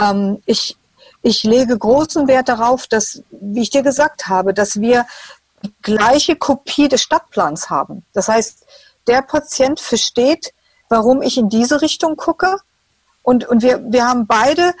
Ähm, 0.00 0.42
ich, 0.46 0.76
ich 1.22 1.44
lege 1.44 1.76
großen 1.76 2.28
Wert 2.28 2.48
darauf, 2.48 2.86
dass, 2.86 3.22
wie 3.30 3.62
ich 3.62 3.70
dir 3.70 3.82
gesagt 3.82 4.28
habe, 4.28 4.54
dass 4.54 4.80
wir 4.80 5.06
die 5.62 5.72
gleiche 5.82 6.36
Kopie 6.36 6.88
des 6.88 7.02
Stadtplans 7.02 7.70
haben. 7.70 8.04
Das 8.12 8.28
heißt, 8.28 8.66
der 9.06 9.22
Patient 9.22 9.80
versteht, 9.80 10.52
warum 10.88 11.22
ich 11.22 11.38
in 11.38 11.48
diese 11.48 11.82
Richtung 11.82 12.16
gucke. 12.16 12.58
Und, 13.22 13.48
und 13.48 13.62
wir, 13.62 13.82
wir 13.90 14.06
haben 14.06 14.26
beide, 14.26 14.74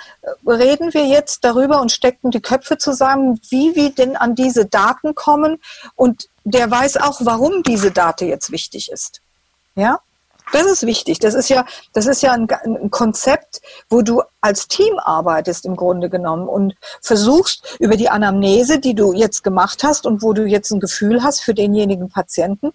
reden 0.46 0.92
wir 0.92 1.06
jetzt 1.06 1.44
darüber 1.44 1.80
und 1.80 1.90
stecken 1.90 2.30
die 2.30 2.42
Köpfe 2.42 2.76
zusammen, 2.76 3.40
wie 3.48 3.74
wir 3.74 3.90
denn 3.90 4.16
an 4.16 4.34
diese 4.34 4.66
Daten 4.66 5.14
kommen. 5.14 5.60
Und 5.94 6.28
der 6.44 6.70
weiß 6.70 6.98
auch, 6.98 7.20
warum 7.22 7.62
diese 7.62 7.90
Date 7.90 8.22
jetzt 8.22 8.52
wichtig 8.52 8.90
ist. 8.90 9.20
Ja? 9.74 10.00
Das 10.52 10.66
ist 10.66 10.86
wichtig. 10.86 11.18
Das 11.18 11.34
ist 11.34 11.48
ja, 11.48 11.64
das 11.94 12.06
ist 12.06 12.22
ja 12.22 12.32
ein, 12.32 12.46
ein, 12.50 12.90
Konzept, 12.90 13.62
wo 13.88 14.02
du 14.02 14.22
als 14.40 14.68
Team 14.68 14.98
arbeitest 14.98 15.64
im 15.64 15.74
Grunde 15.74 16.10
genommen 16.10 16.48
und 16.48 16.74
versuchst 17.00 17.76
über 17.80 17.96
die 17.96 18.10
Anamnese, 18.10 18.78
die 18.78 18.94
du 18.94 19.14
jetzt 19.14 19.42
gemacht 19.42 19.82
hast 19.82 20.06
und 20.06 20.22
wo 20.22 20.34
du 20.34 20.44
jetzt 20.44 20.70
ein 20.70 20.80
Gefühl 20.80 21.22
hast 21.22 21.40
für 21.40 21.54
denjenigen 21.54 22.10
Patienten, 22.10 22.72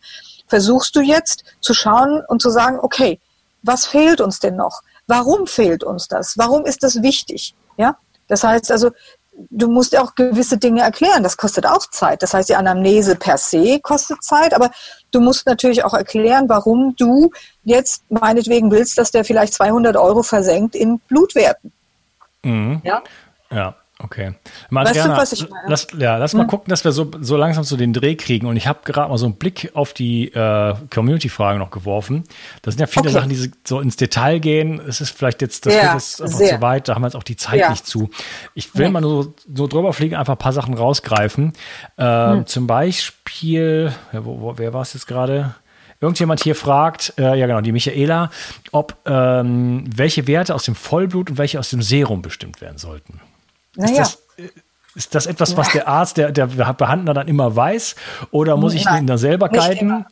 versuchst 0.48 0.96
du 0.96 1.02
jetzt 1.02 1.44
zu 1.62 1.74
schauen 1.74 2.24
und 2.28 2.42
zu 2.42 2.50
sagen, 2.50 2.80
okay, 2.82 3.20
was 3.62 3.86
fehlt 3.86 4.20
uns 4.20 4.40
denn 4.40 4.56
noch? 4.56 4.82
Warum 5.06 5.46
fehlt 5.46 5.84
uns 5.84 6.08
das? 6.08 6.38
Warum 6.38 6.66
ist 6.66 6.82
das 6.84 7.04
wichtig? 7.04 7.54
Ja? 7.78 7.98
Das 8.28 8.44
heißt 8.44 8.72
also, 8.72 8.92
du 9.50 9.68
musst 9.70 9.98
auch 9.98 10.16
gewisse 10.16 10.58
Dinge 10.58 10.82
erklären. 10.82 11.24
Das 11.24 11.38
kostet 11.38 11.66
auch 11.66 11.86
Zeit. 11.88 12.22
Das 12.24 12.34
heißt, 12.34 12.50
die 12.50 12.56
Anamnese 12.56 13.16
per 13.16 13.38
se 13.38 13.80
kostet 13.80 14.24
Zeit, 14.24 14.54
aber 14.54 14.72
du 15.12 15.22
musst 15.22 15.46
natürlich 15.46 15.84
auch 15.84 15.94
erklären, 15.94 16.50
warum 16.50 16.96
du 16.98 17.32
jetzt 17.64 18.04
meinetwegen 18.10 18.72
willst, 18.72 18.98
dass 18.98 19.12
der 19.12 19.24
vielleicht 19.26 19.54
200 19.54 19.98
Euro 19.98 20.24
versenkt 20.24 20.76
in 20.76 21.00
Blutwerten. 21.08 21.72
Mhm. 22.44 22.82
Ja. 22.84 23.02
Ja. 23.52 23.76
Okay. 24.02 24.34
Mariana, 24.70 25.18
weißt 25.18 25.34
du, 25.34 25.36
was 25.36 25.42
ich 25.44 25.50
meine? 25.50 25.68
Lass, 25.68 25.88
ja, 25.98 26.18
lass 26.18 26.32
hm? 26.32 26.40
mal 26.40 26.48
gucken, 26.48 26.70
dass 26.70 26.86
wir 26.86 26.94
so, 26.94 27.12
so 27.20 27.36
langsam 27.36 27.66
zu 27.66 27.76
den 27.76 27.92
Dreh 27.92 28.16
kriegen. 28.16 28.48
Und 28.48 28.56
ich 28.56 28.66
habe 28.66 28.80
gerade 28.86 29.10
mal 29.10 29.18
so 29.18 29.26
einen 29.26 29.36
Blick 29.36 29.72
auf 29.74 29.94
die 29.94 30.30
äh, 30.34 30.74
Community-Fragen 30.90 31.60
noch 31.60 31.70
geworfen. 31.70 32.24
Das 32.62 32.76
sind 32.76 32.80
ja 32.80 32.88
viele 32.88 33.10
okay. 33.10 33.12
Sachen, 33.12 33.30
die 33.30 33.52
so 33.66 33.82
ins 33.82 33.98
Detail 33.98 34.40
gehen. 34.40 34.80
Es 34.80 35.02
ist 35.02 35.10
vielleicht 35.10 35.42
jetzt, 35.42 35.66
das 35.66 35.74
ja, 35.74 35.98
ist 35.98 36.22
einfach 36.22 36.38
sehr. 36.38 36.56
zu 36.56 36.62
weit, 36.62 36.88
da 36.88 36.96
haben 36.96 37.02
wir 37.02 37.08
jetzt 37.08 37.16
auch 37.16 37.24
die 37.24 37.36
Zeit 37.36 37.60
ja. 37.60 37.70
nicht 37.72 37.86
zu. 37.86 38.10
Ich 38.54 38.74
will 38.76 38.86
nee. 38.86 38.92
mal 38.92 39.02
nur 39.02 39.34
so 39.54 39.68
drüber 39.68 39.92
fliegen, 39.92 40.16
einfach 40.16 40.36
ein 40.36 40.40
paar 40.40 40.54
Sachen 40.54 40.76
rausgreifen. 40.76 41.52
Ähm, 41.98 42.32
hm. 42.32 42.46
Zum 42.46 42.68
Beispiel, 42.68 43.92
ja, 44.14 44.24
wo, 44.24 44.40
wo, 44.40 44.58
wer 44.58 44.74
war 44.74 44.82
es 44.82 44.94
jetzt 44.94 45.08
gerade? 45.08 45.56
Irgendjemand 46.00 46.42
hier 46.42 46.56
fragt, 46.56 47.16
äh, 47.18 47.38
ja 47.38 47.46
genau, 47.46 47.60
die 47.60 47.74
Michaela, 47.74 48.32
ob 48.72 48.96
ähm, 49.06 49.84
welche 49.94 50.28
Werte 50.28 50.56
aus 50.56 50.64
dem 50.64 50.76
Vollblut 50.76 51.32
und 51.32 51.38
welche 51.38 51.60
aus 51.60 51.70
dem 51.70 51.82
Serum 51.82 52.22
bestimmt 52.22 52.62
werden 52.62 52.78
sollten. 52.78 53.20
Naja. 53.80 54.04
Ist 54.04 54.20
das, 54.38 54.52
ist 54.96 55.16
das 55.16 55.26
etwas, 55.26 55.56
was 55.56 55.72
der 55.72 55.88
Arzt, 55.88 56.18
der, 56.18 56.32
der 56.32 56.48
Behandler 56.48 57.14
dann 57.14 57.28
immer 57.28 57.56
weiß? 57.56 57.96
Oder 58.32 58.58
muss 58.58 58.74
ich 58.74 58.86
Nein, 58.86 59.04
ihn 59.04 59.08
da 59.08 59.18
selber 59.18 59.50
guiden? 59.50 60.06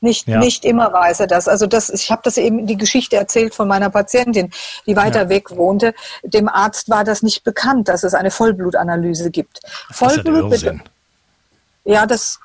Nicht, 0.00 0.28
ja. 0.28 0.38
nicht 0.38 0.64
immer 0.64 0.92
weiß 0.92 1.20
er 1.20 1.26
das. 1.26 1.48
Also 1.48 1.66
das, 1.66 1.90
ich 1.90 2.12
habe 2.12 2.22
das 2.22 2.36
eben 2.36 2.68
die 2.68 2.76
Geschichte 2.76 3.16
erzählt 3.16 3.52
von 3.54 3.66
meiner 3.66 3.90
Patientin, 3.90 4.52
die 4.86 4.94
weiter 4.94 5.22
ja. 5.22 5.28
weg 5.28 5.50
wohnte. 5.56 5.92
Dem 6.22 6.48
Arzt 6.48 6.88
war 6.88 7.02
das 7.02 7.22
nicht 7.22 7.42
bekannt, 7.42 7.88
dass 7.88 8.04
es 8.04 8.14
eine 8.14 8.30
Vollblutanalyse 8.30 9.32
gibt. 9.32 9.60
Das 9.88 9.96
Vollblut 9.96 10.52
ist 10.52 10.62
ja, 10.62 10.74
ja, 11.84 12.06
das 12.06 12.38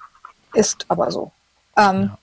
ist 0.53 0.85
aber 0.87 1.11
so. 1.11 1.31
Ähm, 1.77 2.09
ja. 2.11 2.17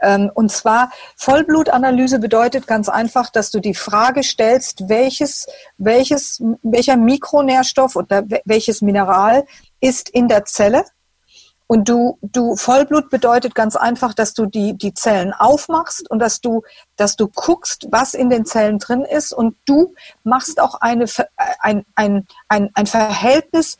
Ähm, 0.00 0.30
und 0.34 0.50
zwar 0.50 0.90
Vollblutanalyse 1.16 2.18
bedeutet 2.18 2.66
ganz 2.66 2.88
einfach, 2.88 3.30
dass 3.30 3.50
du 3.50 3.60
die 3.60 3.74
Frage 3.74 4.22
stellst, 4.22 4.88
welches, 4.88 5.46
welches, 5.78 6.42
welcher 6.62 6.96
Mikronährstoff 6.96 7.96
oder 7.96 8.24
welches 8.44 8.82
Mineral 8.82 9.44
ist 9.80 10.08
in 10.08 10.28
der 10.28 10.44
Zelle. 10.44 10.84
Und 11.66 11.88
du, 11.88 12.18
du, 12.20 12.56
Vollblut 12.56 13.08
bedeutet 13.08 13.54
ganz 13.54 13.74
einfach, 13.74 14.12
dass 14.12 14.34
du 14.34 14.44
die, 14.44 14.76
die 14.76 14.92
Zellen 14.92 15.32
aufmachst 15.32 16.10
und 16.10 16.18
dass 16.18 16.42
du, 16.42 16.62
dass 16.96 17.16
du 17.16 17.28
guckst, 17.28 17.86
was 17.90 18.12
in 18.12 18.28
den 18.28 18.44
Zellen 18.44 18.78
drin 18.78 19.02
ist 19.02 19.32
und 19.32 19.56
du 19.64 19.94
machst 20.24 20.60
auch 20.60 20.74
eine, 20.74 21.06
ein, 21.60 21.86
ein, 21.94 22.26
ein, 22.48 22.70
ein 22.74 22.86
Verhältnis, 22.86 23.78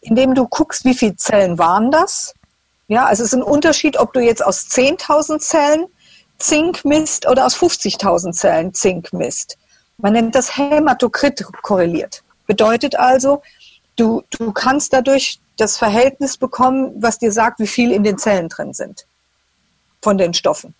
indem 0.00 0.34
du 0.34 0.48
guckst, 0.48 0.86
wie 0.86 0.94
viele 0.94 1.16
Zellen 1.16 1.58
waren 1.58 1.90
das 1.90 2.32
ja, 2.88 3.06
also 3.06 3.22
es 3.22 3.32
ist 3.32 3.38
ein 3.38 3.42
Unterschied, 3.42 3.98
ob 3.98 4.12
du 4.12 4.20
jetzt 4.20 4.44
aus 4.44 4.68
10.000 4.68 5.38
Zellen 5.40 5.86
Zink 6.38 6.84
misst 6.84 7.26
oder 7.26 7.46
aus 7.46 7.56
50.000 7.56 8.32
Zellen 8.32 8.74
Zink 8.74 9.12
misst. 9.12 9.56
Man 9.98 10.12
nennt 10.12 10.34
das 10.34 10.56
Hämatokrit 10.56 11.44
korreliert. 11.62 12.22
Bedeutet 12.46 12.96
also, 12.96 13.42
du, 13.96 14.22
du 14.30 14.52
kannst 14.52 14.92
dadurch 14.92 15.40
das 15.56 15.78
Verhältnis 15.78 16.36
bekommen, 16.36 16.92
was 16.96 17.18
dir 17.18 17.32
sagt, 17.32 17.58
wie 17.60 17.66
viel 17.66 17.90
in 17.90 18.04
den 18.04 18.18
Zellen 18.18 18.48
drin 18.48 18.74
sind 18.74 19.06
von 20.02 20.18
den 20.18 20.34
Stoffen. 20.34 20.74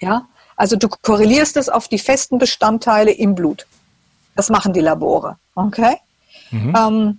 Ja, 0.00 0.26
also 0.56 0.76
du 0.76 0.88
korrelierst 0.88 1.56
es 1.56 1.68
auf 1.68 1.88
die 1.88 1.98
festen 1.98 2.38
Bestandteile 2.38 3.12
im 3.12 3.34
Blut. 3.34 3.66
Das 4.34 4.50
machen 4.50 4.72
die 4.72 4.80
Labore. 4.80 5.36
Okay? 5.54 5.98
Mhm. 6.50 6.74
Ähm, 6.76 7.18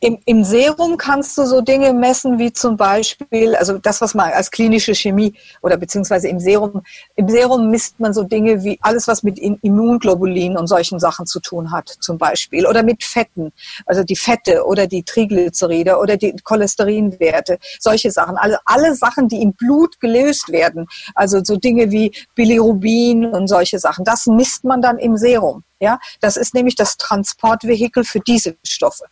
im, 0.00 0.18
Im 0.26 0.44
Serum 0.44 0.96
kannst 0.96 1.36
du 1.38 1.44
so 1.44 1.60
Dinge 1.60 1.92
messen 1.92 2.38
wie 2.38 2.52
zum 2.52 2.76
Beispiel, 2.76 3.56
also 3.56 3.78
das, 3.78 4.00
was 4.00 4.14
man 4.14 4.30
als 4.30 4.50
klinische 4.50 4.94
Chemie 4.94 5.34
oder 5.60 5.76
beziehungsweise 5.76 6.28
im 6.28 6.38
Serum, 6.38 6.82
im 7.16 7.28
Serum 7.28 7.68
misst 7.68 7.98
man 7.98 8.12
so 8.14 8.22
Dinge 8.22 8.62
wie 8.62 8.78
alles, 8.80 9.08
was 9.08 9.24
mit 9.24 9.40
Immunglobulin 9.40 10.56
und 10.56 10.68
solchen 10.68 11.00
Sachen 11.00 11.26
zu 11.26 11.40
tun 11.40 11.72
hat, 11.72 11.88
zum 12.00 12.16
Beispiel. 12.16 12.64
Oder 12.66 12.84
mit 12.84 13.02
Fetten, 13.02 13.52
also 13.86 14.04
die 14.04 14.14
Fette 14.14 14.64
oder 14.64 14.86
die 14.86 15.02
Triglyceride 15.02 15.98
oder 15.98 16.16
die 16.16 16.36
Cholesterinwerte, 16.44 17.58
solche 17.80 18.12
Sachen. 18.12 18.36
Also 18.36 18.56
alle 18.66 18.94
Sachen, 18.94 19.26
die 19.26 19.42
im 19.42 19.52
Blut 19.52 19.98
gelöst 19.98 20.52
werden, 20.52 20.86
also 21.16 21.42
so 21.42 21.56
Dinge 21.56 21.90
wie 21.90 22.12
Bilirubin 22.36 23.26
und 23.26 23.48
solche 23.48 23.80
Sachen, 23.80 24.04
das 24.04 24.26
misst 24.26 24.62
man 24.62 24.80
dann 24.80 24.98
im 24.98 25.16
Serum. 25.16 25.64
Ja, 25.80 25.98
das 26.20 26.36
ist 26.36 26.54
nämlich 26.54 26.74
das 26.76 26.96
Transportvehikel 26.96 28.04
für 28.04 28.20
diese 28.20 28.56
Stoffe 28.64 29.04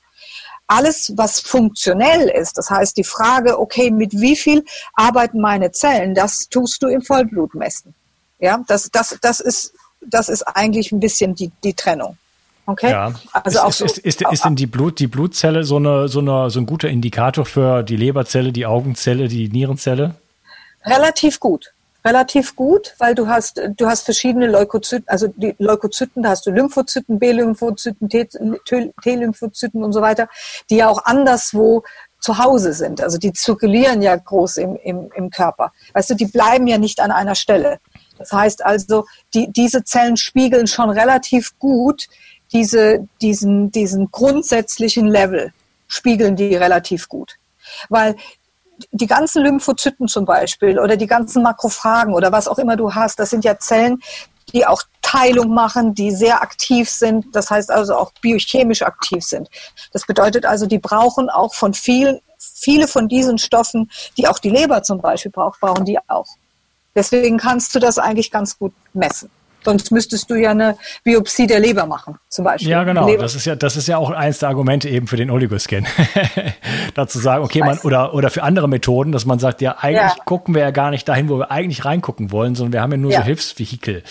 alles, 0.67 1.13
was 1.17 1.41
funktionell 1.41 2.29
ist, 2.29 2.59
das 2.59 2.71
heißt 2.71 2.97
die 2.97 3.05
Frage, 3.05 3.59
okay, 3.59 3.91
mit 3.91 4.13
wie 4.13 4.37
viel 4.37 4.65
arbeiten 4.95 5.41
meine 5.41 5.71
Zellen, 5.73 6.15
das 6.15 6.49
tust 6.49 6.83
du 6.83 6.89
im 6.89 7.03
Vollblut 7.03 7.55
messen. 7.55 7.95
Ja, 8.39 8.63
das, 8.67 8.91
das, 8.91 9.17
das, 9.23 9.41
ist, 9.41 9.75
das 10.01 10.29
ist 10.29 10.43
eigentlich 10.43 10.93
ein 10.93 11.01
bisschen 11.01 11.35
die, 11.35 11.51
die 11.63 11.75
Trennung. 11.75 12.19
Okay. 12.67 12.91
Ja. 12.91 13.15
Also 13.33 13.59
ist, 13.59 13.65
auch 13.65 13.73
so, 13.73 13.85
ist, 13.85 13.99
ist, 13.99 14.23
ist, 14.23 14.45
denn 14.45 14.57
die, 14.57 14.67
Blut, 14.67 14.99
die 14.99 15.07
Blutzelle 15.07 15.63
so, 15.63 15.77
eine, 15.77 16.09
so, 16.09 16.19
eine, 16.19 16.51
so 16.51 16.59
ein 16.59 16.67
guter 16.67 16.89
Indikator 16.89 17.47
für 17.47 17.85
die 17.85 17.97
Leberzelle, 17.97 18.53
die 18.53 18.67
Augenzelle, 18.67 19.29
die 19.29 19.49
Nierenzelle? 19.49 20.17
Relativ 20.85 21.39
gut 21.39 21.73
relativ 22.07 22.55
gut, 22.55 22.95
weil 22.99 23.15
du 23.15 23.27
hast, 23.27 23.61
du 23.77 23.87
hast 23.87 24.05
verschiedene 24.05 24.47
Leukozyten, 24.47 25.09
also 25.09 25.27
die 25.29 25.55
Leukozyten, 25.59 26.23
da 26.23 26.31
hast 26.31 26.47
du 26.47 26.51
Lymphozyten, 26.51 27.19
B-Lymphozyten, 27.19 28.09
T-Lymphozyten 28.09 29.83
und 29.83 29.93
so 29.93 30.01
weiter, 30.01 30.29
die 30.71 30.77
ja 30.77 30.89
auch 30.89 31.05
anderswo 31.05 31.83
zu 32.21 32.39
Hause 32.39 32.73
sind. 32.73 33.03
Also 33.03 33.19
die 33.19 33.33
zirkulieren 33.33 34.03
ja 34.03 34.17
groß 34.17 34.59
im, 34.59 34.77
im, 34.77 35.11
im 35.15 35.31
Körper. 35.31 35.73
Weißt 35.93 36.11
du, 36.11 36.15
die 36.15 36.27
bleiben 36.27 36.67
ja 36.67 36.79
nicht 36.79 37.01
an 37.01 37.11
einer 37.11 37.35
Stelle. 37.35 37.79
Das 38.19 38.33
heißt 38.33 38.65
also, 38.65 39.05
die, 39.35 39.53
diese 39.53 39.85
Zellen 39.85 40.17
spiegeln 40.17 40.67
schon 40.67 40.91
relativ 40.91 41.59
gut 41.59 42.09
diese, 42.53 43.07
diesen, 43.21 43.71
diesen 43.73 44.11
grundsätzlichen 44.11 45.09
Level, 45.09 45.53
spiegeln 45.89 46.37
die 46.37 46.55
relativ 46.55 47.09
gut. 47.09 47.37
Weil 47.89 48.17
die 48.91 49.07
ganzen 49.07 49.43
Lymphozyten 49.43 50.09
zum 50.09 50.25
Beispiel 50.25 50.79
oder 50.79 50.97
die 50.97 51.07
ganzen 51.07 51.43
Makrophagen 51.43 52.15
oder 52.15 52.33
was 52.33 52.49
auch 52.49 52.59
immer 52.59 52.77
du 52.77 52.95
hast, 52.95 53.19
das 53.19 53.31
sind 53.31 53.45
ja 53.45 53.59
Zellen, 53.59 54.01
die 54.53 54.67
auch 54.67 54.83
Teilung 55.03 55.55
machen, 55.55 55.95
die 55.95 56.11
sehr 56.11 56.43
aktiv 56.43 56.91
sind, 56.91 57.27
das 57.35 57.51
heißt 57.51 57.71
also 57.71 57.95
auch 57.95 58.13
biochemisch 58.21 58.83
aktiv 58.83 59.25
sind. 59.25 59.49
Das 59.93 60.07
bedeutet 60.07 60.45
also, 60.45 60.67
die 60.67 60.79
brauchen 60.79 61.31
auch 61.31 61.55
von 61.55 61.75
vielen, 61.75 62.21
viele 62.39 62.89
von 62.89 63.09
diesen 63.09 63.39
Stoffen, 63.39 63.91
die 64.17 64.27
auch 64.27 64.39
die 64.39 64.51
Leber 64.51 64.83
zum 64.83 65.01
Beispiel 65.01 65.31
braucht, 65.31 65.61
brauchen 65.61 65.85
die 65.85 65.99
auch. 66.09 66.27
Deswegen 66.95 67.39
kannst 67.39 67.75
du 67.75 67.79
das 67.79 67.99
eigentlich 67.99 68.31
ganz 68.31 68.59
gut 68.59 68.73
messen. 68.95 69.31
Sonst 69.67 69.91
müsstest 69.91 70.31
du 70.31 70.37
ja 70.37 70.53
eine 70.53 70.77
Biopsie 71.03 71.49
der 71.49 71.59
Leber 71.59 71.87
machen, 71.87 72.15
zum 72.29 72.45
Beispiel. 72.45 72.71
Ja, 72.71 72.85
genau. 72.85 73.11
Das 73.17 73.35
ist 73.35 73.47
ja, 73.47 73.57
das 73.57 73.77
ist 73.77 73.89
ja 73.89 73.99
auch 73.99 74.11
eins 74.11 74.39
der 74.39 74.49
Argumente 74.49 74.89
eben 74.89 75.09
für 75.09 75.17
den 75.17 75.29
Oligoscan. 75.29 75.85
Dazu 76.95 77.19
sagen, 77.19 77.43
okay, 77.43 77.59
man, 77.59 77.79
oder, 77.79 78.15
oder 78.15 78.31
für 78.31 78.45
andere 78.45 78.69
Methoden, 78.69 79.11
dass 79.11 79.27
man 79.27 79.41
sagt, 79.41 79.61
ja, 79.63 79.79
eigentlich 79.81 80.17
ja. 80.17 80.25
gucken 80.25 80.55
wir 80.55 80.63
ja 80.63 80.71
gar 80.71 80.93
nicht 80.93 81.09
dahin, 81.09 81.29
wo 81.29 81.39
wir 81.41 81.51
eigentlich 81.51 81.85
reingucken 81.85 82.31
wollen, 82.31 82.55
sondern 82.55 82.75
wir 82.75 82.81
haben 82.81 82.93
ja 82.93 82.99
nur 82.99 83.11
ja. 83.11 83.19
so 83.19 83.25
Hilfsvehikel. 83.25 84.05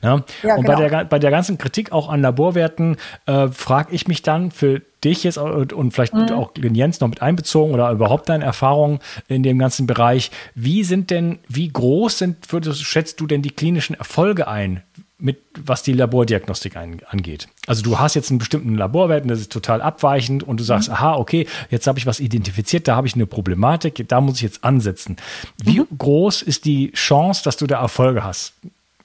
Ne? 0.00 0.24
Ja, 0.42 0.54
und 0.54 0.64
genau. 0.64 0.78
bei, 0.78 0.88
der, 0.88 1.04
bei 1.04 1.18
der 1.18 1.30
ganzen 1.30 1.58
Kritik 1.58 1.92
auch 1.92 2.08
an 2.08 2.22
Laborwerten 2.22 2.96
äh, 3.26 3.48
frage 3.48 3.94
ich 3.94 4.08
mich 4.08 4.22
dann 4.22 4.50
für 4.50 4.80
dich 5.04 5.24
jetzt 5.24 5.38
und 5.38 5.92
vielleicht 5.92 6.14
mhm. 6.14 6.30
auch 6.30 6.52
den 6.52 6.74
Jens 6.74 7.00
noch 7.00 7.08
mit 7.08 7.22
einbezogen 7.22 7.74
oder 7.74 7.90
überhaupt 7.90 8.28
deine 8.28 8.44
Erfahrungen 8.44 9.00
in 9.28 9.42
dem 9.42 9.58
ganzen 9.58 9.86
Bereich. 9.86 10.30
Wie 10.54 10.84
sind 10.84 11.10
denn, 11.10 11.38
wie 11.48 11.68
groß 11.68 12.18
sind, 12.18 12.52
würdest, 12.52 12.84
schätzt 12.84 13.20
du 13.20 13.26
denn 13.26 13.42
die 13.42 13.50
klinischen 13.50 13.94
Erfolge 13.94 14.48
ein? 14.48 14.82
Mit, 15.22 15.40
was 15.64 15.82
die 15.82 15.92
Labordiagnostik 15.92 16.76
ein, 16.76 17.00
angeht. 17.08 17.48
Also 17.66 17.82
du 17.82 17.98
hast 17.98 18.14
jetzt 18.14 18.30
einen 18.30 18.38
bestimmten 18.38 18.74
Laborwert 18.74 19.22
und 19.22 19.28
das 19.28 19.40
ist 19.40 19.52
total 19.52 19.80
abweichend 19.80 20.42
und 20.42 20.58
du 20.58 20.64
sagst, 20.64 20.88
mhm. 20.88 20.94
aha, 20.94 21.14
okay, 21.14 21.46
jetzt 21.70 21.86
habe 21.86 21.98
ich 21.98 22.06
was 22.06 22.20
identifiziert, 22.20 22.88
da 22.88 22.96
habe 22.96 23.06
ich 23.06 23.14
eine 23.14 23.26
Problematik, 23.26 24.04
da 24.08 24.20
muss 24.20 24.36
ich 24.36 24.42
jetzt 24.42 24.64
ansetzen. 24.64 25.16
Wie 25.62 25.80
mhm. 25.80 25.86
groß 25.96 26.42
ist 26.42 26.64
die 26.64 26.90
Chance, 26.92 27.42
dass 27.44 27.56
du 27.56 27.66
da 27.66 27.80
Erfolge 27.80 28.24
hast 28.24 28.54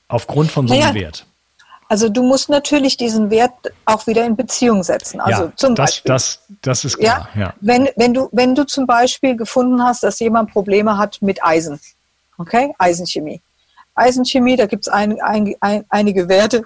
aufgrund 0.08 0.52
von 0.52 0.68
so 0.68 0.74
einem 0.74 0.84
naja, 0.84 0.96
Wert? 0.96 1.26
Also 1.90 2.10
du 2.10 2.24
musst 2.24 2.50
natürlich 2.50 2.98
diesen 2.98 3.30
Wert 3.30 3.54
auch 3.86 4.08
wieder 4.08 4.26
in 4.26 4.36
Beziehung 4.36 4.84
setzen. 4.84 5.22
Also 5.22 5.44
ja, 5.44 5.52
zum 5.56 5.76
das, 5.76 5.92
Beispiel. 5.92 6.10
Das, 6.10 6.42
das 6.62 6.86
ist 6.86 6.98
klar. 6.98 7.30
Ja, 7.36 7.42
ja. 7.42 7.54
Wenn, 7.62 7.90
wenn, 7.96 8.14
du, 8.14 8.28
wenn 8.32 8.56
du 8.56 8.66
zum 8.66 8.88
Beispiel 8.88 9.38
gefunden 9.38 9.82
hast, 9.82 10.04
dass 10.04 10.20
jemand 10.20 10.52
Probleme 10.52 10.98
hat 10.98 11.22
mit 11.22 11.44
Eisen, 11.44 11.80
okay, 12.38 12.74
Eisenchemie. 12.78 13.42
Eisenchemie, 13.98 14.56
da 14.56 14.66
gibt 14.66 14.88
es 14.88 14.94
ein, 14.94 15.20
ein, 15.22 15.56
ein, 15.60 15.86
einige 15.90 16.30
Werte, 16.30 16.64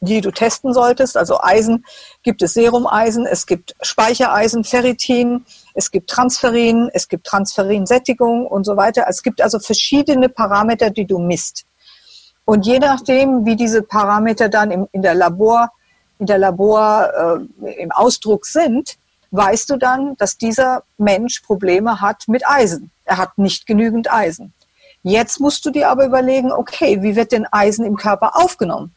die 0.00 0.20
du 0.20 0.30
testen 0.30 0.72
solltest. 0.72 1.16
Also 1.16 1.40
Eisen 1.40 1.84
gibt 2.22 2.42
es 2.42 2.54
Serumeisen, 2.54 3.26
es 3.26 3.46
gibt 3.46 3.74
Speichereisen, 3.82 4.64
Ferritin, 4.64 5.44
es 5.74 5.90
gibt 5.90 6.08
Transferin, 6.08 6.90
es 6.92 7.08
gibt 7.08 7.26
Transferinsättigung 7.26 8.46
und 8.46 8.64
so 8.64 8.76
weiter. 8.76 9.04
Es 9.08 9.22
gibt 9.22 9.40
also 9.40 9.58
verschiedene 9.58 10.28
Parameter, 10.28 10.90
die 10.90 11.06
du 11.06 11.18
misst. 11.18 11.64
Und 12.44 12.66
je 12.66 12.78
nachdem, 12.78 13.44
wie 13.44 13.56
diese 13.56 13.82
Parameter 13.82 14.48
dann 14.48 14.70
im, 14.70 14.88
in 14.92 15.02
der 15.02 15.14
Labor, 15.14 15.70
in 16.18 16.26
der 16.26 16.38
Labor 16.38 17.48
äh, 17.62 17.72
im 17.82 17.92
Ausdruck 17.92 18.46
sind, 18.46 18.96
weißt 19.30 19.70
du 19.70 19.76
dann, 19.76 20.16
dass 20.16 20.36
dieser 20.36 20.82
Mensch 20.98 21.40
Probleme 21.40 22.00
hat 22.00 22.24
mit 22.26 22.46
Eisen. 22.48 22.90
Er 23.04 23.18
hat 23.18 23.38
nicht 23.38 23.66
genügend 23.66 24.12
Eisen. 24.12 24.52
Jetzt 25.02 25.40
musst 25.40 25.64
du 25.64 25.70
dir 25.70 25.88
aber 25.88 26.04
überlegen, 26.04 26.52
okay, 26.52 27.02
wie 27.02 27.16
wird 27.16 27.32
denn 27.32 27.46
Eisen 27.50 27.84
im 27.84 27.96
Körper 27.96 28.36
aufgenommen? 28.36 28.94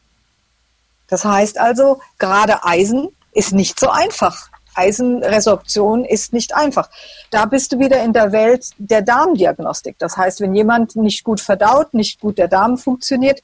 Das 1.08 1.24
heißt 1.24 1.58
also, 1.58 2.00
gerade 2.18 2.64
Eisen 2.64 3.08
ist 3.32 3.52
nicht 3.52 3.78
so 3.80 3.88
einfach. 3.88 4.48
Eisenresorption 4.74 6.04
ist 6.04 6.32
nicht 6.32 6.54
einfach. 6.54 6.90
Da 7.30 7.44
bist 7.46 7.72
du 7.72 7.78
wieder 7.78 8.02
in 8.02 8.12
der 8.12 8.32
Welt 8.32 8.70
der 8.78 9.02
Darmdiagnostik. 9.02 9.96
Das 9.98 10.16
heißt, 10.16 10.40
wenn 10.40 10.54
jemand 10.54 10.96
nicht 10.96 11.24
gut 11.24 11.40
verdaut, 11.40 11.94
nicht 11.94 12.20
gut 12.20 12.38
der 12.38 12.48
Darm 12.48 12.76
funktioniert, 12.76 13.42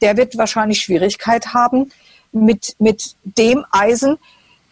der 0.00 0.16
wird 0.16 0.38
wahrscheinlich 0.38 0.80
Schwierigkeit 0.80 1.52
haben 1.52 1.92
mit, 2.32 2.76
mit 2.78 3.16
dem 3.24 3.64
Eisen, 3.70 4.18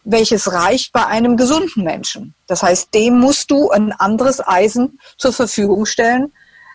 welches 0.04 0.50
reicht 0.52 0.92
bei 0.92 1.04
einem 1.04 1.36
gesunden 1.36 1.84
Menschen. 1.84 2.34
Das 2.46 2.62
heißt, 2.62 2.94
dem 2.94 3.18
musst 3.18 3.50
du 3.50 3.70
ein 3.70 3.92
anderes 3.92 4.46
Eisen 4.46 4.98
zur 5.18 5.34
Verfügung 5.34 5.84
stellen 5.84 6.32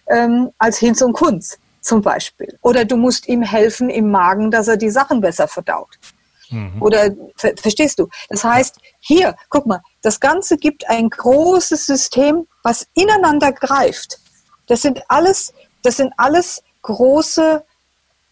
ähm, 0.08 0.52
als 0.58 0.78
Hinz 0.78 1.02
und 1.02 1.14
Kunz 1.14 1.58
zum 1.82 2.02
Beispiel. 2.02 2.58
Oder 2.62 2.86
du 2.86 2.96
musst 2.98 3.28
ihm 3.28 3.42
helfen 3.42 3.90
im 3.90 4.10
Magen, 4.10 4.52
dass 4.52 4.68
er 4.68 4.78
die 4.78 4.90
Sachen 4.90 5.22
besser 5.22 5.48
verdaut. 5.48 6.00
Mhm. 6.50 6.82
Oder 6.82 7.12
ver 7.36 7.54
verstehst 7.58 8.00
du? 8.00 8.08
Das 8.30 8.44
heißt, 8.44 8.78
hier, 9.00 9.36
guck 9.50 9.66
mal, 9.66 9.82
das 10.02 10.20
Ganze 10.20 10.58
gibt 10.58 10.90
ein 10.90 11.10
großes 11.10 11.86
System, 11.86 12.48
was 12.64 12.88
ineinander 12.94 13.52
greift. 13.52 14.20
Das 14.68 14.82
sind 14.82 15.02
alles, 15.10 15.54
das 15.82 15.98
sind 15.98 16.14
alles 16.18 16.64
große 16.84 17.64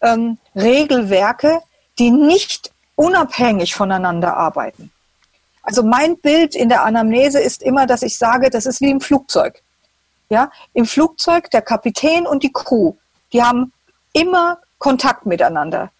ähm, 0.00 0.38
Regelwerke, 0.54 1.60
die 1.98 2.10
nicht 2.10 2.72
unabhängig 2.94 3.74
voneinander 3.74 4.36
arbeiten. 4.36 4.90
Also 5.62 5.82
mein 5.82 6.18
Bild 6.18 6.54
in 6.54 6.68
der 6.68 6.84
Anamnese 6.84 7.40
ist 7.40 7.62
immer, 7.62 7.86
dass 7.86 8.02
ich 8.02 8.18
sage, 8.18 8.50
das 8.50 8.66
ist 8.66 8.80
wie 8.80 8.90
im 8.90 9.00
Flugzeug. 9.00 9.62
Ja, 10.28 10.50
im 10.72 10.86
Flugzeug 10.86 11.50
der 11.50 11.62
Kapitän 11.62 12.26
und 12.26 12.42
die 12.42 12.52
Crew, 12.52 12.94
die 13.32 13.42
haben 13.42 13.72
immer 14.12 14.58
Kontakt 14.78 15.26
miteinander 15.26 15.90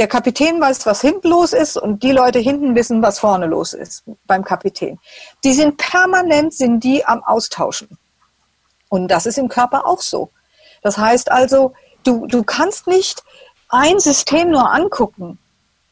der 0.00 0.08
Kapitän 0.08 0.58
weiß, 0.58 0.86
was 0.86 1.02
hinten 1.02 1.28
los 1.28 1.52
ist 1.52 1.76
und 1.76 2.02
die 2.02 2.12
Leute 2.12 2.38
hinten 2.38 2.74
wissen, 2.74 3.02
was 3.02 3.18
vorne 3.18 3.44
los 3.44 3.74
ist 3.74 4.02
beim 4.26 4.42
Kapitän. 4.42 4.98
Die 5.44 5.52
sind 5.52 5.76
permanent, 5.76 6.54
sind 6.54 6.82
die 6.82 7.04
am 7.04 7.22
Austauschen. 7.22 7.98
Und 8.88 9.08
das 9.08 9.26
ist 9.26 9.36
im 9.36 9.48
Körper 9.48 9.86
auch 9.86 10.00
so. 10.00 10.30
Das 10.80 10.96
heißt 10.96 11.30
also, 11.30 11.74
du, 12.02 12.26
du 12.26 12.42
kannst 12.42 12.86
nicht 12.86 13.22
ein 13.68 14.00
System 14.00 14.50
nur 14.50 14.72
angucken. 14.72 15.38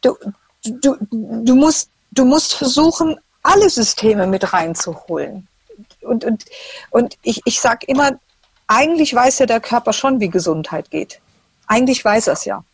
Du, 0.01 0.17
du, 0.65 0.97
du, 1.11 1.55
musst, 1.55 1.91
du 2.13 2.25
musst 2.25 2.55
versuchen, 2.55 3.21
alle 3.43 3.69
Systeme 3.69 4.27
mit 4.27 4.55
reinzuholen. 4.55 5.48
Und, 6.09 6.25
und, 6.25 6.45
und 6.91 7.17
ich, 7.23 7.43
ich 7.45 7.61
sage 7.61 7.87
immer, 7.87 8.19
eigentlich 8.67 9.15
weiß 9.15 9.39
ja 9.41 9.47
der 9.47 9.61
Körper 9.61 9.93
schon, 9.93 10.21
wie 10.21 10.29
Gesundheit 10.29 10.91
geht. 10.91 11.21
Eigentlich 11.67 12.05
weiß 12.05 12.27
er 12.29 12.33
es 12.35 12.45
ja. 12.45 12.65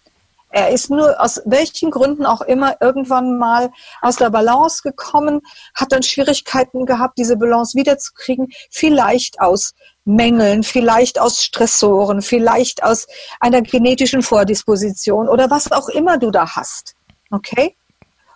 Er 0.51 0.71
ist 0.71 0.89
nur 0.89 1.21
aus 1.21 1.43
welchen 1.47 1.91
Gründen 1.91 2.25
auch 2.25 2.41
immer 2.41 2.77
irgendwann 2.81 3.39
mal 3.39 3.73
aus 4.01 4.17
der 4.17 4.31
Balance 4.31 4.83
gekommen, 4.83 5.41
hat 5.75 5.91
dann 5.91 6.05
Schwierigkeiten 6.05 6.87
gehabt, 6.87 7.19
diese 7.19 7.37
Balance 7.37 7.77
wiederzukriegen, 7.77 8.53
vielleicht 8.71 9.41
aus 9.41 9.75
Mängeln, 10.05 10.63
vielleicht 10.63 11.19
aus 11.19 11.43
Stressoren, 11.43 12.23
vielleicht 12.23 12.85
aus 12.85 13.09
einer 13.41 13.63
genetischen 13.63 14.23
Vordisposition 14.23 15.29
oder 15.29 15.51
was 15.51 15.73
auch 15.73 15.89
immer 15.89 16.19
du 16.19 16.31
da 16.31 16.55
hast. 16.55 16.95
Okay? 17.33 17.75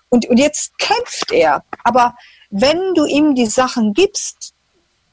Und, 0.08 0.28
und 0.28 0.38
jetzt 0.38 0.76
kämpft 0.78 1.30
er. 1.30 1.62
Aber 1.84 2.16
wenn 2.50 2.94
du 2.94 3.04
ihm 3.04 3.36
die 3.36 3.46
Sachen 3.46 3.92
gibst, 3.92 4.54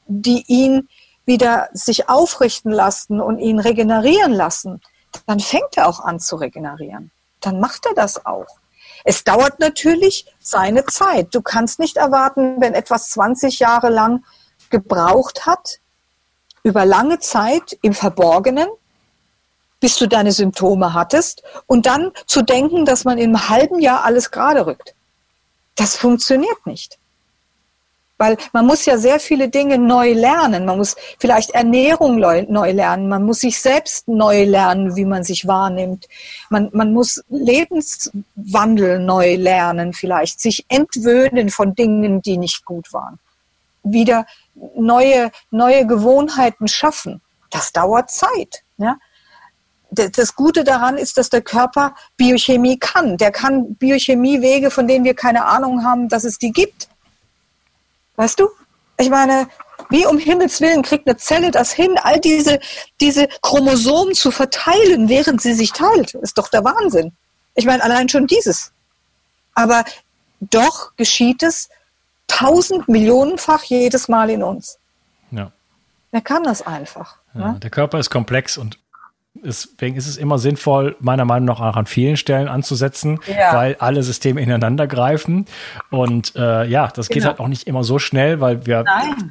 die 0.06 0.44
ihn 0.46 0.88
wieder 1.24 1.68
sich 1.72 2.08
aufrichten 2.08 2.70
lassen 2.70 3.20
und 3.20 3.38
ihn 3.38 3.58
regenerieren 3.58 4.32
lassen, 4.32 4.80
dann 5.26 5.40
fängt 5.40 5.76
er 5.76 5.88
auch 5.88 6.00
an 6.00 6.20
zu 6.20 6.36
regenerieren. 6.36 7.10
Dann 7.40 7.60
macht 7.60 7.86
er 7.86 7.94
das 7.94 8.24
auch. 8.26 8.46
Es 9.04 9.24
dauert 9.24 9.60
natürlich 9.60 10.26
seine 10.40 10.84
Zeit. 10.86 11.34
Du 11.34 11.42
kannst 11.42 11.78
nicht 11.78 11.96
erwarten, 11.96 12.60
wenn 12.60 12.74
etwas 12.74 13.10
20 13.10 13.58
Jahre 13.58 13.88
lang 13.88 14.24
gebraucht 14.70 15.46
hat, 15.46 15.80
über 16.62 16.84
lange 16.84 17.20
Zeit 17.20 17.78
im 17.82 17.94
Verborgenen, 17.94 18.68
bis 19.78 19.96
du 19.96 20.08
deine 20.08 20.32
Symptome 20.32 20.94
hattest 20.94 21.42
und 21.66 21.86
dann 21.86 22.12
zu 22.26 22.42
denken, 22.42 22.84
dass 22.84 23.04
man 23.04 23.18
einem 23.18 23.48
halben 23.48 23.78
Jahr 23.78 24.04
alles 24.04 24.30
gerade 24.30 24.66
rückt. 24.66 24.94
Das 25.76 25.96
funktioniert 25.96 26.66
nicht. 26.66 26.98
Weil 28.18 28.36
man 28.52 28.66
muss 28.66 28.86
ja 28.86 28.96
sehr 28.96 29.20
viele 29.20 29.48
Dinge 29.48 29.78
neu 29.78 30.12
lernen. 30.12 30.64
Man 30.64 30.78
muss 30.78 30.96
vielleicht 31.18 31.50
Ernährung 31.50 32.18
neu 32.18 32.72
lernen. 32.72 33.08
Man 33.08 33.24
muss 33.24 33.40
sich 33.40 33.60
selbst 33.60 34.08
neu 34.08 34.44
lernen, 34.44 34.96
wie 34.96 35.04
man 35.04 35.22
sich 35.22 35.46
wahrnimmt. 35.46 36.06
Man, 36.48 36.70
man 36.72 36.92
muss 36.92 37.22
Lebenswandel 37.28 39.00
neu 39.00 39.36
lernen, 39.36 39.92
vielleicht 39.92 40.40
sich 40.40 40.64
entwöhnen 40.68 41.50
von 41.50 41.74
Dingen, 41.74 42.22
die 42.22 42.38
nicht 42.38 42.64
gut 42.64 42.92
waren. 42.92 43.18
Wieder 43.82 44.26
neue, 44.74 45.30
neue 45.50 45.86
Gewohnheiten 45.86 46.68
schaffen. 46.68 47.20
Das 47.50 47.72
dauert 47.72 48.10
Zeit. 48.10 48.62
Ja? 48.78 48.96
das 49.90 50.34
Gute 50.34 50.64
daran 50.64 50.98
ist, 50.98 51.16
dass 51.16 51.30
der 51.30 51.42
Körper 51.42 51.94
Biochemie 52.16 52.78
kann. 52.78 53.16
Der 53.16 53.30
kann 53.30 53.76
Biochemiewege, 53.76 54.70
von 54.70 54.88
denen 54.88 55.04
wir 55.04 55.14
keine 55.14 55.46
Ahnung 55.46 55.84
haben, 55.84 56.08
dass 56.08 56.24
es 56.24 56.38
die 56.38 56.50
gibt. 56.50 56.88
Weißt 58.16 58.38
du? 58.40 58.48
Ich 58.98 59.10
meine, 59.10 59.48
wie 59.90 60.06
um 60.06 60.18
Himmels 60.18 60.60
Willen 60.60 60.82
kriegt 60.82 61.06
eine 61.06 61.16
Zelle 61.16 61.50
das 61.50 61.72
hin, 61.72 61.96
all 62.02 62.20
diese, 62.20 62.58
diese 63.00 63.28
Chromosomen 63.42 64.14
zu 64.14 64.30
verteilen, 64.30 65.08
während 65.08 65.40
sie 65.42 65.54
sich 65.54 65.72
teilt? 65.72 66.14
Ist 66.14 66.38
doch 66.38 66.48
der 66.48 66.64
Wahnsinn. 66.64 67.12
Ich 67.54 67.66
meine, 67.66 67.82
allein 67.82 68.08
schon 68.08 68.26
dieses. 68.26 68.72
Aber 69.54 69.84
doch 70.40 70.94
geschieht 70.96 71.42
es 71.42 71.68
tausend 72.26 72.88
Millionenfach 72.88 73.62
jedes 73.64 74.08
Mal 74.08 74.30
in 74.30 74.42
uns. 74.42 74.78
Ja. 75.30 75.52
Er 76.12 76.20
kann 76.20 76.42
das 76.42 76.62
einfach. 76.62 77.16
Ja, 77.34 77.52
ne? 77.52 77.60
Der 77.60 77.70
Körper 77.70 77.98
ist 77.98 78.10
komplex 78.10 78.58
und 78.58 78.78
Deswegen 79.44 79.96
ist 79.96 80.06
es 80.06 80.16
immer 80.16 80.38
sinnvoll, 80.38 80.96
meiner 81.00 81.24
Meinung 81.24 81.46
nach 81.46 81.60
auch 81.60 81.76
an 81.76 81.86
vielen 81.86 82.16
Stellen 82.16 82.48
anzusetzen, 82.48 83.20
ja. 83.26 83.54
weil 83.54 83.76
alle 83.78 84.02
Systeme 84.02 84.40
ineinander 84.40 84.86
greifen. 84.86 85.46
Und 85.90 86.34
äh, 86.36 86.66
ja, 86.66 86.88
das 86.88 87.08
geht 87.08 87.18
genau. 87.18 87.28
halt 87.28 87.40
auch 87.40 87.48
nicht 87.48 87.66
immer 87.66 87.84
so 87.84 87.98
schnell, 87.98 88.40
weil 88.40 88.66
wir, 88.66 88.84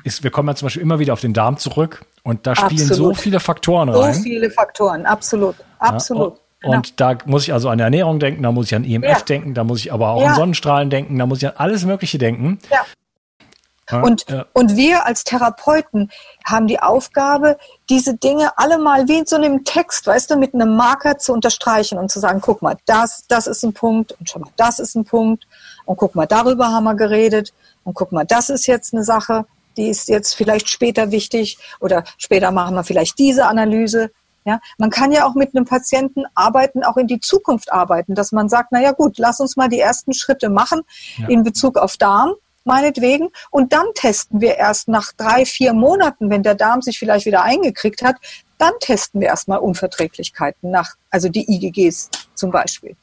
ist, 0.03 0.23
wir 0.23 0.31
kommen 0.31 0.49
ja 0.49 0.55
zum 0.55 0.67
Beispiel 0.67 0.81
immer 0.81 0.99
wieder 0.99 1.13
auf 1.13 1.21
den 1.21 1.33
Darm 1.33 1.57
zurück 1.57 2.05
und 2.23 2.47
da 2.47 2.55
spielen 2.55 2.81
absolut. 2.81 3.15
so 3.15 3.21
viele 3.21 3.39
Faktoren 3.39 3.89
rein. 3.89 4.13
So 4.13 4.23
viele 4.23 4.49
Faktoren, 4.49 5.05
absolut, 5.05 5.55
absolut. 5.79 6.35
Ja, 6.63 6.69
und 6.69 6.97
genau. 6.97 7.13
da 7.13 7.17
muss 7.25 7.43
ich 7.43 7.53
also 7.53 7.69
an 7.69 7.79
Ernährung 7.79 8.19
denken, 8.19 8.41
da 8.43 8.51
muss 8.51 8.67
ich 8.67 8.75
an 8.75 8.83
EMF 8.83 9.07
ja. 9.07 9.19
denken, 9.19 9.53
da 9.53 9.63
muss 9.63 9.79
ich 9.79 9.93
aber 9.93 10.09
auch 10.09 10.27
an 10.27 10.35
Sonnenstrahlen 10.35 10.89
denken, 10.89 11.17
da 11.19 11.25
muss 11.25 11.39
ich 11.39 11.47
an 11.47 11.53
alles 11.57 11.85
Mögliche 11.85 12.17
denken. 12.17 12.59
Ja. 12.71 12.79
Und, 13.91 14.25
ja. 14.29 14.45
und 14.53 14.75
wir 14.75 15.05
als 15.05 15.23
Therapeuten 15.23 16.09
haben 16.43 16.65
die 16.65 16.79
Aufgabe, 16.79 17.57
diese 17.87 18.15
Dinge 18.15 18.57
alle 18.57 18.79
mal 18.79 19.07
wie 19.07 19.19
in 19.19 19.25
so 19.27 19.35
einem 19.35 19.63
Text, 19.63 20.07
weißt 20.07 20.31
du, 20.31 20.37
mit 20.37 20.55
einem 20.55 20.75
Marker 20.75 21.19
zu 21.19 21.33
unterstreichen 21.33 21.99
und 21.99 22.09
zu 22.09 22.19
sagen, 22.19 22.41
guck 22.41 22.63
mal, 22.63 22.77
das, 22.85 23.25
das 23.27 23.45
ist 23.45 23.63
ein 23.63 23.73
Punkt 23.73 24.13
und 24.13 24.27
schau 24.27 24.39
mal, 24.39 24.49
das 24.55 24.79
ist 24.79 24.95
ein 24.95 25.05
Punkt 25.05 25.45
und 25.85 25.97
guck 25.97 26.15
mal, 26.15 26.25
darüber 26.25 26.69
haben 26.69 26.85
wir 26.85 26.95
geredet 26.95 27.53
und 27.83 27.93
guck 27.93 28.11
mal, 28.11 28.25
das 28.25 28.49
ist 28.49 28.65
jetzt 28.65 28.93
eine 28.93 29.03
Sache, 29.03 29.45
die 29.77 29.89
ist 29.89 30.07
jetzt 30.07 30.33
vielleicht 30.33 30.69
später 30.69 31.11
wichtig 31.11 31.59
oder 31.79 32.03
später 32.17 32.51
machen 32.51 32.75
wir 32.75 32.83
vielleicht 32.83 33.19
diese 33.19 33.45
Analyse. 33.45 34.09
Ja, 34.45 34.59
man 34.77 34.91
kann 34.91 35.11
ja 35.11 35.27
auch 35.27 35.33
mit 35.33 35.55
einem 35.55 35.65
Patienten 35.65 36.23
arbeiten, 36.35 36.83
auch 36.83 36.97
in 36.97 37.07
die 37.07 37.19
Zukunft 37.19 37.71
arbeiten, 37.71 38.13
dass 38.13 38.31
man 38.31 38.47
sagt, 38.47 38.69
na 38.71 38.79
ja 38.79 38.91
gut, 38.91 39.17
lass 39.17 39.39
uns 39.39 39.55
mal 39.57 39.69
die 39.69 39.79
ersten 39.79 40.13
Schritte 40.13 40.49
machen 40.49 40.81
ja. 41.17 41.27
in 41.29 41.43
Bezug 41.43 41.77
auf 41.77 41.97
Darm, 41.97 42.33
meinetwegen, 42.65 43.29
und 43.51 43.73
dann 43.73 43.85
testen 43.93 44.41
wir 44.41 44.55
erst 44.55 44.87
nach 44.87 45.11
drei, 45.13 45.45
vier 45.45 45.73
Monaten, 45.73 46.29
wenn 46.29 46.43
der 46.43 46.55
Darm 46.55 46.81
sich 46.81 46.99
vielleicht 46.99 47.25
wieder 47.25 47.43
eingekriegt 47.43 48.01
hat, 48.01 48.15
dann 48.57 48.73
testen 48.79 49.21
wir 49.21 49.27
erstmal 49.27 49.59
Unverträglichkeiten 49.59 50.71
nach, 50.71 50.95
also 51.09 51.29
die 51.29 51.51
IgGs 51.51 52.09
zum 52.35 52.51
Beispiel. 52.51 52.95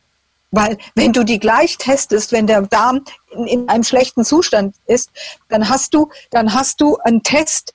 Weil 0.51 0.77
wenn 0.95 1.13
du 1.13 1.25
die 1.25 1.39
gleich 1.39 1.79
testest, 1.79 2.31
wenn 2.31 2.47
der 2.47 2.63
Darm 2.63 3.05
in, 3.31 3.47
in, 3.47 3.69
einem 3.69 3.85
schlechten 3.85 4.25
Zustand 4.25 4.77
ist, 4.87 5.11
dann 5.49 5.69
hast 5.69 5.95
du, 5.95 6.11
dann 6.31 6.53
hast 6.53 6.81
du 6.81 6.99
einen 6.99 7.23
Test, 7.23 7.73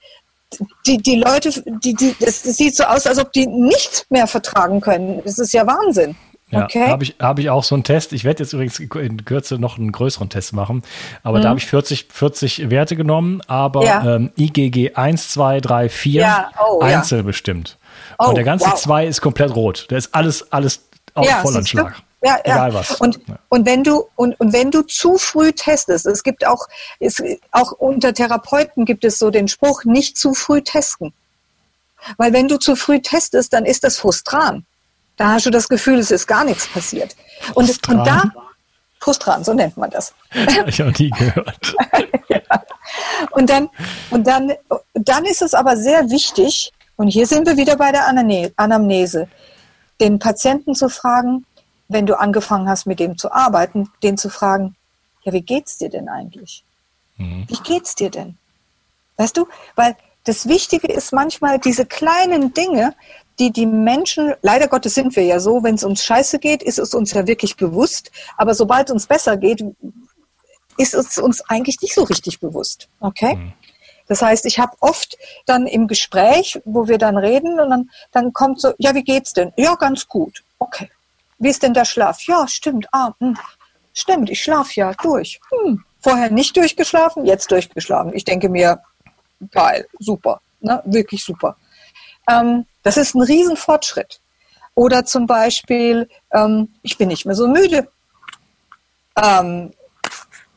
die, 0.86 0.98
die 0.98 1.16
Leute, 1.16 1.64
die, 1.66 1.94
die, 1.94 2.16
das, 2.20 2.44
das 2.44 2.56
sieht 2.56 2.76
so 2.76 2.84
aus, 2.84 3.08
als 3.08 3.18
ob 3.18 3.34
die 3.34 3.48
nichts 3.48 4.06
mehr 4.10 4.28
vertragen 4.28 4.80
können. 4.80 5.22
Das 5.26 5.40
ist 5.40 5.54
ja 5.54 5.66
Wahnsinn. 5.66 6.16
Ja, 6.50 6.64
okay. 6.64 6.88
habe 6.88 7.04
ich, 7.04 7.16
hab 7.20 7.40
ich 7.40 7.50
auch 7.50 7.64
so 7.64 7.76
einen 7.76 7.84
Test. 7.84 8.14
Ich 8.14 8.24
werde 8.24 8.42
jetzt 8.42 8.54
übrigens 8.54 8.80
in 8.80 9.26
Kürze 9.26 9.60
noch 9.60 9.78
einen 9.78 9.92
größeren 9.92 10.30
Test 10.30 10.54
machen. 10.54 10.82
Aber 11.22 11.40
mhm. 11.40 11.44
da 11.44 11.50
habe 11.50 11.60
ich 11.60 11.66
40, 11.66 12.08
40 12.10 12.70
Werte 12.70 12.96
genommen, 12.96 13.42
aber 13.48 13.84
ja. 13.84 14.16
ähm, 14.16 14.32
IgG 14.38 14.94
1, 14.94 15.30
2, 15.30 15.60
3, 15.60 15.90
4 15.90 16.22
ja. 16.22 16.52
Oh, 16.66 16.80
einzeln 16.80 17.26
bestimmt. 17.26 17.78
Oh, 18.18 18.30
Und 18.30 18.36
der 18.36 18.46
ganze 18.46 18.68
wow. 18.68 18.76
2 18.76 19.08
ist 19.08 19.22
komplett 19.22 19.56
rot. 19.56 19.88
Der 19.90 19.98
ist 19.98 20.16
alles, 20.16 20.52
alles 20.52 20.88
auf 21.14 21.28
Vollanschlag. 21.28 21.96
Ja, 22.24 22.40
Egal 22.44 22.70
ja. 22.70 22.74
was. 22.74 22.92
Und, 23.00 23.20
ja. 23.28 23.38
und 23.50 23.66
wenn 23.66 23.84
du 23.84 24.06
und, 24.16 24.40
und 24.40 24.52
wenn 24.52 24.72
du 24.72 24.82
zu 24.82 25.18
früh 25.18 25.52
testest, 25.52 26.06
es 26.08 26.24
gibt 26.24 26.48
auch 26.48 26.68
es, 27.00 27.22
auch 27.52 27.74
unter 27.74 28.14
Therapeuten 28.14 28.86
gibt 28.86 29.06
es 29.06 29.20
so 29.20 29.30
den 29.30 29.48
Spruch 29.48 29.84
nicht 29.84 30.18
zu 30.18 30.34
früh 30.34 30.62
testen, 30.62 31.14
weil 32.18 32.34
wenn 32.34 32.48
du 32.48 32.58
zu 32.58 32.76
früh 32.76 33.00
testest, 33.02 33.54
dann 33.54 33.66
ist 33.66 33.84
das 33.84 33.98
frustran. 33.98 34.66
Da 35.18 35.34
hast 35.34 35.46
du 35.46 35.50
das 35.50 35.68
Gefühl, 35.68 35.98
es 36.00 36.12
ist 36.12 36.28
gar 36.28 36.44
nichts 36.44 36.68
passiert. 36.68 37.16
Und, 37.54 37.70
und 37.90 38.06
da 38.06 38.32
frustran, 39.00 39.44
so 39.44 39.54
nennt 39.54 39.78
man 39.78 39.90
das. 39.90 40.14
Ich 40.68 40.80
habe 40.80 40.92
nie 40.92 41.10
gehört. 41.10 41.76
ja. 42.30 42.42
Und 43.32 43.50
dann 43.50 43.70
und 44.10 44.28
dann 44.28 44.54
dann 44.94 45.26
ist 45.26 45.42
es 45.42 45.54
aber 45.54 45.78
sehr 45.78 46.10
wichtig. 46.10 46.72
Und 46.96 47.10
hier 47.10 47.28
sind 47.28 47.48
wir 47.48 47.58
wieder 47.58 47.76
bei 47.78 47.92
der 47.92 48.08
Anamnese, 48.08 49.28
den 50.00 50.20
Patienten 50.20 50.74
zu 50.74 50.90
fragen, 50.90 51.46
wenn 51.88 52.06
du 52.06 52.20
angefangen 52.20 52.68
hast, 52.68 52.86
mit 52.86 53.00
dem 53.00 53.18
zu 53.18 53.32
arbeiten, 53.32 53.90
den 54.04 54.18
zu 54.18 54.30
fragen, 54.30 54.76
ja, 55.24 55.32
wie 55.32 55.42
geht's 55.42 55.78
dir 55.78 55.90
denn 55.90 56.10
eigentlich? 56.10 56.64
Mhm. 57.18 57.46
Wie 57.48 57.58
geht's 57.58 57.96
dir 57.96 58.10
denn? 58.10 58.38
Weißt 59.18 59.38
du, 59.38 59.48
weil 59.76 59.96
das 60.24 60.48
Wichtige 60.48 60.88
ist 60.88 61.14
manchmal 61.14 61.60
diese 61.60 61.86
kleinen 61.86 62.54
Dinge, 62.54 62.94
die 63.40 63.52
die 63.52 63.66
Menschen, 63.66 64.34
leider 64.42 64.68
Gottes 64.68 64.96
sind 64.96 65.16
wir 65.16 65.24
ja 65.24 65.40
so, 65.40 65.64
wenn 65.64 65.76
es 65.76 65.84
uns 65.84 66.04
scheiße 66.04 66.40
geht, 66.40 66.64
ist 66.64 66.80
es 66.80 66.94
uns 66.94 67.12
ja 67.12 67.28
wirklich 67.28 67.56
bewusst, 67.56 68.12
aber 68.36 68.54
sobald 68.56 68.88
es 68.88 68.94
uns 68.94 69.08
besser 69.08 69.38
geht, 69.38 69.64
ist 70.78 70.94
es 70.94 71.18
uns 71.18 71.42
eigentlich 71.50 71.82
nicht 71.82 71.94
so 71.94 72.04
richtig 72.04 72.40
bewusst. 72.40 72.90
Okay? 73.00 73.36
Mhm. 73.36 73.54
Das 74.08 74.22
heißt, 74.22 74.46
ich 74.46 74.58
habe 74.60 74.76
oft 74.80 75.18
dann 75.46 75.68
im 75.68 75.88
Gespräch, 75.88 76.60
wo 76.66 76.88
wir 76.88 76.98
dann 76.98 77.18
reden 77.18 77.60
und 77.60 77.70
dann, 77.70 77.90
dann 78.12 78.34
kommt 78.34 78.62
so, 78.62 78.74
ja, 78.78 78.96
wie 78.96 79.04
geht's 79.04 79.34
denn? 79.34 79.52
Ja, 79.58 79.76
ganz 79.76 80.08
gut. 80.08 80.44
Okay. 80.60 80.90
Wie 81.40 81.50
ist 81.50 81.62
denn 81.62 81.74
der 81.74 81.86
Schlaf? 81.86 82.22
Ja, 82.26 82.48
stimmt. 82.48 82.88
Ah, 82.92 83.12
mh. 83.20 83.28
Hm. 83.28 83.38
stimmt, 83.94 84.30
ich 84.30 84.42
schlafe 84.42 84.72
ja 84.76 84.94
durch. 84.94 85.40
Hm. 85.52 85.84
Vorher 86.00 86.32
nicht 86.32 86.56
durchgeschlafen, 86.56 87.26
jetzt 87.26 87.52
durchgeschlafen. 87.52 88.14
Ich 88.14 88.24
denke 88.24 88.50
mir, 88.50 88.80
geil, 89.52 89.88
super, 90.00 90.42
ne? 90.62 90.82
wirklich 90.86 91.24
super. 91.24 91.58
Ähm, 92.30 92.66
das 92.88 92.96
ist 92.96 93.16
ein 93.16 93.22
Riesenfortschritt. 93.22 94.22
Oder 94.74 95.04
zum 95.04 95.28
Beispiel, 95.28 96.08
ähm, 96.32 96.70
ich 96.84 96.98
bin 96.98 97.10
nicht 97.10 97.26
mehr 97.26 97.36
so 97.36 97.46
müde. 97.46 97.90
Ähm, 99.22 99.74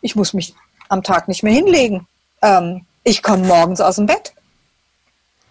ich 0.01 0.15
muss 0.15 0.33
mich 0.33 0.55
am 0.89 1.03
Tag 1.03 1.27
nicht 1.27 1.43
mehr 1.43 1.53
hinlegen. 1.53 2.07
Ähm, 2.41 2.87
ich 3.03 3.25
komme 3.25 3.45
morgens 3.49 3.81
aus 3.81 3.97
dem 3.97 4.07
Bett. 4.07 4.33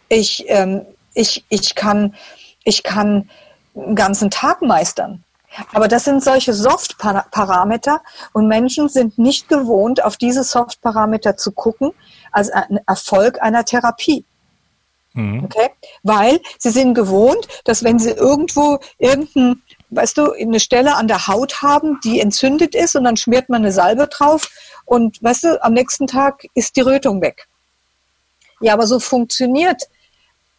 Ich, 0.07 0.45
ähm, 0.47 0.85
ich, 1.13 1.43
ich 1.49 1.75
kann, 1.75 2.15
ich 2.63 2.83
kann 2.83 3.29
einen 3.75 3.97
ganzen 3.97 4.31
Tag 4.31 4.61
meistern. 4.61 5.25
Aber 5.73 5.89
das 5.89 6.05
sind 6.05 6.23
solche 6.23 6.53
Soft-Parameter 6.53 8.01
und 8.31 8.47
Menschen 8.47 8.87
sind 8.87 9.17
nicht 9.17 9.49
gewohnt, 9.49 10.01
auf 10.01 10.15
diese 10.15 10.45
Soft-Parameter 10.45 11.35
zu 11.35 11.51
gucken 11.51 11.91
als 12.31 12.49
ein 12.51 12.79
Erfolg 12.87 13.41
einer 13.41 13.65
Therapie. 13.65 14.23
Mhm. 15.13 15.45
Okay? 15.45 15.69
Weil 16.03 16.39
sie 16.57 16.69
sind 16.69 16.93
gewohnt, 16.93 17.47
dass 17.63 17.83
wenn 17.83 17.99
sie 17.99 18.11
irgendwo 18.11 18.79
irgendein, 18.97 19.61
weißt 19.89 20.17
du, 20.17 20.31
eine 20.33 20.59
Stelle 20.59 20.95
an 20.95 21.07
der 21.07 21.27
Haut 21.27 21.61
haben, 21.61 21.99
die 22.03 22.19
entzündet 22.19 22.75
ist 22.75 22.95
und 22.95 23.03
dann 23.03 23.17
schmiert 23.17 23.49
man 23.49 23.63
eine 23.63 23.71
Salbe 23.71 24.07
drauf 24.07 24.49
und 24.85 25.21
weißt 25.21 25.43
du, 25.43 25.63
am 25.63 25.73
nächsten 25.73 26.07
Tag 26.07 26.45
ist 26.53 26.75
die 26.75 26.81
Rötung 26.81 27.21
weg. 27.21 27.47
Ja, 28.61 28.73
aber 28.73 28.87
so 28.87 28.99
funktioniert 28.99 29.83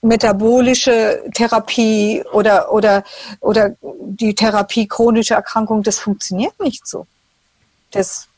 metabolische 0.03 1.23
Therapie 1.35 2.25
oder, 2.33 2.73
oder, 2.73 3.05
oder 3.41 3.77
die 3.83 4.35
Therapie 4.35 4.89
chronischer 4.89 5.37
Erkrankung, 5.37 5.83
das 5.83 5.99
funktioniert 5.99 6.59
nicht 6.59 6.87
so. 6.87 7.07
Das 7.91 8.29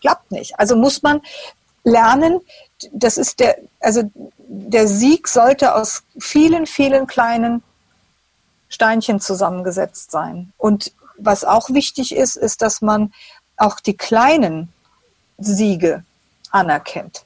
klappt 0.00 0.30
nicht. 0.30 0.58
Also 0.58 0.76
muss 0.76 1.02
man 1.02 1.22
lernen, 1.84 2.40
das 2.92 3.18
ist 3.18 3.40
der, 3.40 3.58
also 3.80 4.10
der 4.36 4.86
Sieg 4.88 5.28
sollte 5.28 5.74
aus 5.74 6.02
vielen, 6.18 6.66
vielen 6.66 7.06
kleinen 7.06 7.62
Steinchen 8.68 9.20
zusammengesetzt 9.20 10.10
sein. 10.10 10.52
Und 10.58 10.92
was 11.16 11.44
auch 11.44 11.70
wichtig 11.70 12.14
ist, 12.14 12.36
ist, 12.36 12.62
dass 12.62 12.80
man 12.80 13.12
auch 13.56 13.80
die 13.80 13.96
kleinen 13.96 14.72
Siege 15.38 16.04
anerkennt. 16.50 17.24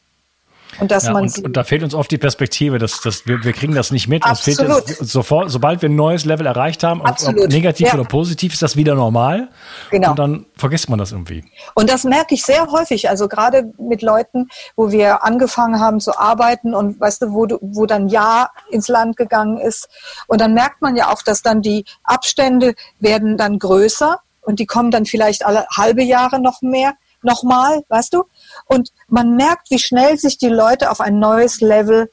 Und 0.80 0.90
dass 0.90 1.04
ja, 1.04 1.12
man 1.12 1.24
und, 1.24 1.38
und, 1.44 1.56
da 1.56 1.64
fehlt 1.64 1.82
uns 1.82 1.94
oft 1.94 2.10
die 2.10 2.18
Perspektive, 2.18 2.78
dass, 2.78 3.00
dass 3.00 3.26
wir, 3.26 3.44
wir 3.44 3.52
kriegen 3.52 3.74
das 3.74 3.90
nicht 3.90 4.08
mit. 4.08 4.24
Absolut. 4.24 4.70
Uns 4.70 4.84
fehlt 4.84 5.08
sofort, 5.08 5.50
sobald 5.50 5.82
wir 5.82 5.88
ein 5.88 5.96
neues 5.96 6.24
Level 6.24 6.46
erreicht 6.46 6.82
haben, 6.82 7.02
ob, 7.02 7.16
ob 7.26 7.34
negativ 7.48 7.88
ja. 7.88 7.94
oder 7.94 8.04
positiv, 8.04 8.54
ist 8.54 8.62
das 8.62 8.76
wieder 8.76 8.94
normal. 8.94 9.50
Genau. 9.90 10.10
Und 10.10 10.18
dann 10.18 10.46
vergisst 10.56 10.88
man 10.88 10.98
das 10.98 11.12
irgendwie. 11.12 11.44
Und 11.74 11.90
das 11.90 12.04
merke 12.04 12.34
ich 12.34 12.44
sehr 12.44 12.66
häufig. 12.70 13.08
Also 13.08 13.28
gerade 13.28 13.72
mit 13.78 14.02
Leuten, 14.02 14.48
wo 14.76 14.90
wir 14.90 15.24
angefangen 15.24 15.78
haben 15.78 16.00
zu 16.00 16.18
arbeiten 16.18 16.74
und 16.74 16.98
weißt 17.00 17.22
du, 17.22 17.32
wo, 17.32 17.46
du, 17.46 17.58
wo 17.60 17.86
dann 17.86 18.08
Ja 18.08 18.50
ins 18.70 18.88
Land 18.88 19.16
gegangen 19.16 19.58
ist. 19.58 19.88
Und 20.26 20.40
dann 20.40 20.54
merkt 20.54 20.80
man 20.80 20.96
ja 20.96 21.12
auch, 21.12 21.22
dass 21.22 21.42
dann 21.42 21.62
die 21.62 21.84
Abstände 22.02 22.74
werden 22.98 23.36
dann 23.36 23.58
größer 23.58 24.20
und 24.40 24.58
die 24.58 24.66
kommen 24.66 24.90
dann 24.90 25.06
vielleicht 25.06 25.44
alle 25.44 25.66
halbe 25.76 26.02
Jahre 26.02 26.40
noch 26.40 26.62
mehr 26.62 26.94
nochmal, 27.22 27.84
weißt 27.88 28.14
du? 28.14 28.24
Und 28.72 28.90
man 29.08 29.36
merkt, 29.36 29.70
wie 29.70 29.78
schnell 29.78 30.16
sich 30.16 30.38
die 30.38 30.48
Leute 30.48 30.90
auf 30.90 31.02
ein 31.02 31.18
neues 31.18 31.60
Level 31.60 32.10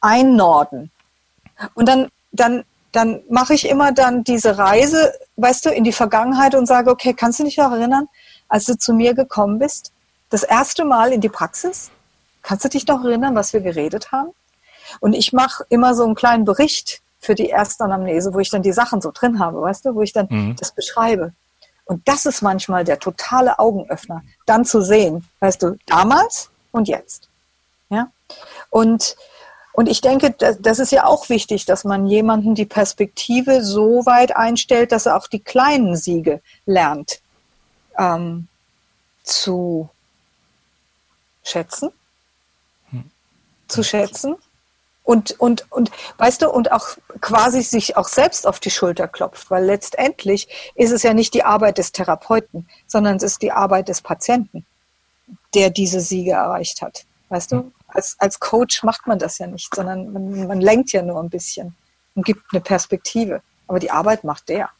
einnorden. 0.00 0.90
Und 1.74 1.86
dann, 1.86 2.08
dann, 2.32 2.64
dann 2.92 3.20
mache 3.28 3.52
ich 3.52 3.68
immer 3.68 3.92
dann 3.92 4.24
diese 4.24 4.56
Reise, 4.56 5.12
weißt 5.36 5.66
du, 5.66 5.70
in 5.70 5.84
die 5.84 5.92
Vergangenheit 5.92 6.54
und 6.54 6.64
sage, 6.64 6.90
okay, 6.90 7.12
kannst 7.12 7.40
du 7.40 7.44
dich 7.44 7.58
noch 7.58 7.70
erinnern, 7.70 8.08
als 8.48 8.64
du 8.64 8.78
zu 8.78 8.94
mir 8.94 9.12
gekommen 9.12 9.58
bist? 9.58 9.92
Das 10.30 10.44
erste 10.44 10.86
Mal 10.86 11.12
in 11.12 11.20
die 11.20 11.28
Praxis? 11.28 11.90
Kannst 12.40 12.64
du 12.64 12.70
dich 12.70 12.86
noch 12.86 13.04
erinnern, 13.04 13.34
was 13.34 13.52
wir 13.52 13.60
geredet 13.60 14.12
haben? 14.12 14.30
Und 15.00 15.12
ich 15.12 15.34
mache 15.34 15.66
immer 15.68 15.94
so 15.94 16.04
einen 16.04 16.14
kleinen 16.14 16.46
Bericht 16.46 17.02
für 17.20 17.34
die 17.34 17.50
Erstanamnese, 17.50 18.32
wo 18.32 18.38
ich 18.38 18.48
dann 18.48 18.62
die 18.62 18.72
Sachen 18.72 19.02
so 19.02 19.10
drin 19.12 19.38
habe, 19.38 19.60
weißt 19.60 19.84
du, 19.84 19.94
wo 19.94 20.00
ich 20.00 20.14
dann 20.14 20.26
mhm. 20.30 20.56
das 20.58 20.72
beschreibe. 20.72 21.34
Und 21.84 22.06
das 22.06 22.26
ist 22.26 22.42
manchmal 22.42 22.84
der 22.84 22.98
totale 22.98 23.58
Augenöffner, 23.58 24.22
dann 24.46 24.64
zu 24.64 24.80
sehen, 24.80 25.28
weißt 25.40 25.62
du, 25.62 25.76
damals 25.86 26.50
und 26.70 26.88
jetzt. 26.88 27.28
Ja? 27.90 28.10
Und, 28.70 29.16
und 29.72 29.88
ich 29.88 30.00
denke, 30.00 30.30
das 30.30 30.78
ist 30.78 30.92
ja 30.92 31.06
auch 31.06 31.28
wichtig, 31.28 31.66
dass 31.66 31.84
man 31.84 32.06
jemanden 32.06 32.54
die 32.54 32.66
Perspektive 32.66 33.64
so 33.64 34.06
weit 34.06 34.34
einstellt, 34.36 34.92
dass 34.92 35.06
er 35.06 35.16
auch 35.16 35.28
die 35.28 35.40
kleinen 35.40 35.96
Siege 35.96 36.40
lernt 36.66 37.20
ähm, 37.98 38.48
zu 39.24 39.88
schätzen, 41.42 41.90
hm. 42.90 43.10
zu 43.68 43.82
schätzen 43.82 44.36
und, 45.04 45.38
und, 45.40 45.66
und, 45.70 45.90
weißt 46.18 46.42
du, 46.42 46.50
und 46.50 46.70
auch 46.70 46.96
quasi 47.20 47.62
sich 47.62 47.96
auch 47.96 48.08
selbst 48.08 48.46
auf 48.46 48.60
die 48.60 48.70
Schulter 48.70 49.08
klopft, 49.08 49.50
weil 49.50 49.64
letztendlich 49.64 50.48
ist 50.74 50.92
es 50.92 51.02
ja 51.02 51.12
nicht 51.12 51.34
die 51.34 51.44
Arbeit 51.44 51.78
des 51.78 51.92
Therapeuten, 51.92 52.68
sondern 52.86 53.16
es 53.16 53.22
ist 53.22 53.42
die 53.42 53.52
Arbeit 53.52 53.88
des 53.88 54.00
Patienten, 54.00 54.64
der 55.54 55.70
diese 55.70 56.00
Siege 56.00 56.32
erreicht 56.32 56.82
hat. 56.82 57.04
Weißt 57.30 57.52
du, 57.52 57.72
als, 57.88 58.16
als 58.18 58.38
Coach 58.38 58.82
macht 58.84 59.06
man 59.06 59.18
das 59.18 59.38
ja 59.38 59.46
nicht, 59.46 59.74
sondern 59.74 60.12
man, 60.12 60.46
man 60.46 60.60
lenkt 60.60 60.92
ja 60.92 61.02
nur 61.02 61.20
ein 61.20 61.30
bisschen 61.30 61.74
und 62.14 62.24
gibt 62.24 62.44
eine 62.52 62.60
Perspektive. 62.60 63.42
Aber 63.66 63.78
die 63.78 63.90
Arbeit 63.90 64.22
macht 64.22 64.48
der. 64.48 64.70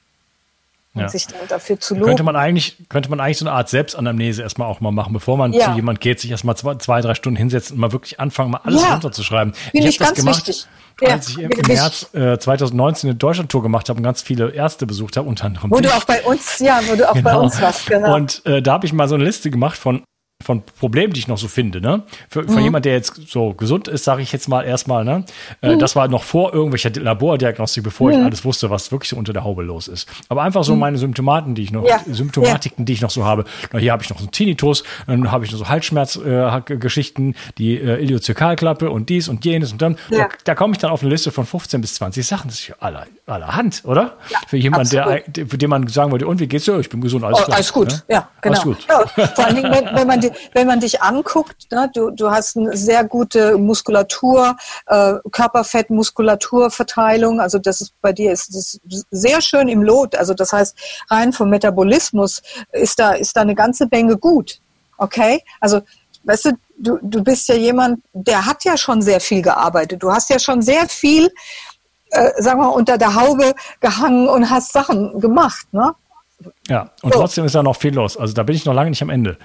Und 0.95 1.03
ja. 1.03 1.09
sich 1.09 1.27
dann 1.27 1.41
dafür 1.49 1.81
zu 1.81 1.95
loben. 1.95 2.07
Könnte 2.07 2.23
man 2.23 2.37
eigentlich, 2.37 2.77
könnte 2.89 3.09
man 3.09 3.21
eigentlich 3.21 3.39
so 3.39 3.47
eine 3.47 3.55
Art 3.55 3.69
Selbstanamnese 3.69 4.43
erstmal 4.43 4.69
auch 4.69 4.81
mal 4.81 4.93
machen, 4.93 5.13
bevor 5.13 5.37
man 5.39 5.53
ja. 5.53 5.71
zu 5.71 5.77
jemand 5.77 6.01
geht, 6.01 6.21
sich 6.21 6.31
erstmal 6.31 6.57
zwei, 6.57 6.75
zwei, 6.77 7.01
drei 7.01 7.15
Stunden 7.15 7.37
hinsetzt 7.37 7.73
und 7.73 7.79
mal 7.79 7.93
wirklich 7.93 8.21
anfangen, 8.21 8.51
mal 8.51 8.61
alles 8.65 8.83
ja. 8.83 8.93
runterzuschreiben. 8.93 9.55
Finde 9.55 9.89
ich, 9.89 9.95
ich 9.95 9.99
das 9.99 10.15
gemacht, 10.15 10.47
wichtig. 10.47 10.67
Als 11.01 11.31
ich 11.31 11.39
im, 11.39 11.51
im 11.51 11.67
März 11.67 12.11
äh, 12.15 12.39
2019 12.39 13.11
eine 13.11 13.17
Deutschlandtour 13.17 13.63
gemacht 13.63 13.89
habe 13.89 13.97
und 13.97 14.03
ganz 14.03 14.21
viele 14.21 14.51
Ärzte 14.51 14.87
besucht 14.87 15.17
habe, 15.17 15.27
unter 15.27 15.47
anderem. 15.47 15.71
Wo 15.71 15.81
du 15.81 15.89
auch 15.89 16.05
bei 16.05 16.23
uns, 16.23 16.59
ja, 16.59 16.81
wo 16.87 16.95
du 16.95 17.09
auch 17.09 17.15
genau. 17.15 17.31
bei 17.31 17.37
uns 17.37 17.61
warst, 17.61 17.87
genau. 17.87 18.15
Und 18.15 18.45
äh, 18.45 18.61
da 18.61 18.75
habe 18.75 18.87
ich 18.87 18.93
mal 18.93 19.09
so 19.09 19.15
eine 19.15 19.25
Liste 19.25 19.51
gemacht 19.51 19.79
von 19.79 20.03
von 20.43 20.63
Problemen, 20.79 21.13
die 21.13 21.21
ich 21.21 21.29
noch 21.29 21.39
so 21.39 21.49
finde, 21.49 21.81
ne? 21.81 22.03
Für, 22.29 22.45
für 22.45 22.59
mhm. 22.59 22.65
jemand, 22.65 22.85
der 22.85 22.95
jetzt 22.95 23.15
so 23.29 23.55
gesund 23.55 23.89
ist, 23.89 24.05
sage 24.05 24.23
ich 24.23 24.33
jetzt 24.33 24.49
mal 24.49 24.63
erstmal, 24.63 25.05
ne? 25.05 25.25
Äh, 25.61 25.75
mhm. 25.75 25.79
Das 25.79 25.97
war 25.97 26.09
noch 26.09 26.23
vor 26.23 26.53
irgendwelcher 26.53 26.91
Labordiagnostik, 26.91 27.85
bevor 27.85 28.09
mhm. 28.11 28.19
ich 28.19 28.25
alles 28.25 28.45
wusste, 28.45 28.71
was 28.71 28.93
wirklich 28.93 29.11
so 29.11 29.17
unter 29.17 29.33
der 29.33 29.45
Haube 29.45 29.63
los 29.63 29.89
ist. 29.89 30.09
Aber 30.29 30.43
einfach 30.43 30.65
so 30.65 30.75
mhm. 30.75 30.81
meine 30.81 30.99
Symptomaten, 30.99 31.55
die 31.55 31.63
ich 31.63 31.73
noch, 31.73 31.87
ja. 31.87 32.01
Symptomatiken, 32.07 32.83
ja. 32.83 32.85
die 32.87 32.93
ich 32.93 33.01
noch 33.01 33.11
so 33.11 33.25
habe. 33.25 33.45
Na, 33.73 33.79
hier 33.79 33.93
habe 33.93 34.03
ich 34.03 34.11
noch 34.11 34.19
so 34.19 34.25
einen 34.25 34.33
Tinnitus, 34.33 34.85
dann 35.07 35.31
habe 35.31 35.45
ich 35.45 35.53
noch 35.53 35.59
so 35.59 35.69
Halsschmerzgeschichten, 35.69 37.33
äh, 37.33 37.53
die 37.59 37.79
äh, 37.79 38.03
Iliozekalklappe 38.03 38.91
und 38.91 39.09
dies 39.09 39.29
und 39.29 39.45
jenes 39.45 39.73
und 39.73 39.81
dann, 39.83 39.97
ja. 40.11 40.19
da, 40.19 40.29
da 40.45 40.55
komme 40.55 40.73
ich 40.73 40.79
dann 40.79 40.91
auf 40.91 41.03
eine 41.03 41.11
Liste 41.11 41.31
von 41.31 41.47
15 41.47 41.81
bis 41.81 41.95
20 41.95 42.27
Sachen. 42.27 42.49
Das 42.49 42.59
ist 42.59 42.65
für 42.65 42.83
aller, 42.83 43.07
allerhand, 43.27 43.83
oder? 43.85 44.17
für 44.49 44.57
jemand, 44.57 44.93
der, 44.93 45.23
für 45.49 45.59
den 45.59 45.71
man 45.71 45.87
sagen 45.89 46.13
würde, 46.13 46.27
und 46.27 46.41
wie 46.41 46.47
geht's 46.47 46.65
dir? 46.65 46.79
Ich 46.79 46.89
bin 46.89 47.01
gesund, 47.01 47.25
alles, 47.25 47.41
oh, 47.47 47.53
alles 47.53 47.73
gut. 47.73 47.89
Ne? 47.89 48.03
Ja, 48.09 48.29
genau. 48.41 48.61
Alles 48.61 48.65
gut. 48.65 48.83
vor 49.35 49.45
allen 49.45 49.57
Dingen, 49.57 49.73
wenn, 49.73 49.95
wenn 49.95 50.07
man 50.07 50.21
die, 50.21 50.31
wenn 50.53 50.67
man 50.67 50.81
dich 50.81 51.03
anguckt, 51.03 51.71
ne, 51.71 51.91
du, 51.95 52.11
du 52.11 52.31
hast 52.31 52.57
eine 52.57 52.77
sehr 52.77 53.05
gute 53.05 53.59
Muskulatur, 53.59 54.57
äh, 54.87 55.15
Körperfett-Muskulaturverteilung. 55.31 57.41
Also 57.41 57.59
das 57.59 57.81
ist 57.81 57.95
bei 58.01 58.13
dir 58.13 58.33
ist 58.33 58.55
das 58.55 58.81
sehr 59.11 59.41
schön 59.41 59.69
im 59.69 59.83
Lot. 59.83 60.17
Also 60.17 60.35
das 60.35 60.53
heißt, 60.53 60.77
rein 61.11 61.33
vom 61.33 61.51
Metabolismus 61.51 62.43
ist 62.73 62.99
da, 62.99 63.13
ist 63.13 63.37
da 63.37 63.43
eine 63.43 63.55
ganze 63.55 63.87
Menge 63.91 64.17
gut. 64.17 64.61
Okay? 64.99 65.43
Also, 65.61 65.83
weißt 66.25 66.47
du, 66.47 66.51
du, 66.79 66.99
du 67.03 67.23
bist 67.23 67.49
ja 67.49 67.55
jemand, 67.55 68.03
der 68.13 68.47
hat 68.47 68.65
ja 68.65 68.77
schon 68.77 69.03
sehr 69.03 69.21
viel 69.21 69.43
gearbeitet. 69.43 70.03
Du 70.03 70.13
hast 70.13 70.31
ja 70.31 70.39
schon 70.39 70.63
sehr 70.63 70.89
viel, 70.89 71.31
äh, 72.11 72.43
sagen 72.43 72.61
wir 72.61 72.69
mal, 72.69 72.75
unter 72.75 72.99
der 72.99 73.15
Haube 73.15 73.55
gehangen 73.81 74.29
und 74.29 74.51
hast 74.51 74.73
Sachen 74.73 75.21
gemacht, 75.21 75.67
ne? 75.73 75.95
Ja, 76.69 76.91
und 77.03 77.13
so. 77.13 77.21
trotzdem 77.21 77.45
ist 77.45 77.55
da 77.55 77.63
noch 77.63 77.77
viel 77.77 77.95
los. 77.95 78.17
Also 78.17 78.35
da 78.35 78.43
bin 78.43 78.55
ich 78.55 78.65
noch 78.65 78.75
lange 78.75 78.91
nicht 78.91 79.03
am 79.03 79.11
Ende. 79.11 79.37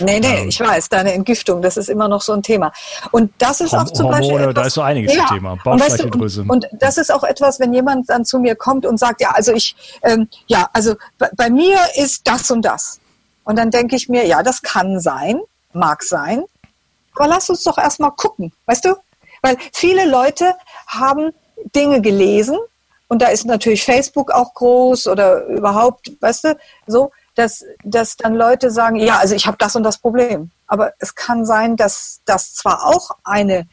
Nee, 0.00 0.20
nee, 0.20 0.42
ähm, 0.42 0.48
ich 0.48 0.60
weiß, 0.60 0.88
deine 0.88 1.12
Entgiftung, 1.12 1.62
das 1.62 1.76
ist 1.76 1.88
immer 1.88 2.08
noch 2.08 2.22
so 2.22 2.32
ein 2.32 2.42
Thema. 2.42 2.72
Und 3.10 3.32
das 3.38 3.60
ist 3.60 3.74
auch 3.74 3.84
zum 3.84 4.06
Hormone, 4.06 4.20
Beispiel. 4.20 4.40
Etwas, 4.40 4.54
da 4.54 4.66
ist 4.66 4.74
so 4.74 4.82
einiges 4.82 5.14
ja, 5.14 5.26
Thema. 5.26 5.56
Bauchspeicheldrüse. 5.62 6.42
Und, 6.42 6.48
weißt 6.48 6.62
du, 6.62 6.68
und, 6.68 6.72
und, 6.72 6.82
das 6.82 6.98
ist 6.98 7.12
auch 7.12 7.24
etwas, 7.24 7.60
wenn 7.60 7.72
jemand 7.72 8.10
dann 8.10 8.24
zu 8.24 8.38
mir 8.38 8.54
kommt 8.54 8.86
und 8.86 8.98
sagt, 8.98 9.20
ja, 9.20 9.30
also 9.30 9.52
ich, 9.52 9.76
ähm, 10.02 10.28
ja, 10.46 10.68
also 10.72 10.94
bei, 11.18 11.30
bei 11.36 11.50
mir 11.50 11.78
ist 11.96 12.26
das 12.26 12.50
und 12.50 12.62
das. 12.62 13.00
Und 13.44 13.56
dann 13.56 13.70
denke 13.70 13.96
ich 13.96 14.08
mir, 14.08 14.26
ja, 14.26 14.42
das 14.42 14.62
kann 14.62 15.00
sein, 15.00 15.40
mag 15.72 16.02
sein. 16.02 16.44
Aber 17.14 17.28
lass 17.28 17.48
uns 17.50 17.62
doch 17.62 17.78
erstmal 17.78 18.10
gucken, 18.12 18.52
weißt 18.66 18.84
du? 18.86 18.96
Weil 19.42 19.56
viele 19.72 20.08
Leute 20.08 20.54
haben 20.86 21.30
Dinge 21.74 22.00
gelesen, 22.00 22.56
und 23.14 23.22
da 23.22 23.28
ist 23.28 23.46
natürlich 23.46 23.84
Facebook 23.84 24.32
auch 24.32 24.54
groß 24.54 25.06
oder 25.06 25.44
überhaupt, 25.44 26.10
weißt 26.20 26.44
du, 26.44 26.58
so, 26.88 27.12
dass, 27.36 27.64
dass 27.84 28.16
dann 28.16 28.34
Leute 28.34 28.72
sagen, 28.72 28.96
ja, 28.96 29.18
also 29.18 29.36
ich 29.36 29.46
habe 29.46 29.56
das 29.56 29.76
und 29.76 29.84
das 29.84 29.98
Problem. 29.98 30.50
Aber 30.66 30.94
es 30.98 31.14
kann 31.14 31.46
sein, 31.46 31.76
dass 31.76 32.22
das 32.24 32.54
zwar 32.54 32.84
auch 32.84 33.12
eine, 33.22 33.68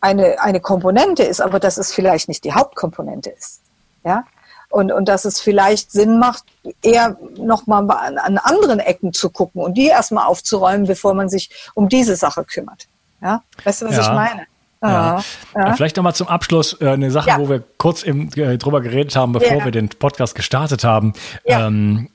eine, 0.00 0.40
eine 0.40 0.58
Komponente 0.58 1.22
ist, 1.22 1.40
aber 1.40 1.60
dass 1.60 1.78
es 1.78 1.92
vielleicht 1.92 2.26
nicht 2.26 2.42
die 2.42 2.54
Hauptkomponente 2.54 3.30
ist. 3.30 3.60
Ja? 4.02 4.24
Und, 4.68 4.90
und 4.90 5.08
dass 5.08 5.26
es 5.26 5.40
vielleicht 5.40 5.92
Sinn 5.92 6.18
macht, 6.18 6.42
eher 6.82 7.16
nochmal 7.36 7.88
an, 7.88 8.18
an 8.18 8.36
anderen 8.36 8.80
Ecken 8.80 9.12
zu 9.12 9.30
gucken 9.30 9.62
und 9.62 9.74
die 9.74 9.86
erstmal 9.86 10.26
aufzuräumen, 10.26 10.88
bevor 10.88 11.14
man 11.14 11.28
sich 11.28 11.70
um 11.74 11.88
diese 11.88 12.16
Sache 12.16 12.42
kümmert. 12.42 12.88
Ja? 13.22 13.44
Weißt 13.62 13.82
du, 13.82 13.86
was 13.86 13.96
ja. 13.96 14.02
ich 14.02 14.08
meine? 14.08 14.48
Ja. 14.82 15.22
ja. 15.54 15.74
Vielleicht 15.74 15.96
nochmal 15.96 16.14
zum 16.14 16.28
Abschluss 16.28 16.80
äh, 16.80 16.88
eine 16.88 17.10
Sache, 17.10 17.30
ja. 17.30 17.38
wo 17.38 17.48
wir 17.48 17.62
kurz 17.78 18.02
eben, 18.02 18.30
äh, 18.36 18.58
drüber 18.58 18.80
geredet 18.80 19.16
haben, 19.16 19.32
bevor 19.32 19.64
wir 19.64 19.72
den 19.72 19.88
Podcast 19.88 20.34
gestartet 20.34 20.84
haben. 20.84 21.14
Ähm, 21.44 22.10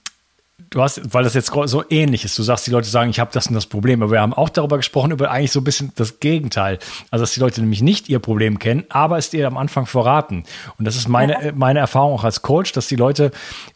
du 0.71 0.81
hast, 0.81 1.13
weil 1.13 1.23
das 1.23 1.33
jetzt 1.33 1.51
so 1.65 1.83
ähnlich 1.89 2.25
ist, 2.25 2.37
du 2.39 2.43
sagst, 2.43 2.65
die 2.65 2.71
Leute 2.71 2.87
sagen, 2.87 3.09
ich 3.09 3.19
habe 3.19 3.29
das 3.33 3.47
und 3.47 3.53
das 3.53 3.65
Problem, 3.65 4.01
aber 4.01 4.11
wir 4.11 4.21
haben 4.21 4.33
auch 4.33 4.49
darüber 4.49 4.77
gesprochen, 4.77 5.11
über 5.11 5.29
eigentlich 5.29 5.51
so 5.51 5.59
ein 5.59 5.65
bisschen 5.65 5.91
das 5.95 6.19
Gegenteil. 6.19 6.79
Also, 7.11 7.23
dass 7.23 7.33
die 7.33 7.41
Leute 7.41 7.61
nämlich 7.61 7.81
nicht 7.81 8.09
ihr 8.09 8.19
Problem 8.19 8.57
kennen, 8.57 8.85
aber 8.89 9.17
es 9.17 9.29
dir 9.29 9.45
am 9.47 9.57
Anfang 9.57 9.85
verraten. 9.85 10.45
Und 10.79 10.85
das 10.85 10.95
ist 10.95 11.09
meine, 11.09 11.53
meine 11.55 11.79
Erfahrung 11.79 12.13
auch 12.13 12.23
als 12.23 12.41
Coach, 12.41 12.71
dass 12.71 12.87
die 12.87 12.95
Leute, 12.95 13.31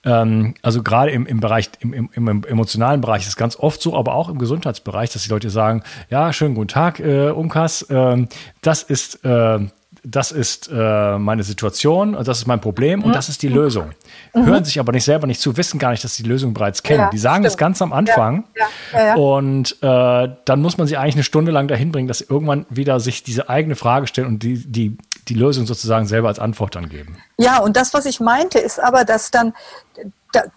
ähm, 0.06 0.56
also 0.62 0.82
gerade 0.84 1.12
im, 1.12 1.26
im 1.26 1.42
Bereich, 1.42 1.70
im, 1.82 1.94
im, 1.94 2.10
im 2.14 2.44
emotionalen 2.46 3.02
Bereich 3.02 3.24
ist 3.24 3.30
es 3.30 3.36
ganz 3.36 3.58
oft 3.58 3.82
so, 3.82 3.96
aber 3.96 4.16
auch 4.16 4.30
im 4.30 4.40
Gesundheitsbereich, 4.40 5.12
dass 5.12 5.24
die 5.24 5.30
Leute 5.30 5.50
sagen, 5.50 5.84
ja, 6.10 6.32
schönen 6.32 6.56
guten 6.56 6.70
Tag, 6.70 7.02
äh, 7.02 7.30
Umkas, 7.30 7.82
äh, 7.84 8.26
das 8.62 8.84
ist, 8.84 9.26
äh, 9.26 9.60
das 10.06 10.32
ist 10.32 10.70
äh, 10.72 11.18
meine 11.18 11.44
Situation 11.44 12.14
das 12.14 12.40
ist 12.40 12.48
mein 12.48 12.62
Problem 12.62 13.04
und 13.04 13.10
mhm. 13.10 13.14
das 13.14 13.30
ist 13.30 13.42
die 13.42 13.48
Lösung. 13.48 13.92
Mhm. 14.34 14.46
Hören 14.46 14.64
sich 14.64 14.80
aber 14.80 14.92
nicht 14.92 15.04
selber 15.04 15.28
nicht 15.28 15.42
zu, 15.42 15.58
wissen 15.58 15.80
gar 15.80 15.92
nicht, 15.92 16.04
dass 16.04 16.16
sie 16.16 16.24
die 16.24 16.30
Lösung 16.30 16.54
bereits 16.54 16.84
kennen. 16.84 17.02
Ja, 17.02 17.10
die 17.10 17.18
sagen 17.18 17.36
stimmt. 17.36 17.46
das 17.46 17.58
ganz 17.58 17.82
am 17.82 17.94
Anfang 17.94 18.46
ja, 18.94 19.06
ja, 19.06 19.16
und 19.16 19.78
äh, 19.82 20.30
dann 20.46 20.62
muss 20.62 20.78
man 20.78 20.88
sie 20.88 20.98
eigentlich 20.98 21.16
eine 21.16 21.24
Stunde 21.24 21.52
lang 21.52 21.68
dahin 21.68 21.92
bringen, 21.92 22.08
dass 22.08 22.20
sie 22.20 22.26
irgendwann 22.30 22.66
wieder 22.70 23.00
sich 23.00 23.24
diese 23.24 23.50
eigene 23.50 23.76
Frage 23.76 24.08
stellen 24.08 24.28
und 24.28 24.44
die, 24.44 24.58
die, 24.58 24.98
die 25.28 25.34
Lösung 25.34 25.66
sozusagen 25.66 26.06
selber 26.06 26.28
als 26.28 26.40
Antwort 26.40 26.76
dann 26.76 26.90
geben. 26.90 27.18
Ja, 27.38 27.60
und 27.60 27.76
das, 27.76 27.94
was 27.94 28.06
ich 28.06 28.20
meinte, 28.20 28.60
ist 28.60 28.80
aber, 28.80 29.06
dass 29.06 29.32
dann 29.32 29.54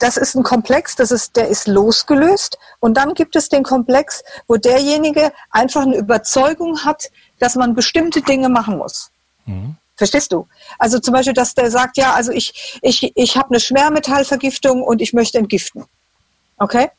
das 0.01 0.17
ist 0.17 0.35
ein 0.35 0.43
Komplex, 0.43 0.97
das 0.97 1.11
ist, 1.11 1.37
der 1.37 1.49
ist 1.49 1.69
losgelöst. 1.69 2.59
Und 2.81 2.97
dann 2.97 3.15
gibt 3.15 3.37
es 3.37 3.49
den 3.49 3.63
Komplex, 3.63 4.25
wo 4.47 4.57
derjenige 4.57 5.33
einfach 5.51 5.83
eine 5.83 5.97
Überzeugung 5.97 6.85
hat, 6.85 7.11
dass 7.39 7.55
man 7.55 7.75
bestimmte 7.75 8.23
Dinge 8.23 8.49
machen 8.49 8.79
muss. 8.79 9.11
Verstehst 9.97 10.33
du? 10.33 10.47
Also 10.79 11.01
zum 11.01 11.13
Beispiel, 11.13 11.35
dass 11.35 11.55
der 11.55 11.71
sagt, 11.71 11.97
ja, 11.97 12.15
also 12.15 12.31
ich, 12.31 12.79
ich, 12.83 13.13
ich 13.17 13.37
habe 13.37 13.51
eine 13.51 13.61
Schwermetallvergiftung 13.61 14.83
und 14.83 15.03
ich 15.03 15.13
möchte 15.13 15.39
entgiften. 15.39 15.85
Okay? 16.57 16.91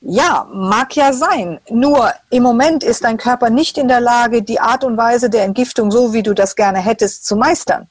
Ja, 0.00 0.48
mag 0.52 0.96
ja 0.96 1.12
sein. 1.12 1.60
Nur 1.68 2.12
im 2.30 2.42
Moment 2.42 2.82
ist 2.82 3.04
dein 3.04 3.16
Körper 3.16 3.50
nicht 3.50 3.78
in 3.78 3.86
der 3.86 4.00
Lage, 4.00 4.42
die 4.42 4.58
Art 4.58 4.82
und 4.82 4.96
Weise 4.96 5.30
der 5.30 5.44
Entgiftung, 5.44 5.90
so 5.90 6.12
wie 6.12 6.22
du 6.22 6.34
das 6.34 6.56
gerne 6.56 6.80
hättest, 6.80 7.26
zu 7.26 7.36
meistern. 7.36 7.88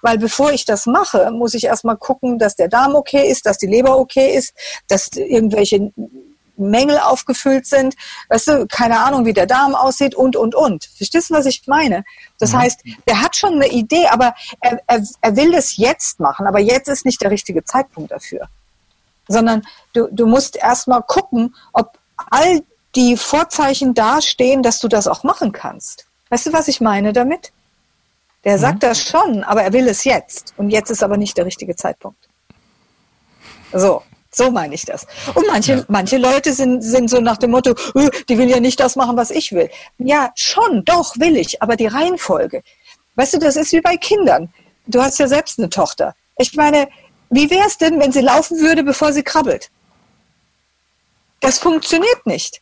Weil 0.00 0.18
bevor 0.18 0.52
ich 0.52 0.64
das 0.64 0.86
mache, 0.86 1.30
muss 1.30 1.54
ich 1.54 1.64
erstmal 1.64 1.96
gucken, 1.96 2.38
dass 2.38 2.56
der 2.56 2.68
Darm 2.68 2.94
okay 2.94 3.30
ist, 3.30 3.46
dass 3.46 3.58
die 3.58 3.66
Leber 3.66 3.98
okay 3.98 4.36
ist, 4.36 4.54
dass 4.88 5.08
irgendwelche 5.14 5.92
Mängel 6.56 6.98
aufgefüllt 6.98 7.66
sind, 7.66 7.94
weißt 8.28 8.48
du, 8.48 8.66
keine 8.66 9.00
Ahnung, 9.00 9.24
wie 9.24 9.32
der 9.32 9.46
Darm 9.46 9.74
aussieht 9.74 10.14
und, 10.14 10.36
und, 10.36 10.54
und. 10.54 10.84
Verstehst 10.96 11.30
du, 11.30 11.34
was 11.34 11.46
ich 11.46 11.66
meine? 11.66 12.04
Das 12.38 12.52
mhm. 12.52 12.58
heißt, 12.58 12.80
der 13.06 13.20
hat 13.20 13.36
schon 13.36 13.54
eine 13.54 13.68
Idee, 13.68 14.06
aber 14.08 14.34
er, 14.60 14.80
er, 14.86 15.02
er 15.20 15.36
will 15.36 15.54
es 15.54 15.76
jetzt 15.76 16.20
machen, 16.20 16.46
aber 16.46 16.60
jetzt 16.60 16.88
ist 16.88 17.04
nicht 17.04 17.20
der 17.22 17.30
richtige 17.30 17.64
Zeitpunkt 17.64 18.10
dafür. 18.10 18.48
Sondern 19.28 19.62
du, 19.94 20.08
du 20.10 20.26
musst 20.26 20.56
erstmal 20.56 21.02
gucken, 21.02 21.54
ob 21.72 21.98
all 22.30 22.62
die 22.94 23.16
Vorzeichen 23.16 23.94
dastehen, 23.94 24.62
dass 24.62 24.80
du 24.80 24.88
das 24.88 25.08
auch 25.08 25.24
machen 25.24 25.52
kannst. 25.52 26.06
Weißt 26.28 26.46
du, 26.46 26.52
was 26.52 26.68
ich 26.68 26.80
meine 26.80 27.12
damit? 27.12 27.52
Der 28.44 28.58
sagt 28.58 28.76
mhm. 28.76 28.88
das 28.88 29.00
schon, 29.00 29.42
aber 29.44 29.62
er 29.62 29.72
will 29.72 29.88
es 29.88 30.04
jetzt. 30.04 30.54
Und 30.56 30.70
jetzt 30.70 30.90
ist 30.90 31.02
aber 31.02 31.16
nicht 31.16 31.36
der 31.36 31.46
richtige 31.46 31.74
Zeitpunkt. 31.74 32.28
So. 33.72 34.02
So 34.34 34.50
meine 34.50 34.74
ich 34.74 34.84
das. 34.84 35.06
Und 35.34 35.46
manche, 35.46 35.74
ja. 35.74 35.84
manche 35.86 36.18
Leute 36.18 36.52
sind, 36.52 36.82
sind 36.82 37.08
so 37.08 37.20
nach 37.20 37.36
dem 37.36 37.52
Motto, 37.52 37.70
äh, 37.94 38.10
die 38.28 38.36
will 38.36 38.50
ja 38.50 38.58
nicht 38.58 38.80
das 38.80 38.96
machen, 38.96 39.16
was 39.16 39.30
ich 39.30 39.52
will. 39.52 39.70
Ja, 39.98 40.32
schon, 40.34 40.84
doch, 40.84 41.16
will 41.18 41.36
ich, 41.36 41.62
aber 41.62 41.76
die 41.76 41.86
Reihenfolge. 41.86 42.62
Weißt 43.14 43.34
du, 43.34 43.38
das 43.38 43.54
ist 43.54 43.72
wie 43.72 43.80
bei 43.80 43.96
Kindern. 43.96 44.52
Du 44.86 45.00
hast 45.00 45.18
ja 45.18 45.28
selbst 45.28 45.58
eine 45.60 45.70
Tochter. 45.70 46.16
Ich 46.36 46.54
meine, 46.54 46.88
wie 47.30 47.48
wäre 47.48 47.66
es 47.66 47.78
denn, 47.78 48.00
wenn 48.00 48.10
sie 48.10 48.22
laufen 48.22 48.58
würde, 48.58 48.82
bevor 48.82 49.12
sie 49.12 49.22
krabbelt? 49.22 49.70
Das 51.38 51.60
funktioniert 51.60 52.26
nicht. 52.26 52.60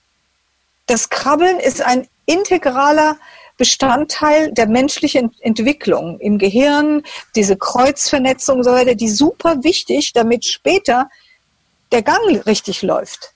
Das 0.86 1.08
Krabbeln 1.08 1.58
ist 1.58 1.80
ein 1.80 2.06
integraler 2.26 3.16
Bestandteil 3.56 4.52
der 4.52 4.66
menschlichen 4.66 5.34
Entwicklung 5.40 6.18
im 6.20 6.36
Gehirn, 6.36 7.02
diese 7.34 7.56
Kreuzvernetzung 7.56 8.58
und 8.58 8.64
so 8.64 8.72
weiter, 8.72 8.94
die 8.94 9.08
super 9.08 9.62
wichtig, 9.62 10.12
damit 10.12 10.44
später 10.44 11.08
der 11.92 12.02
Gang 12.02 12.46
richtig 12.46 12.82
läuft. 12.82 13.32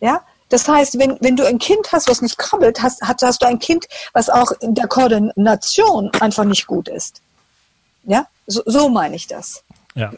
Ja, 0.00 0.22
das 0.48 0.68
heißt, 0.68 0.98
wenn, 0.98 1.16
wenn 1.20 1.36
du 1.36 1.44
ein 1.44 1.58
Kind 1.58 1.90
hast, 1.92 2.08
was 2.08 2.22
nicht 2.22 2.38
krabbelt, 2.38 2.82
hast, 2.82 3.02
hast, 3.02 3.22
hast 3.22 3.42
du 3.42 3.46
ein 3.46 3.58
Kind, 3.58 3.86
was 4.12 4.28
auch 4.28 4.52
in 4.60 4.74
der 4.74 4.86
Koordination 4.86 6.10
einfach 6.20 6.44
nicht 6.44 6.66
gut 6.66 6.88
ist. 6.88 7.20
Ja, 8.04 8.26
so, 8.46 8.62
so 8.66 8.88
meine 8.88 9.16
ich 9.16 9.26
das. 9.26 9.64
Ja. 9.94 10.12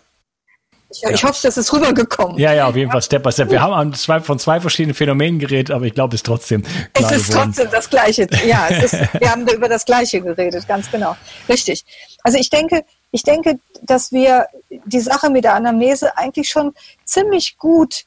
Ich, 0.90 1.02
ja. 1.02 1.10
ich 1.10 1.22
hoffe, 1.22 1.38
das 1.42 1.56
ist 1.56 1.72
rübergekommen. 1.72 2.38
Ja, 2.38 2.52
ja, 2.52 2.66
auf 2.66 2.76
jeden 2.76 2.90
Fall 2.90 3.02
Step 3.02 3.22
by 3.22 3.30
Step. 3.30 3.50
Wir 3.50 3.60
haben 3.60 3.92
zwei, 3.94 4.20
von 4.20 4.38
zwei 4.38 4.58
verschiedenen 4.60 4.94
Phänomenen 4.94 5.38
geredet, 5.38 5.70
aber 5.70 5.84
ich 5.84 5.94
glaube, 5.94 6.14
es 6.14 6.20
ist 6.20 6.26
trotzdem. 6.26 6.62
Es 6.94 7.10
ist 7.10 7.28
geworden. 7.28 7.52
trotzdem 7.52 7.70
das 7.70 7.90
Gleiche. 7.90 8.26
Ja, 8.46 8.66
ist, 8.66 8.92
wir 9.20 9.30
haben 9.30 9.46
über 9.48 9.68
das 9.68 9.84
Gleiche 9.84 10.20
geredet, 10.22 10.66
ganz 10.66 10.90
genau. 10.90 11.16
Richtig. 11.48 11.84
Also 12.22 12.38
ich 12.38 12.48
denke, 12.48 12.84
ich 13.10 13.22
denke, 13.22 13.58
dass 13.82 14.12
wir 14.12 14.46
die 14.68 15.00
Sache 15.00 15.30
mit 15.30 15.44
der 15.44 15.54
Anamnese 15.54 16.16
eigentlich 16.16 16.50
schon 16.50 16.74
ziemlich 17.04 17.56
gut 17.58 18.04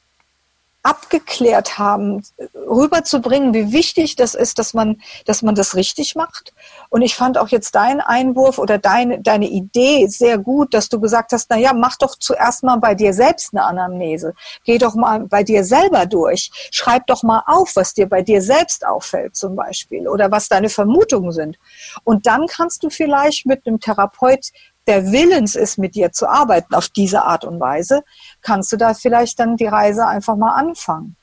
abgeklärt 0.82 1.78
haben, 1.78 2.24
rüberzubringen, 2.54 3.54
wie 3.54 3.72
wichtig 3.72 4.16
das 4.16 4.34
ist, 4.34 4.58
dass 4.58 4.74
man, 4.74 5.00
dass 5.26 5.42
man 5.42 5.54
das 5.54 5.76
richtig 5.76 6.16
macht. 6.16 6.52
Und 6.88 7.02
ich 7.02 7.14
fand 7.14 7.38
auch 7.38 7.48
jetzt 7.48 7.76
deinen 7.76 8.00
Einwurf 8.00 8.58
oder 8.58 8.78
deine, 8.78 9.20
deine 9.20 9.48
Idee 9.48 10.08
sehr 10.08 10.38
gut, 10.38 10.74
dass 10.74 10.88
du 10.88 10.98
gesagt 10.98 11.32
hast, 11.32 11.46
na 11.50 11.56
ja, 11.56 11.72
mach 11.72 11.96
doch 11.98 12.16
zuerst 12.18 12.64
mal 12.64 12.76
bei 12.76 12.96
dir 12.96 13.14
selbst 13.14 13.54
eine 13.54 13.64
Anamnese. 13.64 14.34
Geh 14.64 14.78
doch 14.78 14.96
mal 14.96 15.20
bei 15.20 15.44
dir 15.44 15.62
selber 15.62 16.06
durch. 16.06 16.50
Schreib 16.72 17.06
doch 17.06 17.22
mal 17.22 17.44
auf, 17.46 17.76
was 17.76 17.94
dir 17.94 18.08
bei 18.08 18.22
dir 18.22 18.42
selbst 18.42 18.84
auffällt 18.84 19.36
zum 19.36 19.54
Beispiel 19.54 20.08
oder 20.08 20.32
was 20.32 20.48
deine 20.48 20.68
Vermutungen 20.68 21.30
sind. 21.30 21.58
Und 22.02 22.26
dann 22.26 22.48
kannst 22.48 22.82
du 22.82 22.90
vielleicht 22.90 23.46
mit 23.46 23.66
einem 23.66 23.78
Therapeut 23.78 24.50
der 24.86 25.12
Willens 25.12 25.54
ist, 25.54 25.78
mit 25.78 25.94
dir 25.94 26.12
zu 26.12 26.28
arbeiten 26.28 26.74
auf 26.74 26.88
diese 26.88 27.22
Art 27.22 27.44
und 27.44 27.60
Weise, 27.60 28.02
kannst 28.40 28.72
du 28.72 28.76
da 28.76 28.94
vielleicht 28.94 29.38
dann 29.38 29.56
die 29.56 29.66
Reise 29.66 30.06
einfach 30.06 30.36
mal 30.36 30.54
anfangen. 30.54 31.16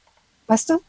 Weißt 0.48 0.70
du? 0.70 0.80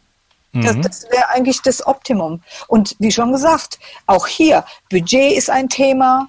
Das, 0.52 0.74
mhm. 0.74 0.82
das 0.82 1.10
wäre 1.10 1.28
eigentlich 1.30 1.62
das 1.62 1.86
Optimum. 1.86 2.42
Und 2.66 2.96
wie 2.98 3.12
schon 3.12 3.32
gesagt, 3.32 3.78
auch 4.06 4.26
hier, 4.26 4.64
Budget 4.90 5.36
ist 5.36 5.48
ein 5.48 5.68
Thema, 5.68 6.28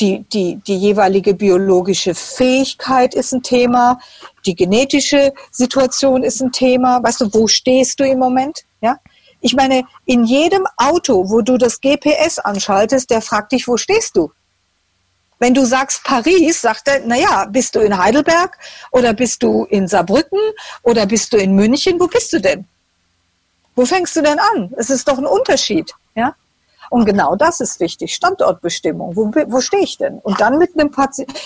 die, 0.00 0.24
die, 0.32 0.56
die 0.56 0.76
jeweilige 0.76 1.34
biologische 1.34 2.14
Fähigkeit 2.14 3.14
ist 3.14 3.32
ein 3.32 3.42
Thema, 3.42 3.98
die 4.46 4.54
genetische 4.54 5.34
Situation 5.50 6.22
ist 6.22 6.40
ein 6.40 6.52
Thema. 6.52 7.02
Weißt 7.02 7.20
du, 7.20 7.34
wo 7.34 7.46
stehst 7.46 8.00
du 8.00 8.04
im 8.04 8.18
Moment? 8.18 8.64
Ja? 8.80 8.96
Ich 9.42 9.54
meine, 9.54 9.84
in 10.06 10.24
jedem 10.24 10.66
Auto, 10.78 11.28
wo 11.28 11.42
du 11.42 11.58
das 11.58 11.80
GPS 11.80 12.38
anschaltest, 12.38 13.10
der 13.10 13.20
fragt 13.20 13.52
dich, 13.52 13.68
wo 13.68 13.76
stehst 13.76 14.16
du? 14.16 14.32
Wenn 15.40 15.54
du 15.54 15.64
sagst 15.64 16.04
Paris, 16.04 16.60
sagt 16.60 16.86
er, 16.86 17.00
naja, 17.06 17.46
bist 17.46 17.74
du 17.74 17.80
in 17.80 17.96
Heidelberg 17.96 18.58
oder 18.92 19.14
bist 19.14 19.42
du 19.42 19.64
in 19.64 19.88
Saarbrücken 19.88 20.38
oder 20.82 21.06
bist 21.06 21.32
du 21.32 21.38
in 21.38 21.54
München? 21.54 21.98
Wo 21.98 22.06
bist 22.06 22.32
du 22.34 22.40
denn? 22.40 22.66
Wo 23.74 23.86
fängst 23.86 24.14
du 24.14 24.22
denn 24.22 24.38
an? 24.38 24.72
Es 24.76 24.90
ist 24.90 25.08
doch 25.08 25.16
ein 25.16 25.26
Unterschied, 25.26 25.92
ja? 26.14 26.34
Und 26.90 27.06
genau 27.06 27.36
das 27.36 27.60
ist 27.60 27.80
wichtig, 27.80 28.14
Standortbestimmung. 28.14 29.16
Wo, 29.16 29.32
wo 29.32 29.60
stehe 29.60 29.84
ich 29.84 29.96
denn? 29.96 30.18
Und 30.18 30.40
dann 30.40 30.58
mit 30.58 30.78
einem, 30.78 30.90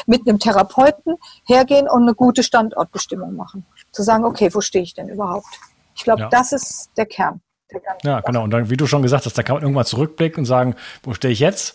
mit 0.06 0.26
einem 0.26 0.38
Therapeuten 0.38 1.16
hergehen 1.46 1.86
und 1.86 2.02
eine 2.02 2.14
gute 2.14 2.42
Standortbestimmung 2.42 3.36
machen. 3.36 3.64
Zu 3.92 4.02
sagen, 4.02 4.24
okay, 4.24 4.52
wo 4.52 4.62
stehe 4.62 4.82
ich 4.82 4.94
denn 4.94 5.08
überhaupt? 5.08 5.46
Ich 5.94 6.02
glaube, 6.02 6.22
ja. 6.22 6.28
das 6.30 6.52
ist 6.52 6.90
der 6.96 7.06
Kern. 7.06 7.40
Der 7.70 7.80
ja, 8.02 8.20
genau. 8.22 8.42
Und 8.42 8.50
dann, 8.50 8.70
wie 8.70 8.76
du 8.76 8.86
schon 8.86 9.02
gesagt 9.02 9.26
hast, 9.26 9.36
da 9.36 9.42
kann 9.42 9.56
man 9.56 9.62
irgendwann 9.62 9.84
zurückblicken 9.84 10.40
und 10.40 10.46
sagen, 10.46 10.74
wo 11.02 11.12
stehe 11.12 11.32
ich 11.32 11.40
jetzt? 11.40 11.74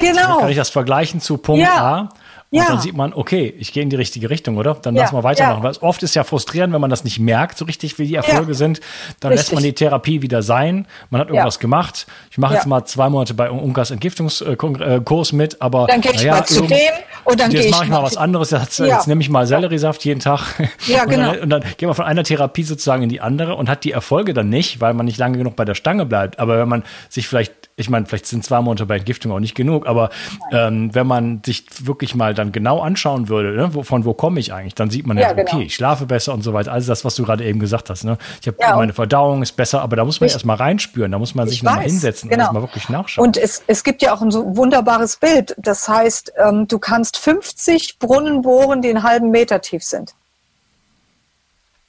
Genau. 0.00 0.20
Dann 0.20 0.38
kann 0.40 0.48
ich 0.50 0.56
das 0.56 0.70
vergleichen 0.70 1.20
zu 1.20 1.38
Punkt 1.38 1.62
ja. 1.62 1.76
A. 1.76 2.08
Und 2.52 2.58
ja. 2.58 2.66
dann 2.66 2.80
sieht 2.80 2.96
man, 2.96 3.14
okay, 3.14 3.54
ich 3.58 3.72
gehe 3.72 3.84
in 3.84 3.90
die 3.90 3.96
richtige 3.96 4.28
Richtung, 4.28 4.56
oder? 4.56 4.74
Dann 4.74 4.96
ja. 4.96 5.02
lass 5.02 5.12
mal 5.12 5.22
weitermachen. 5.22 5.62
Weil 5.62 5.72
oft 5.82 6.02
ist 6.02 6.16
ja 6.16 6.24
frustrierend, 6.24 6.74
wenn 6.74 6.80
man 6.80 6.90
das 6.90 7.04
nicht 7.04 7.20
merkt, 7.20 7.56
so 7.56 7.64
richtig, 7.64 7.96
wie 8.00 8.08
die 8.08 8.16
Erfolge 8.16 8.54
sind. 8.54 8.80
Dann 9.20 9.30
richtig. 9.30 9.50
lässt 9.50 9.54
man 9.54 9.62
die 9.62 9.72
Therapie 9.72 10.20
wieder 10.20 10.42
sein. 10.42 10.88
Man 11.10 11.20
hat 11.20 11.28
irgendwas 11.28 11.60
gemacht. 11.60 12.08
Ich 12.28 12.38
mache 12.38 12.54
jetzt 12.54 12.66
mal 12.66 12.84
zwei 12.86 13.08
Monate 13.08 13.34
bei 13.34 13.48
Unkas 13.48 13.92
Entgiftungskurs 13.92 15.32
mit, 15.32 15.62
aber 15.62 15.86
dann 15.86 16.00
gehe 16.00 16.10
ich 16.10 16.22
ja, 16.22 16.34
mal 16.34 16.44
zu 16.44 16.62
dem 16.62 16.76
und 17.22 17.38
dann 17.38 17.50
gehe 17.50 17.60
ich 17.60 17.70
mache 17.70 17.84
ich 17.84 17.90
mal 17.90 18.02
was 18.02 18.16
anderes. 18.16 18.50
Jetzt, 18.50 18.80
jetzt 18.80 19.06
nehme 19.06 19.20
ich 19.20 19.30
mal 19.30 19.46
Selleriesaft 19.46 20.04
jeden 20.04 20.18
Tag. 20.18 20.40
Ja, 20.88 21.04
genau. 21.04 21.30
Und 21.30 21.34
dann, 21.34 21.42
und 21.42 21.50
dann 21.50 21.62
geht 21.76 21.86
man 21.86 21.94
von 21.94 22.04
einer 22.04 22.24
Therapie 22.24 22.64
sozusagen 22.64 23.04
in 23.04 23.10
die 23.10 23.20
andere 23.20 23.54
und 23.54 23.68
hat 23.68 23.84
die 23.84 23.92
Erfolge 23.92 24.34
dann 24.34 24.48
nicht, 24.48 24.80
weil 24.80 24.92
man 24.94 25.06
nicht 25.06 25.18
lange 25.18 25.38
genug 25.38 25.54
bei 25.54 25.64
der 25.64 25.74
Stange 25.76 26.04
bleibt. 26.04 26.40
Aber 26.40 26.58
wenn 26.58 26.68
man 26.68 26.82
sich 27.08 27.28
vielleicht 27.28 27.59
ich 27.80 27.90
meine, 27.90 28.06
vielleicht 28.06 28.26
sind 28.26 28.44
zwei 28.44 28.60
Monate 28.60 28.86
bei 28.86 28.96
Entgiftung 28.96 29.32
auch 29.32 29.40
nicht 29.40 29.54
genug, 29.54 29.86
aber 29.86 30.10
ähm, 30.52 30.94
wenn 30.94 31.06
man 31.06 31.42
sich 31.44 31.64
wirklich 31.80 32.14
mal 32.14 32.34
dann 32.34 32.52
genau 32.52 32.80
anschauen 32.80 33.28
würde, 33.28 33.56
ne, 33.56 33.74
wo, 33.74 33.82
von 33.82 34.04
wo 34.04 34.12
komme 34.14 34.38
ich 34.38 34.52
eigentlich, 34.52 34.74
dann 34.74 34.90
sieht 34.90 35.06
man 35.06 35.16
ja, 35.16 35.28
ja 35.28 35.32
genau. 35.32 35.52
okay, 35.52 35.64
ich 35.64 35.74
schlafe 35.74 36.06
besser 36.06 36.34
und 36.34 36.42
so 36.42 36.52
weiter. 36.52 36.72
Also 36.72 36.88
das, 36.88 37.04
was 37.04 37.14
du 37.14 37.24
gerade 37.24 37.44
eben 37.44 37.58
gesagt 37.58 37.90
hast. 37.90 38.04
Ne? 38.04 38.18
Ich 38.40 38.46
habe 38.46 38.58
ja, 38.60 38.76
meine 38.76 38.92
Verdauung 38.92 39.42
ist 39.42 39.52
besser, 39.52 39.80
aber 39.82 39.96
da 39.96 40.04
muss 40.04 40.20
man 40.20 40.28
erst 40.28 40.44
mal 40.44 40.54
reinspüren, 40.54 41.10
da 41.10 41.18
muss 41.18 41.34
man 41.34 41.48
sich 41.48 41.62
nochmal 41.62 41.84
hinsetzen 41.84 42.28
genau. 42.28 42.42
und 42.42 42.44
erstmal 42.44 42.62
wirklich 42.62 42.88
nachschauen. 42.88 43.26
Und 43.26 43.36
es, 43.36 43.62
es 43.66 43.82
gibt 43.82 44.02
ja 44.02 44.14
auch 44.14 44.20
ein 44.20 44.30
so 44.30 44.56
wunderbares 44.56 45.16
Bild. 45.16 45.54
Das 45.58 45.88
heißt, 45.88 46.34
ähm, 46.36 46.68
du 46.68 46.78
kannst 46.78 47.16
50 47.16 47.98
Brunnen 47.98 48.42
bohren, 48.42 48.82
die 48.82 48.90
einen 48.90 49.02
halben 49.02 49.30
Meter 49.30 49.60
tief 49.60 49.82
sind. 49.82 50.14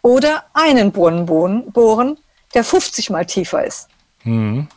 Oder 0.02 0.46
einen 0.54 0.92
Brunnen 0.92 1.26
bohren, 1.26 2.18
der 2.54 2.64
50 2.64 3.10
mal 3.10 3.26
tiefer 3.26 3.66
ist. 3.66 3.88
Mhm. 4.24 4.68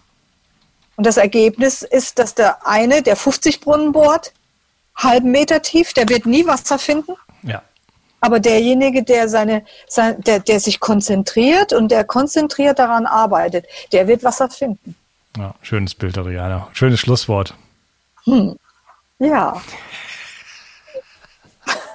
Und 0.96 1.06
das 1.06 1.16
Ergebnis 1.16 1.82
ist, 1.82 2.18
dass 2.18 2.34
der 2.34 2.66
eine, 2.66 3.02
der 3.02 3.16
50 3.16 3.60
Brunnen 3.60 3.92
bohrt, 3.92 4.32
halben 4.94 5.30
Meter 5.30 5.62
tief, 5.62 5.92
der 5.92 6.08
wird 6.08 6.26
nie 6.26 6.46
Wasser 6.46 6.78
finden. 6.78 7.14
Ja. 7.42 7.62
Aber 8.20 8.40
derjenige, 8.40 9.02
der 9.02 9.28
seine, 9.28 9.64
sein, 9.86 10.20
der, 10.22 10.40
der 10.40 10.60
sich 10.60 10.80
konzentriert 10.80 11.72
und 11.72 11.90
der 11.90 12.04
konzentriert 12.04 12.78
daran 12.78 13.06
arbeitet, 13.06 13.66
der 13.92 14.06
wird 14.06 14.24
Wasser 14.24 14.48
finden. 14.48 14.96
Ja, 15.36 15.54
schönes 15.62 15.94
Bild, 15.94 16.16
Adriana. 16.16 16.68
Schönes 16.72 17.00
Schlusswort. 17.00 17.54
Hm. 18.24 18.56
Ja. 19.18 19.60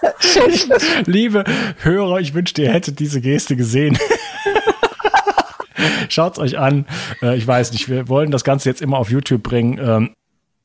Liebe 1.06 1.44
Hörer, 1.82 2.20
ich 2.20 2.34
wünschte, 2.34 2.64
ihr 2.64 2.72
hättet 2.72 3.00
diese 3.00 3.22
Geste 3.22 3.56
gesehen. 3.56 3.98
Schaut's 6.10 6.40
euch 6.40 6.58
an. 6.58 6.86
Äh, 7.22 7.38
ich 7.38 7.46
weiß 7.46 7.72
nicht, 7.72 7.90
wir 7.90 8.08
wollen 8.08 8.32
das 8.32 8.44
Ganze 8.44 8.70
jetzt 8.70 8.82
immer 8.82 8.98
auf 8.98 9.10
YouTube 9.10 9.44
bringen. 9.44 9.80
Ähm, 9.82 10.10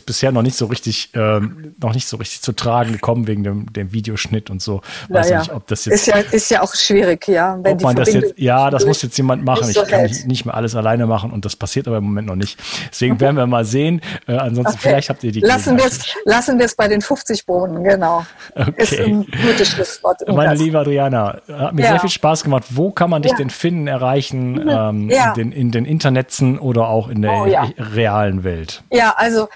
bisher 0.07 0.33
noch 0.33 0.43
nicht 0.43 0.57
so 0.57 0.67
richtig, 0.67 1.11
ähm, 1.15 1.75
noch 1.81 1.95
nicht 1.95 2.07
so 2.07 2.17
richtig 2.17 2.43
zu 2.43 2.53
tragen 2.53 2.93
gekommen 2.93 3.27
wegen 3.27 3.45
dem, 3.45 3.73
dem 3.73 3.93
Videoschnitt 3.93 4.51
und 4.51 4.63
so. 4.63 4.83
Weiß 5.09 5.31
ja, 5.31 5.39
nicht, 5.41 5.53
ob 5.53 5.67
das 5.67 5.85
jetzt. 5.85 5.95
Ist 5.95 6.07
ja, 6.07 6.17
ist 6.17 6.51
ja 6.51 6.63
auch 6.63 6.75
schwierig, 6.75 7.27
ja. 7.29 7.59
Wenn 7.63 7.75
ob 7.75 7.83
man 7.83 7.97
das 7.97 8.13
jetzt, 8.13 8.39
ja, 8.39 8.71
das 8.71 8.87
muss 8.87 9.03
jetzt 9.03 9.17
jemand 9.17 9.45
machen. 9.45 9.69
Ich 9.69 9.83
kann 9.85 10.03
nicht, 10.03 10.27
nicht, 10.27 10.45
mehr 10.45 10.55
alles 10.55 10.75
alleine 10.75 11.07
machen 11.07 11.31
und 11.31 11.45
das 11.45 11.57
passiert 11.57 11.89
aber 11.89 11.99
im 11.99 12.05
Moment 12.05 12.29
noch 12.29 12.37
nicht. 12.37 12.59
Deswegen 12.91 13.19
werden 13.21 13.37
wir 13.37 13.47
mal 13.47 13.65
sehen. 13.65 14.01
Äh, 14.27 14.37
ansonsten 14.37 14.75
okay. 14.75 14.89
vielleicht 14.89 15.11
habt 15.11 15.25
ihr 15.25 15.33
die. 15.33 15.41
Lassen 15.41 15.77
wir 15.77 15.87
es, 15.87 16.01
lassen 16.25 16.59
wir 16.59 16.67
es 16.67 16.75
bei 16.75 16.89
den 16.89 17.01
50 17.01 17.47
Bohnen, 17.47 17.83
genau. 17.85 18.27
Okay. 18.55 18.73
Ist 18.77 19.01
ein 19.01 19.27
gutes 19.47 19.69
Schlusswort. 19.69 20.21
Meine 20.29 20.55
liebe 20.55 20.79
Adriana, 20.79 21.41
hat 21.49 21.75
mir 21.75 21.83
ja. 21.83 21.91
sehr 21.91 22.01
viel 22.01 22.11
Spaß 22.11 22.45
gemacht. 22.45 22.65
Wo 22.71 22.91
kann 22.91 23.11
man 23.11 23.23
dich 23.23 23.33
ja. 23.33 23.39
denn 23.39 23.51
finden, 23.51 23.87
erreichen? 23.87 24.53
Mhm. 24.53 24.69
Ähm, 24.69 25.11
ja. 25.11 25.29
in, 25.29 25.35
den, 25.35 25.53
in 25.53 25.71
den 25.71 25.85
Internetzen 25.85 26.59
oder 26.59 26.89
auch 26.89 27.09
in 27.09 27.23
der 27.23 27.33
oh, 27.33 27.47
realen 27.79 28.45
Welt? 28.45 28.83
Ja, 28.91 29.15
also 29.17 29.49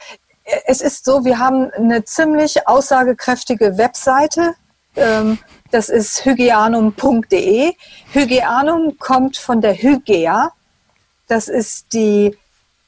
es 0.67 0.81
ist 0.81 1.05
so, 1.05 1.25
wir 1.25 1.39
haben 1.39 1.71
eine 1.73 2.05
ziemlich 2.05 2.67
aussagekräftige 2.67 3.77
Webseite. 3.77 4.55
Ähm, 4.97 5.39
das 5.71 5.89
ist 5.89 6.25
hygieanum.de. 6.25 7.75
Hygieanum 8.13 8.99
kommt 8.99 9.37
von 9.37 9.61
der 9.61 9.75
Hygea. 9.75 10.53
Das 11.27 11.49
ist 11.49 11.93
die, 11.93 12.37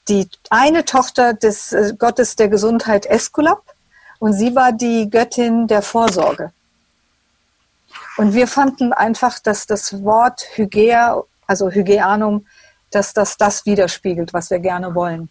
die 0.08 0.28
eine 0.48 0.84
Tochter 0.84 1.34
des 1.34 1.72
äh, 1.72 1.92
Gottes 1.98 2.36
der 2.36 2.48
Gesundheit 2.48 3.06
Esculap. 3.06 3.62
Und 4.18 4.32
sie 4.32 4.54
war 4.54 4.72
die 4.72 5.08
Göttin 5.08 5.66
der 5.66 5.82
Vorsorge. 5.82 6.52
Und 8.16 8.34
wir 8.34 8.46
fanden 8.46 8.92
einfach, 8.92 9.38
dass 9.38 9.66
das 9.66 10.02
Wort 10.02 10.46
Hygea, 10.54 11.22
also 11.46 11.70
Hygieanum, 11.70 12.46
dass 12.90 13.14
das 13.14 13.36
das 13.36 13.66
widerspiegelt, 13.66 14.34
was 14.34 14.50
wir 14.50 14.58
gerne 14.58 14.94
wollen. 14.94 15.30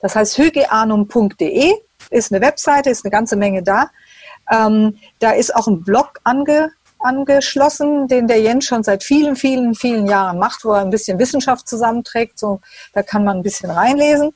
Das 0.00 0.14
heißt, 0.14 0.38
hygieanum.de 0.38 1.74
ist 2.10 2.32
eine 2.32 2.44
Webseite, 2.44 2.90
ist 2.90 3.04
eine 3.04 3.10
ganze 3.10 3.36
Menge 3.36 3.62
da. 3.62 3.90
Ähm, 4.50 4.98
da 5.18 5.32
ist 5.32 5.54
auch 5.54 5.66
ein 5.66 5.82
Blog 5.82 6.20
ange, 6.24 6.70
angeschlossen, 6.98 8.08
den 8.08 8.26
der 8.26 8.40
Jens 8.40 8.64
schon 8.64 8.82
seit 8.82 9.04
vielen, 9.04 9.36
vielen, 9.36 9.74
vielen 9.74 10.06
Jahren 10.06 10.38
macht, 10.38 10.64
wo 10.64 10.72
er 10.72 10.80
ein 10.80 10.90
bisschen 10.90 11.18
Wissenschaft 11.18 11.68
zusammenträgt. 11.68 12.38
So, 12.38 12.60
da 12.92 13.02
kann 13.02 13.24
man 13.24 13.38
ein 13.38 13.42
bisschen 13.42 13.70
reinlesen. 13.70 14.32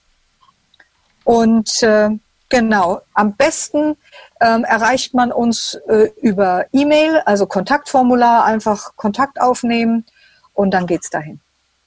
Und 1.25 1.83
äh, 1.83 2.11
genau, 2.49 3.01
am 3.15 3.35
besten 3.35 3.97
ähm, 4.41 4.65
erreicht 4.65 5.15
man 5.15 5.33
uns 5.33 5.79
äh, 5.89 6.11
über 6.21 6.67
E-Mail, 6.73 7.23
also 7.25 7.47
Kontaktformular, 7.47 8.45
einfach 8.45 8.97
Kontakt 8.97 9.41
aufnehmen 9.41 10.05
und 10.53 10.73
dann 10.73 10.87
geht's 10.87 11.11
dahin. 11.11 11.41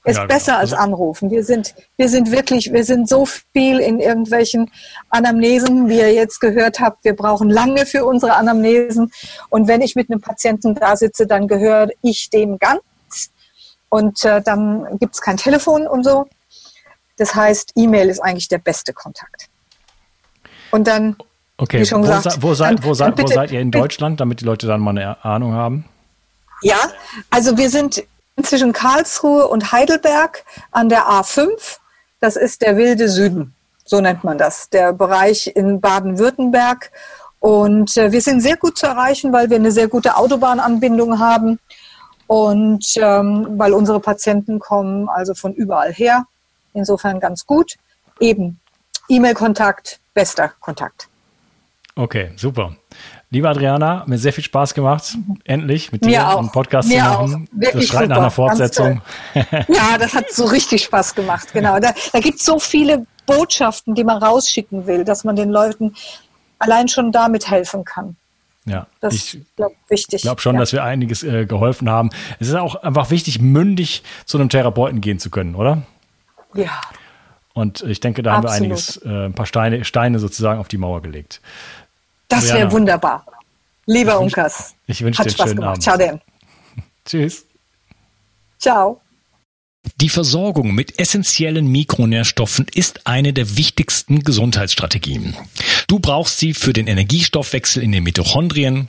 Ist 0.06 0.18
ja, 0.18 0.26
besser 0.26 0.52
genau. 0.52 0.60
als 0.60 0.72
also 0.72 0.84
anrufen. 0.84 1.30
Wir 1.32 1.42
sind, 1.42 1.74
wir 1.96 2.08
sind 2.08 2.30
wirklich, 2.30 2.72
wir 2.72 2.84
sind 2.84 3.08
so 3.08 3.26
viel 3.26 3.80
in 3.80 3.98
irgendwelchen 3.98 4.70
Anamnesen, 5.10 5.88
wie 5.88 5.98
ihr 5.98 6.14
jetzt 6.14 6.40
gehört 6.40 6.78
habt. 6.78 7.04
Wir 7.04 7.16
brauchen 7.16 7.50
lange 7.50 7.86
für 7.86 8.04
unsere 8.04 8.36
Anamnesen. 8.36 9.10
Und 9.48 9.66
wenn 9.66 9.80
ich 9.80 9.96
mit 9.96 10.08
einem 10.08 10.20
Patienten 10.20 10.76
da 10.76 10.96
sitze, 10.96 11.26
dann 11.26 11.48
gehöre 11.48 11.88
ich 12.02 12.30
dem 12.30 12.58
ganz. 12.58 12.82
Und 13.88 14.24
äh, 14.24 14.40
dann 14.40 14.96
gibt 15.00 15.16
es 15.16 15.20
kein 15.20 15.38
Telefon 15.38 15.88
und 15.88 16.04
so. 16.04 16.26
Das 17.16 17.34
heißt, 17.34 17.72
E-Mail 17.74 18.08
ist 18.08 18.20
eigentlich 18.20 18.46
der 18.46 18.58
beste 18.58 18.92
Kontakt. 18.92 19.48
Und 20.70 20.86
dann, 20.86 21.16
okay. 21.56 21.80
wie 21.80 21.86
schon 21.86 22.04
wo, 22.04 22.06
gesagt, 22.06 22.42
wo, 22.42 22.54
seid, 22.54 22.84
wo, 22.84 22.94
seid, 22.94 23.16
bitte, 23.16 23.30
wo 23.30 23.34
seid 23.34 23.50
ihr 23.50 23.60
in 23.60 23.72
Deutschland, 23.72 24.20
damit 24.20 24.40
die 24.40 24.44
Leute 24.44 24.68
dann 24.68 24.80
mal 24.80 24.90
eine 24.90 25.24
Ahnung 25.24 25.52
haben? 25.52 25.84
Ja, 26.62 26.78
also 27.30 27.58
wir 27.58 27.70
sind 27.70 28.04
zwischen 28.42 28.72
Karlsruhe 28.72 29.48
und 29.48 29.72
Heidelberg 29.72 30.44
an 30.70 30.88
der 30.88 31.04
A5. 31.06 31.78
Das 32.20 32.36
ist 32.36 32.62
der 32.62 32.76
wilde 32.76 33.08
Süden, 33.08 33.54
so 33.84 34.00
nennt 34.00 34.24
man 34.24 34.38
das. 34.38 34.68
Der 34.70 34.92
Bereich 34.92 35.52
in 35.54 35.80
Baden-Württemberg 35.80 36.90
Und 37.40 37.96
äh, 37.96 38.12
wir 38.12 38.20
sind 38.20 38.40
sehr 38.40 38.56
gut 38.56 38.78
zu 38.78 38.86
erreichen, 38.86 39.32
weil 39.32 39.50
wir 39.50 39.56
eine 39.56 39.70
sehr 39.70 39.88
gute 39.88 40.16
Autobahnanbindung 40.16 41.18
haben 41.18 41.58
und 42.26 42.84
ähm, 42.96 43.46
weil 43.56 43.72
unsere 43.72 44.00
Patienten 44.00 44.58
kommen 44.58 45.08
also 45.08 45.34
von 45.34 45.52
überall 45.54 45.92
her. 45.92 46.24
Insofern 46.72 47.20
ganz 47.20 47.46
gut. 47.46 47.76
Eben 48.18 48.58
E-Mail-Kontakt, 49.08 50.00
bester 50.14 50.52
Kontakt. 50.60 51.08
Okay, 51.94 52.32
super. 52.36 52.76
Liebe 53.30 53.48
Adriana, 53.48 54.04
mir 54.06 54.18
sehr 54.18 54.32
viel 54.32 54.44
Spaß 54.44 54.74
gemacht, 54.74 55.16
mhm. 55.16 55.38
endlich 55.44 55.90
mit 55.90 56.04
dir 56.04 56.28
einen 56.28 56.52
Podcast 56.52 56.88
mir 56.88 56.98
zu 56.98 57.04
machen. 57.04 57.48
Auch. 57.48 57.60
Wirklich 57.60 57.72
das 57.72 57.84
schreit 57.86 58.08
nach 58.08 58.18
einer 58.18 58.30
Fortsetzung. 58.30 59.02
ja, 59.34 59.98
das 59.98 60.14
hat 60.14 60.30
so 60.30 60.44
richtig 60.44 60.84
Spaß 60.84 61.14
gemacht, 61.14 61.52
genau. 61.52 61.80
Da, 61.80 61.92
da 62.12 62.20
gibt 62.20 62.38
es 62.38 62.44
so 62.44 62.60
viele 62.60 63.04
Botschaften, 63.26 63.94
die 63.96 64.04
man 64.04 64.22
rausschicken 64.22 64.86
will, 64.86 65.04
dass 65.04 65.24
man 65.24 65.34
den 65.34 65.50
Leuten 65.50 65.94
allein 66.60 66.86
schon 66.86 67.10
damit 67.10 67.50
helfen 67.50 67.84
kann. 67.84 68.16
Ja, 68.64 68.86
das 69.00 69.14
ist 69.14 69.38
glaub, 69.56 69.72
wichtig. 69.88 70.16
Ich 70.16 70.22
glaube 70.22 70.40
schon, 70.40 70.54
ja. 70.54 70.60
dass 70.60 70.72
wir 70.72 70.82
einiges 70.82 71.22
äh, 71.22 71.46
geholfen 71.46 71.88
haben. 71.88 72.10
Es 72.40 72.48
ist 72.48 72.54
auch 72.54 72.76
einfach 72.76 73.10
wichtig, 73.10 73.40
mündig 73.40 74.02
zu 74.24 74.38
einem 74.38 74.48
Therapeuten 74.48 75.00
gehen 75.00 75.18
zu 75.18 75.30
können, 75.30 75.54
oder? 75.54 75.82
Ja. 76.54 76.80
Und 77.54 77.82
ich 77.82 78.00
denke, 78.00 78.22
da 78.22 78.34
Absolut. 78.34 78.52
haben 78.52 78.60
wir 78.60 78.66
einiges, 78.66 78.96
äh, 78.98 79.26
ein 79.26 79.34
paar 79.34 79.46
Steine, 79.46 79.84
Steine 79.84 80.18
sozusagen 80.18 80.58
auf 80.60 80.68
die 80.68 80.78
Mauer 80.78 81.00
gelegt. 81.00 81.40
Das 82.28 82.52
wäre 82.52 82.70
wunderbar. 82.70 83.24
Lieber 83.86 84.14
ich 84.14 84.18
Unkas. 84.18 84.74
Ich 84.86 85.02
wünsche 85.02 85.22
dir 85.22 85.26
einen 85.26 85.34
Spaß 85.34 85.48
schönen 85.48 85.56
gemacht. 85.56 85.70
Abend. 85.70 85.82
Ciao 85.82 85.96
denn. 85.96 86.20
Tschüss. 87.04 87.46
Ciao. 88.58 89.00
Die 90.00 90.08
Versorgung 90.08 90.74
mit 90.74 90.98
essentiellen 90.98 91.68
Mikronährstoffen 91.68 92.66
ist 92.74 93.06
eine 93.06 93.32
der 93.32 93.56
wichtigsten 93.56 94.24
Gesundheitsstrategien. 94.24 95.36
Du 95.86 96.00
brauchst 96.00 96.38
sie 96.38 96.54
für 96.54 96.72
den 96.72 96.88
Energiestoffwechsel 96.88 97.82
in 97.82 97.92
den 97.92 98.02
Mitochondrien, 98.02 98.88